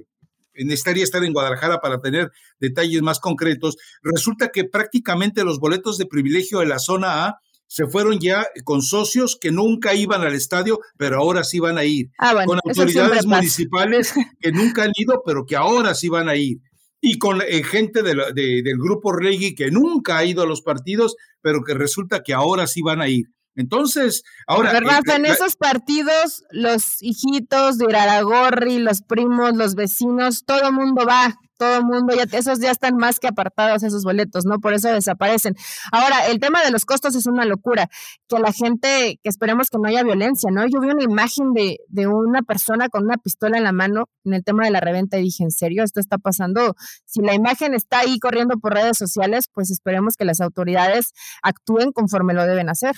necesitaría 0.56 1.04
estar 1.04 1.24
en 1.24 1.34
Guadalajara 1.34 1.80
para 1.80 2.00
tener 2.00 2.32
detalles 2.60 3.02
más 3.02 3.20
concretos. 3.20 3.78
Resulta 4.02 4.50
que 4.50 4.64
prácticamente 4.64 5.44
los 5.44 5.60
boletos 5.60 5.98
de 5.98 6.06
privilegio 6.06 6.60
de 6.60 6.66
la 6.66 6.80
zona 6.80 7.26
A 7.26 7.40
se 7.68 7.86
fueron 7.86 8.20
ya 8.20 8.48
con 8.64 8.82
socios 8.82 9.38
que 9.40 9.52
nunca 9.52 9.94
iban 9.94 10.22
al 10.22 10.34
estadio, 10.34 10.80
pero 10.96 11.18
ahora 11.18 11.44
sí 11.44 11.60
van 11.60 11.78
a 11.78 11.84
ir. 11.84 12.10
Ah, 12.18 12.34
con 12.46 12.60
autoridades 12.64 13.26
municipales 13.26 14.14
que 14.40 14.52
nunca 14.54 14.84
han 14.84 14.94
ido, 14.96 15.22
pero 15.26 15.46
que 15.46 15.58
ahora 15.58 15.94
sí 15.94 16.08
van 16.08 16.30
a 16.30 16.36
ir 16.36 16.60
y 17.02 17.20
con 17.20 17.42
eh, 17.42 17.64
gente 17.64 18.02
del 18.04 18.78
grupo 18.78 19.12
Reggie 19.12 19.56
que 19.56 19.72
nunca 19.72 20.18
ha 20.18 20.26
ido 20.26 20.44
a 20.44 20.48
los 20.48 20.62
partidos, 20.62 21.16
pero 21.42 21.64
que 21.64 21.74
resulta 21.74 22.24
que 22.24 22.34
ahora 22.34 22.68
sí 22.68 22.82
van 22.82 23.02
a 23.02 23.08
ir. 23.08 23.28
Entonces, 23.58 24.24
ahora... 24.48 24.72
¿Verdad? 24.72 25.02
en 25.16 25.26
esos 25.26 25.56
partidos, 25.56 26.46
los 26.52 27.02
hijitos 27.02 27.78
de 27.78 27.86
Iraragorri, 27.90 28.80
los 28.80 29.02
primos, 29.02 29.56
los 29.56 29.76
vecinos, 29.76 30.46
todo 30.46 30.68
el 30.68 30.74
mundo 30.74 31.06
va 31.06 31.36
todo 31.58 31.78
el 31.78 31.84
mundo, 31.84 32.16
ya, 32.16 32.26
esos 32.38 32.60
ya 32.60 32.72
están 32.72 32.96
más 32.98 33.20
que 33.20 33.28
apartados 33.28 33.84
esos 33.84 34.04
boletos, 34.04 34.46
¿no? 34.46 34.60
Por 34.60 34.74
eso 34.74 34.90
desaparecen. 34.90 35.56
Ahora, 35.92 36.28
el 36.28 36.40
tema 36.40 36.64
de 36.64 36.72
los 36.72 36.86
costos 36.86 37.16
es 37.16 37.26
una 37.26 37.46
locura, 37.46 37.90
que 38.28 38.40
la 38.40 38.54
gente, 38.54 39.20
que 39.22 39.30
esperemos 39.30 39.70
que 39.70 39.78
no 39.80 39.88
haya 39.88 40.04
violencia, 40.04 40.52
¿no? 40.52 40.66
Yo 40.68 40.80
vi 40.80 40.90
una 40.90 41.04
imagen 41.04 41.54
de, 41.54 41.80
de 41.88 42.08
una 42.08 42.44
persona 42.44 42.90
con 42.90 43.06
una 43.06 43.18
pistola 43.18 43.58
en 43.58 43.64
la 43.64 43.72
mano 43.72 44.06
en 44.24 44.34
el 44.34 44.44
tema 44.44 44.66
de 44.66 44.72
la 44.72 44.80
reventa 44.80 45.18
y 45.18 45.24
dije, 45.24 45.44
¿en 45.44 45.52
serio 45.52 45.84
esto 45.84 46.00
está 46.00 46.18
pasando? 46.18 46.76
Si 47.06 47.22
la 47.22 47.34
imagen 47.34 47.74
está 47.74 48.00
ahí 48.00 48.20
corriendo 48.20 48.58
por 48.60 48.74
redes 48.74 48.98
sociales, 48.98 49.46
pues 49.52 49.72
esperemos 49.72 50.16
que 50.16 50.26
las 50.26 50.42
autoridades 50.42 51.12
actúen 51.42 51.92
conforme 51.92 52.34
lo 52.34 52.46
deben 52.46 52.70
hacer. 52.70 52.96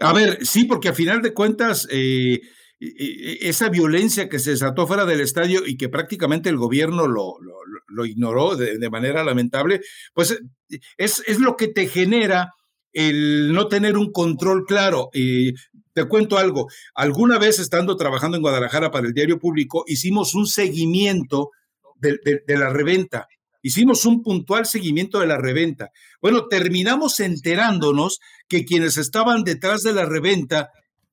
A 0.00 0.12
ver, 0.12 0.44
sí, 0.44 0.64
porque 0.64 0.88
a 0.88 0.94
final 0.94 1.22
de 1.22 1.32
cuentas... 1.32 1.86
Eh 1.90 2.40
esa 2.80 3.68
violencia 3.68 4.28
que 4.28 4.38
se 4.38 4.52
desató 4.52 4.86
fuera 4.86 5.04
del 5.04 5.20
estadio 5.20 5.66
y 5.66 5.76
que 5.76 5.90
prácticamente 5.90 6.48
el 6.48 6.56
gobierno 6.56 7.06
lo, 7.06 7.36
lo, 7.88 8.06
ignoró 8.06 8.56
de, 8.56 8.90
manera 8.90 9.22
lamentable, 9.22 9.82
pues 10.14 10.40
es, 10.96 11.22
es, 11.26 11.40
lo 11.40 11.56
que 11.56 11.68
te 11.68 11.88
genera 11.88 12.54
el 12.92 13.52
no 13.52 13.68
tener 13.68 13.98
un 13.98 14.10
control 14.10 14.64
claro. 14.64 15.10
Te 15.12 16.04
cuento 16.04 16.38
algo, 16.38 16.68
alguna 16.94 17.38
vez 17.38 17.58
estando 17.58 17.96
trabajando 17.96 18.38
en 18.38 18.42
Guadalajara 18.42 18.90
para 18.90 19.06
el 19.06 19.12
diario 19.12 19.38
público, 19.38 19.84
hicimos 19.86 20.34
un 20.34 20.46
seguimiento 20.46 21.50
de 21.96 22.56
la 22.56 22.70
reventa. 22.70 23.28
Hicimos 23.62 24.04
un 24.06 24.22
puntual 24.22 24.66
seguimiento 24.66 25.20
de 25.20 25.26
la 25.26 25.36
reventa. 25.38 25.90
Bueno, 26.20 26.46
terminamos 26.46 27.20
enterándonos 27.20 28.20
que 28.48 28.64
quienes 28.64 28.96
estaban 28.96 29.44
detrás 29.44 29.82
de 29.82 29.92
la 29.92 30.06
reventa 30.06 30.70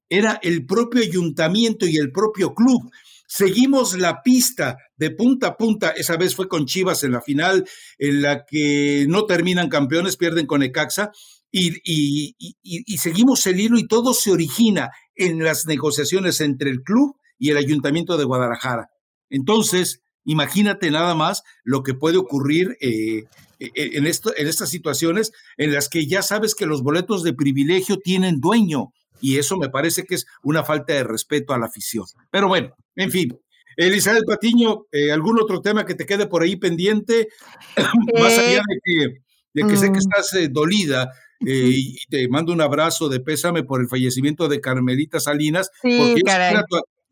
era 0.09 0.39
el 0.41 0.65
propio 0.65 1.01
ayuntamiento 1.01 1.85
y 1.85 1.97
el 1.97 2.11
propio 2.11 2.53
club. 2.53 2.91
Seguimos 3.27 3.97
la 3.97 4.21
pista 4.23 4.77
de 4.95 5.11
punta 5.11 5.47
a 5.47 5.57
punta. 5.57 5.89
Esa 5.89 6.15
vez 6.15 6.33
fue 6.33 6.47
con 6.47 6.65
Chivas 6.65 7.03
en 7.03 7.11
la 7.11 7.21
final, 7.21 7.67
en 7.97 8.21
la 8.21 8.45
que 8.45 9.05
no 9.09 9.25
terminan 9.25 9.67
campeones, 9.67 10.15
pierden 10.15 10.45
con 10.45 10.63
Ecaxa. 10.63 11.11
Y, 11.51 12.35
y, 12.61 12.97
seguimos 12.97 13.45
el 13.47 13.59
hilo 13.59 13.77
y 13.77 13.87
todo 13.87 14.13
se 14.13 14.31
origina 14.31 14.91
en 15.15 15.43
las 15.43 15.65
negociaciones 15.65 16.39
entre 16.41 16.69
el 16.69 16.83
club 16.83 17.17
y 17.39 17.51
el 17.51 17.57
ayuntamiento 17.57 18.17
de 18.17 18.25
Guadalajara. 18.25 18.89
Entonces, 19.29 20.01
imagínate 20.27 20.91
nada 20.91 21.15
más 21.15 21.43
lo 21.63 21.81
que 21.81 21.95
puede 21.95 22.17
ocurrir 22.17 22.77
eh, 22.81 23.23
e, 23.59 23.71
e, 23.73 23.97
en, 23.97 24.05
esto, 24.05 24.33
en 24.35 24.47
estas 24.47 24.69
situaciones 24.69 25.31
en 25.57 25.73
las 25.73 25.89
que 25.89 26.05
ya 26.05 26.21
sabes 26.21 26.53
que 26.53 26.67
los 26.67 26.83
boletos 26.83 27.23
de 27.23 27.33
privilegio 27.33 27.97
tienen 27.97 28.39
dueño 28.39 28.91
y 29.21 29.37
eso 29.37 29.57
me 29.57 29.69
parece 29.69 30.03
que 30.03 30.15
es 30.15 30.25
una 30.43 30.63
falta 30.63 30.93
de 30.93 31.03
respeto 31.03 31.53
a 31.53 31.57
la 31.57 31.65
afición. 31.65 32.05
Pero 32.29 32.47
bueno, 32.47 32.75
en 32.95 33.09
fin. 33.09 33.39
Elizabeth 33.77 34.25
Patiño, 34.25 34.85
eh, 34.91 35.11
¿algún 35.11 35.39
otro 35.39 35.61
tema 35.61 35.85
que 35.85 35.95
te 35.95 36.05
quede 36.05 36.27
por 36.27 36.41
ahí 36.41 36.55
pendiente? 36.55 37.29
Más 38.19 38.37
allá 38.37 38.61
de 38.67 38.79
que, 38.83 39.07
de 39.53 39.67
que 39.67 39.77
sé 39.77 39.85
que 39.85 39.91
mm. 39.91 39.97
estás 39.97 40.33
eh, 40.33 40.49
dolida 40.51 41.11
y 41.39 41.99
te 42.09 42.27
mando 42.27 42.51
un 42.51 42.61
abrazo 42.61 43.09
de 43.09 43.19
pésame 43.19 43.63
por 43.63 43.79
el 43.79 43.87
fallecimiento 43.87 44.47
de 44.47 44.59
Carmelita 44.59 45.19
Salinas, 45.19 45.69
porque 45.83 46.21
era 46.25 46.65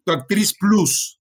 tu 0.03 0.11
actriz 0.11 0.55
plus. 0.59 1.19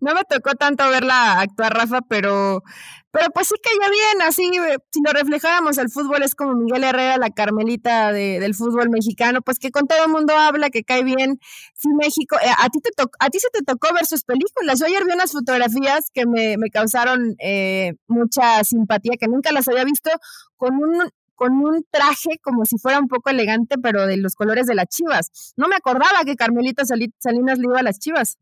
No 0.00 0.14
me 0.14 0.24
tocó 0.28 0.54
tanto 0.54 0.88
verla 0.88 1.40
actuar, 1.40 1.74
Rafa, 1.74 2.00
pero, 2.08 2.62
pero 3.10 3.26
pues 3.34 3.48
sí 3.48 3.54
ya 3.62 3.90
bien, 3.90 4.22
así, 4.22 4.50
si 4.90 5.00
lo 5.04 5.12
reflejáramos, 5.12 5.76
el 5.78 5.90
fútbol 5.90 6.22
es 6.22 6.34
como 6.34 6.54
Miguel 6.54 6.84
Herrera, 6.84 7.18
la 7.18 7.30
Carmelita 7.30 8.12
del 8.12 8.54
fútbol 8.54 8.88
mexicano, 8.90 9.42
pues 9.42 9.58
que 9.58 9.70
con 9.70 9.86
todo 9.86 10.04
el 10.04 10.10
mundo 10.10 10.34
habla, 10.36 10.70
que 10.70 10.84
cae 10.84 11.04
bien. 11.04 11.38
Sí, 11.74 11.88
México, 12.00 12.36
eh, 12.42 12.50
a 12.58 12.68
ti 12.70 12.80
te 12.80 12.90
a 13.20 13.30
ti 13.30 13.38
se 13.40 13.48
te 13.50 13.62
tocó 13.62 13.92
ver 13.92 14.06
sus 14.06 14.24
películas. 14.24 14.80
Yo 14.80 14.86
ayer 14.86 15.04
vi 15.04 15.12
unas 15.12 15.32
fotografías 15.32 16.10
que 16.12 16.26
me, 16.26 16.56
me 16.56 16.70
causaron 16.70 17.36
eh, 17.40 17.94
mucha 18.08 18.64
simpatía, 18.64 19.16
que 19.18 19.28
nunca 19.28 19.52
las 19.52 19.68
había 19.68 19.84
visto, 19.84 20.10
con 20.56 20.74
un 20.76 21.10
con 21.34 21.52
un 21.54 21.84
traje 21.90 22.38
como 22.42 22.64
si 22.64 22.78
fuera 22.78 22.98
un 23.00 23.08
poco 23.08 23.30
elegante, 23.30 23.76
pero 23.78 24.06
de 24.06 24.16
los 24.16 24.34
colores 24.34 24.66
de 24.66 24.74
las 24.74 24.86
chivas. 24.86 25.52
No 25.56 25.68
me 25.68 25.76
acordaba 25.76 26.24
que 26.24 26.36
Carmelita 26.36 26.84
Salinas 26.84 27.58
le 27.58 27.64
iba 27.64 27.80
a 27.80 27.82
las 27.82 27.98
chivas. 27.98 28.38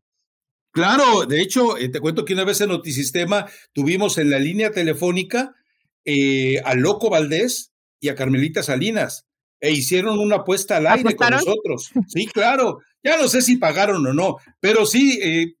Claro, 0.73 1.25
de 1.27 1.39
hecho, 1.39 1.77
eh, 1.77 1.87
te 1.89 1.99
cuento 1.99 2.25
que 2.25 2.33
una 2.33 2.45
vez 2.45 2.59
en 2.59 2.69
Notisistema 2.69 3.45
tuvimos 3.73 4.17
en 4.17 4.31
la 4.31 4.39
línea 4.39 4.71
telefónica 4.71 5.53
eh, 6.03 6.61
a 6.65 6.73
Loco 6.73 7.11
Valdés 7.11 7.71
y 7.99 8.09
a 8.09 8.15
Carmelita 8.15 8.63
Salinas 8.63 9.27
e 9.59 9.71
hicieron 9.71 10.17
una 10.17 10.37
apuesta 10.37 10.77
al 10.77 10.87
aire 10.87 11.15
con 11.15 11.29
nosotros. 11.29 11.91
Sí, 12.07 12.25
claro. 12.25 12.79
Ya 13.03 13.17
no 13.17 13.27
sé 13.27 13.43
si 13.43 13.57
pagaron 13.57 14.05
o 14.07 14.13
no, 14.13 14.37
pero 14.59 14.87
sí 14.87 15.19
eh, 15.21 15.53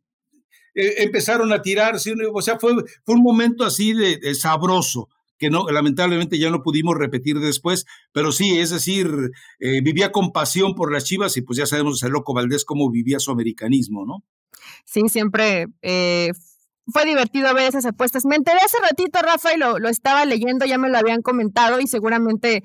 empezaron 0.73 1.53
a 1.53 1.61
tirar. 1.61 1.95
o 1.95 2.41
sea, 2.41 2.57
fue, 2.57 2.73
fue 3.05 3.15
un 3.15 3.21
momento 3.21 3.65
así 3.65 3.93
de, 3.93 4.33
sabroso 4.33 5.09
que 5.37 5.51
no, 5.51 5.69
lamentablemente 5.69 6.39
ya 6.39 6.49
no 6.49 6.63
pudimos 6.63 6.97
repetir 6.97 7.39
después, 7.39 7.85
pero 8.13 8.31
sí, 8.31 8.59
es 8.59 8.69
decir, 8.69 9.09
vivía 9.59 10.11
con 10.11 10.31
pasión 10.31 10.73
por 10.73 10.91
las 10.91 11.03
chivas 11.03 11.35
y 11.37 11.41
pues 11.41 11.57
ya 11.57 11.65
sabemos 11.65 12.01
el 12.01 12.13
loco 12.13 12.33
Valdés 12.33 12.63
cómo 12.65 12.89
vivía 12.89 13.19
su 13.19 13.29
americanismo, 13.29 14.05
¿no? 14.05 14.23
Sí, 14.85 15.01
siempre 15.09 15.67
eh, 15.81 16.31
fue 16.87 17.05
divertido 17.05 17.53
ver 17.53 17.69
esas 17.69 17.85
apuestas. 17.85 18.25
Me 18.25 18.35
enteré 18.35 18.59
hace 18.63 18.77
ratito, 18.79 19.19
Rafa, 19.21 19.53
y 19.53 19.57
lo, 19.57 19.79
lo, 19.79 19.89
estaba 19.89 20.25
leyendo, 20.25 20.65
ya 20.65 20.77
me 20.77 20.89
lo 20.89 20.97
habían 20.97 21.21
comentado 21.21 21.79
y 21.79 21.87
seguramente, 21.87 22.63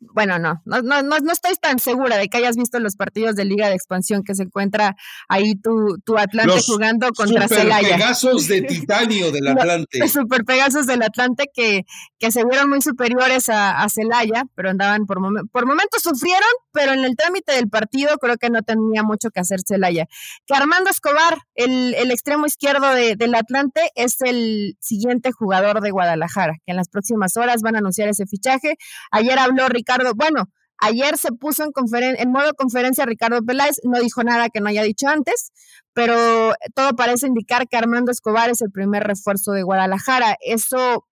bueno, 0.00 0.38
no, 0.38 0.62
no, 0.64 0.82
no, 0.82 1.02
no 1.02 1.32
estoy 1.32 1.54
tan 1.60 1.78
segura 1.78 2.16
de 2.16 2.28
que 2.28 2.38
hayas 2.38 2.56
visto 2.56 2.78
los 2.78 2.96
partidos 2.96 3.34
de 3.34 3.44
Liga 3.44 3.68
de 3.68 3.74
Expansión 3.74 4.22
que 4.22 4.34
se 4.34 4.44
encuentra 4.44 4.96
ahí 5.28 5.54
tu, 5.56 5.98
tu 6.04 6.16
Atlante 6.16 6.60
jugando 6.66 7.10
contra 7.12 7.48
Celaya. 7.48 7.96
Pegasos 7.96 8.46
de 8.46 8.62
titanio 8.68 9.32
del 9.32 9.48
Atlante. 9.48 9.98
Los 9.98 10.12
super 10.12 10.44
Pegasos 10.44 10.86
del 10.86 11.02
Atlante 11.02 11.50
que, 11.52 11.84
que 12.18 12.30
se 12.30 12.44
vieron 12.44 12.70
muy 12.70 12.80
superiores 12.80 13.48
a, 13.48 13.82
a 13.82 13.88
Celaya, 13.88 14.44
pero 14.54 14.70
andaban 14.70 15.06
por, 15.06 15.18
por 15.50 15.66
momentos 15.66 16.02
sufrieron, 16.02 16.48
pero 16.72 16.92
en 16.92 17.04
el 17.04 17.16
trámite 17.16 17.52
del 17.52 17.68
partido 17.68 18.16
creo 18.18 18.36
que 18.36 18.50
no 18.50 18.62
tenía 18.62 19.02
mucho 19.02 19.30
que 19.30 19.40
hacer 19.40 19.60
Celaya. 19.66 20.06
Que 20.46 20.54
Armando 20.54 20.90
Escobar, 20.90 21.38
el, 21.54 21.94
el 21.94 22.10
extremo 22.10 22.46
izquierdo 22.46 22.92
de, 22.94 23.16
del 23.16 23.34
Atlante, 23.34 23.90
es 23.94 24.20
el 24.20 24.76
siguiente 24.80 25.32
jugador 25.32 25.80
de 25.80 25.90
Guadalajara, 25.90 26.54
que 26.64 26.72
en 26.72 26.76
las 26.76 26.88
próximas 26.88 27.36
horas 27.36 27.62
van 27.62 27.74
a 27.74 27.78
anunciar 27.78 28.08
ese 28.08 28.26
fichaje. 28.26 28.76
Ayer 29.10 29.38
habló 29.38 29.68
Ricardo, 29.68 29.87
bueno, 30.14 30.48
ayer 30.78 31.16
se 31.18 31.32
puso 31.32 31.64
en, 31.64 31.72
en 32.18 32.30
modo 32.30 32.54
conferencia 32.54 33.06
Ricardo 33.06 33.42
Peláez, 33.42 33.76
no 33.84 34.00
dijo 34.00 34.22
nada 34.22 34.48
que 34.48 34.60
no 34.60 34.68
haya 34.68 34.82
dicho 34.82 35.08
antes, 35.08 35.52
pero 35.92 36.54
todo 36.74 36.94
parece 36.94 37.26
indicar 37.26 37.68
que 37.68 37.76
Armando 37.76 38.12
Escobar 38.12 38.50
es 38.50 38.62
el 38.62 38.70
primer 38.70 39.04
refuerzo 39.04 39.52
de 39.52 39.62
Guadalajara. 39.62 40.36
Eso 40.40 41.04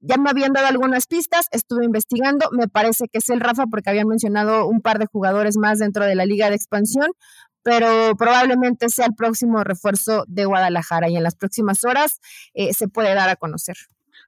ya 0.00 0.16
me 0.16 0.30
habían 0.30 0.52
dado 0.52 0.66
algunas 0.66 1.06
pistas, 1.06 1.46
estuve 1.52 1.84
investigando, 1.84 2.48
me 2.50 2.66
parece 2.66 3.06
que 3.06 3.18
es 3.18 3.28
el 3.28 3.40
Rafa 3.40 3.66
porque 3.66 3.88
habían 3.88 4.08
mencionado 4.08 4.66
un 4.66 4.80
par 4.80 4.98
de 4.98 5.06
jugadores 5.06 5.56
más 5.56 5.78
dentro 5.78 6.04
de 6.04 6.16
la 6.16 6.26
liga 6.26 6.50
de 6.50 6.56
expansión, 6.56 7.12
pero 7.62 8.16
probablemente 8.16 8.88
sea 8.88 9.06
el 9.06 9.14
próximo 9.14 9.62
refuerzo 9.62 10.24
de 10.26 10.44
Guadalajara 10.44 11.08
y 11.08 11.16
en 11.16 11.22
las 11.22 11.36
próximas 11.36 11.84
horas 11.84 12.18
eh, 12.54 12.74
se 12.74 12.88
puede 12.88 13.14
dar 13.14 13.28
a 13.28 13.36
conocer. 13.36 13.76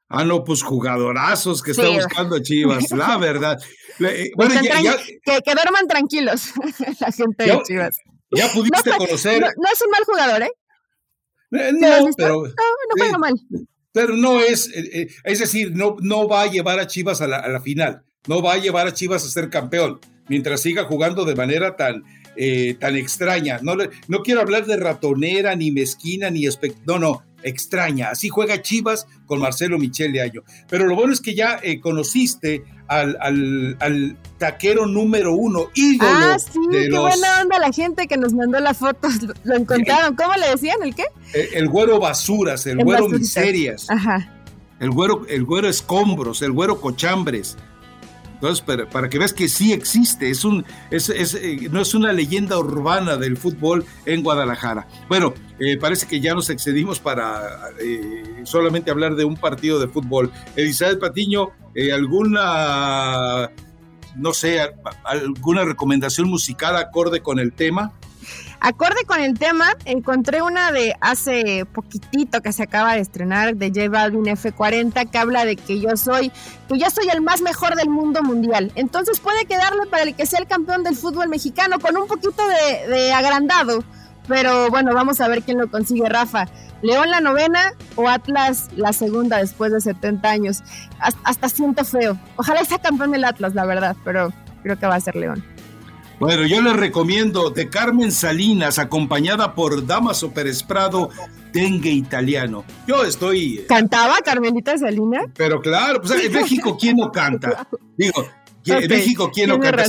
Ah, 0.08 0.24
no, 0.24 0.44
pues 0.44 0.62
jugadorazos 0.62 1.62
que 1.62 1.72
está 1.72 1.88
buscando 1.88 2.38
Chivas, 2.40 2.90
la 2.90 3.16
verdad. 3.18 3.58
Eh, 4.00 4.30
bueno, 4.36 4.54
ya, 4.62 4.96
que, 5.24 5.54
duerman 5.54 5.86
tranquilos 5.88 6.52
la 7.00 7.12
gente 7.12 7.44
de 7.44 7.62
Chivas. 7.62 7.96
Ya 8.30 8.52
pudiste 8.52 8.90
conocer. 8.90 9.40
No, 9.40 9.68
es 9.72 9.82
un 9.82 9.90
mal 9.90 10.04
jugador, 10.04 10.42
¿eh? 10.42 10.50
eh 11.52 11.72
no, 11.72 12.10
pero. 12.16 12.42
No, 12.42 12.48
no 12.48 12.94
juega 12.98 13.18
mal. 13.18 13.34
Pero 13.92 14.16
no 14.16 14.40
es, 14.40 14.68
es 14.72 15.38
decir, 15.38 15.70
no, 15.74 15.96
no 16.00 16.26
va 16.26 16.42
a 16.42 16.46
llevar 16.50 16.80
a 16.80 16.86
Chivas 16.88 17.20
a 17.20 17.28
la, 17.28 17.38
a 17.38 17.48
la 17.48 17.60
final, 17.60 18.02
no 18.26 18.42
va 18.42 18.54
a 18.54 18.58
llevar 18.58 18.88
a 18.88 18.92
Chivas 18.92 19.24
a 19.24 19.28
ser 19.28 19.50
campeón, 19.50 20.00
mientras 20.28 20.62
siga 20.62 20.84
jugando 20.84 21.24
de 21.24 21.36
manera 21.36 21.76
tan, 21.76 22.02
eh, 22.36 22.74
tan 22.80 22.96
extraña. 22.96 23.60
No, 23.62 23.76
no 24.08 24.22
quiero 24.22 24.40
hablar 24.40 24.66
de 24.66 24.76
ratonera, 24.76 25.54
ni 25.54 25.70
mezquina, 25.70 26.30
ni 26.30 26.44
no, 26.86 26.98
no, 26.98 27.22
extraña. 27.44 28.08
Así 28.10 28.28
juega 28.28 28.60
Chivas 28.60 29.06
con 29.26 29.40
Marcelo 29.40 29.78
Michele 29.78 30.20
Año. 30.20 30.42
Pero 30.68 30.86
lo 30.86 30.96
bueno 30.96 31.12
es 31.12 31.20
que 31.20 31.34
ya 31.34 31.60
eh, 31.62 31.80
conociste 31.80 32.64
al, 32.88 33.16
al, 33.20 34.16
taquero 34.38 34.86
número 34.86 35.34
uno, 35.34 35.68
ídolo. 35.74 36.10
Ah, 36.10 36.38
sí, 36.38 36.58
qué 36.70 36.98
buena 36.98 37.42
onda 37.42 37.58
la 37.58 37.72
gente 37.72 38.06
que 38.06 38.16
nos 38.16 38.32
mandó 38.32 38.58
la 38.60 38.74
foto. 38.74 39.08
Lo 39.44 39.56
encontraron. 39.56 40.16
¿Cómo 40.16 40.34
le 40.34 40.50
decían? 40.50 40.82
¿El 40.82 40.94
qué? 40.94 41.04
El, 41.32 41.68
güero 41.68 42.00
basuras, 42.00 42.66
el, 42.66 42.82
güero 42.82 43.08
miserias. 43.08 43.88
Ajá. 43.88 44.30
El 44.80 44.90
güero, 44.90 45.24
el 45.28 45.44
güero 45.44 45.68
escombros, 45.68 46.42
el 46.42 46.52
güero 46.52 46.80
cochambres. 46.80 47.56
Entonces, 48.46 48.86
para, 48.92 49.08
que 49.08 49.18
veas 49.18 49.32
que 49.32 49.48
sí 49.48 49.72
existe, 49.72 50.28
es 50.28 50.44
un, 50.44 50.66
es, 50.90 51.08
eh, 51.08 51.68
no 51.70 51.80
es 51.80 51.94
una 51.94 52.12
leyenda 52.12 52.58
urbana 52.58 53.16
del 53.16 53.38
fútbol 53.38 53.86
en 54.04 54.22
Guadalajara. 54.22 54.86
Bueno, 55.08 55.32
eh, 55.58 55.78
parece 55.78 56.06
que 56.06 56.20
ya 56.20 56.34
nos 56.34 56.50
excedimos 56.50 57.00
para 57.00 57.70
eh, 57.80 58.42
solamente 58.44 58.90
hablar 58.90 59.14
de 59.16 59.24
un 59.24 59.36
partido 59.36 59.80
de 59.80 59.88
fútbol. 59.88 60.30
Elizabeth 60.56 61.00
Patiño, 61.00 61.52
¿alguna, 61.94 63.50
no 64.14 64.34
sé, 64.34 64.60
alguna 65.04 65.64
recomendación 65.64 66.28
musical 66.28 66.76
acorde 66.76 67.20
con 67.20 67.38
el 67.38 67.54
tema? 67.54 67.94
Acorde 68.66 69.04
con 69.06 69.20
el 69.20 69.38
tema, 69.38 69.76
encontré 69.84 70.40
una 70.40 70.72
de 70.72 70.96
hace 71.02 71.66
poquitito 71.66 72.40
que 72.40 72.50
se 72.50 72.62
acaba 72.62 72.94
de 72.94 73.00
estrenar 73.00 73.56
de 73.56 73.68
J 73.68 73.90
Balvin 73.90 74.24
F40 74.24 75.10
que 75.10 75.18
habla 75.18 75.44
de 75.44 75.56
que 75.56 75.80
yo 75.80 75.94
soy, 75.98 76.32
que 76.66 76.78
yo 76.78 76.88
soy 76.88 77.10
el 77.12 77.20
más 77.20 77.42
mejor 77.42 77.76
del 77.76 77.90
mundo 77.90 78.22
mundial. 78.22 78.72
Entonces 78.74 79.20
puede 79.20 79.44
quedarle 79.44 79.84
para 79.90 80.04
el 80.04 80.14
que 80.14 80.24
sea 80.24 80.38
el 80.38 80.46
campeón 80.46 80.82
del 80.82 80.96
fútbol 80.96 81.28
mexicano 81.28 81.78
con 81.78 81.94
un 81.98 82.08
poquito 82.08 82.42
de, 82.88 83.12
agrandado. 83.12 83.84
Pero 84.28 84.70
bueno, 84.70 84.94
vamos 84.94 85.20
a 85.20 85.28
ver 85.28 85.42
quién 85.42 85.58
lo 85.58 85.70
consigue, 85.70 86.08
Rafa. 86.08 86.46
León 86.80 87.10
la 87.10 87.20
novena 87.20 87.74
o 87.96 88.08
Atlas 88.08 88.70
la 88.76 88.94
segunda 88.94 89.36
después 89.36 89.72
de 89.72 89.82
70 89.82 90.26
años. 90.26 90.62
Hasta 91.24 91.50
siento 91.50 91.84
feo. 91.84 92.18
Ojalá 92.36 92.64
sea 92.64 92.78
campeón 92.78 93.14
el 93.14 93.24
Atlas, 93.24 93.54
la 93.54 93.66
verdad, 93.66 93.94
pero 94.04 94.32
creo 94.62 94.78
que 94.78 94.86
va 94.86 94.94
a 94.94 95.00
ser 95.00 95.16
León. 95.16 95.44
Bueno, 96.20 96.46
yo 96.46 96.62
les 96.62 96.74
recomiendo 96.74 97.50
de 97.50 97.68
Carmen 97.68 98.12
Salinas, 98.12 98.78
acompañada 98.78 99.54
por 99.54 99.86
Damaso 99.86 100.32
Pérez 100.32 100.62
Prado, 100.62 101.10
Dengue 101.52 101.90
Italiano. 101.90 102.64
Yo 102.86 103.04
estoy. 103.04 103.58
Eh, 103.58 103.66
¿Cantaba 103.68 104.18
Carmelita 104.24 104.78
Salinas? 104.78 105.26
Pero 105.36 105.60
claro, 105.60 106.00
pues 106.00 106.24
en 106.24 106.32
México, 106.32 106.76
¿quién 106.78 106.96
no 106.96 107.10
canta? 107.10 107.66
Digo, 107.96 108.26
en 108.66 108.88
México, 108.88 109.30
¿quién 109.32 109.50
no 109.50 109.58
canta? 109.60 109.84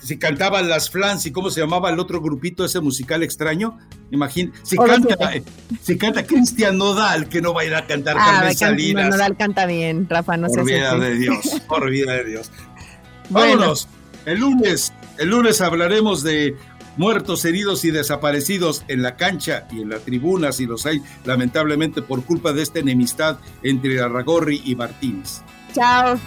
Si, 0.00 0.18
cantaban 0.18 0.68
las 0.68 0.90
Flans 0.90 1.24
y 1.24 1.32
cómo 1.32 1.50
se 1.50 1.60
llamaba 1.60 1.90
el 1.90 1.98
otro 1.98 2.20
grupito 2.20 2.66
ese 2.66 2.80
musical 2.80 3.22
extraño, 3.22 3.78
imagínate, 4.10 4.58
si 4.62 4.76
canta, 4.76 5.34
eh, 5.34 5.42
si 5.80 5.96
canta 5.96 6.26
Cristian 6.26 6.76
Nodal, 6.76 7.30
que 7.30 7.40
no 7.40 7.54
va 7.54 7.62
a 7.62 7.64
ir 7.64 7.74
a 7.74 7.86
cantar 7.86 8.16
ah, 8.18 8.24
Carmen 8.26 8.56
Salinas. 8.56 9.08
Nodal 9.08 9.36
canta 9.38 9.64
bien, 9.64 10.06
Rafa, 10.08 10.36
no 10.36 10.50
sé. 10.50 10.56
Por 10.56 10.66
vida 10.66 10.98
de 10.98 11.14
Dios, 11.14 11.62
por 11.66 11.90
vida 11.90 12.12
de 12.12 12.24
Dios. 12.24 12.50
Vámonos. 13.30 13.88
El 14.26 14.40
lunes, 14.40 14.92
el 15.18 15.30
lunes 15.30 15.60
hablaremos 15.60 16.22
de 16.22 16.56
muertos, 16.96 17.44
heridos 17.44 17.84
y 17.84 17.90
desaparecidos 17.90 18.84
en 18.88 19.02
la 19.02 19.16
cancha 19.16 19.66
y 19.70 19.80
en 19.80 19.88
la 19.88 19.98
tribuna, 19.98 20.52
si 20.52 20.66
los 20.66 20.86
hay, 20.86 21.02
lamentablemente 21.24 22.02
por 22.02 22.24
culpa 22.24 22.52
de 22.52 22.62
esta 22.62 22.78
enemistad 22.78 23.38
entre 23.62 24.00
Arragorri 24.00 24.62
y 24.64 24.76
Martínez. 24.76 25.42
Chao. 25.74 26.18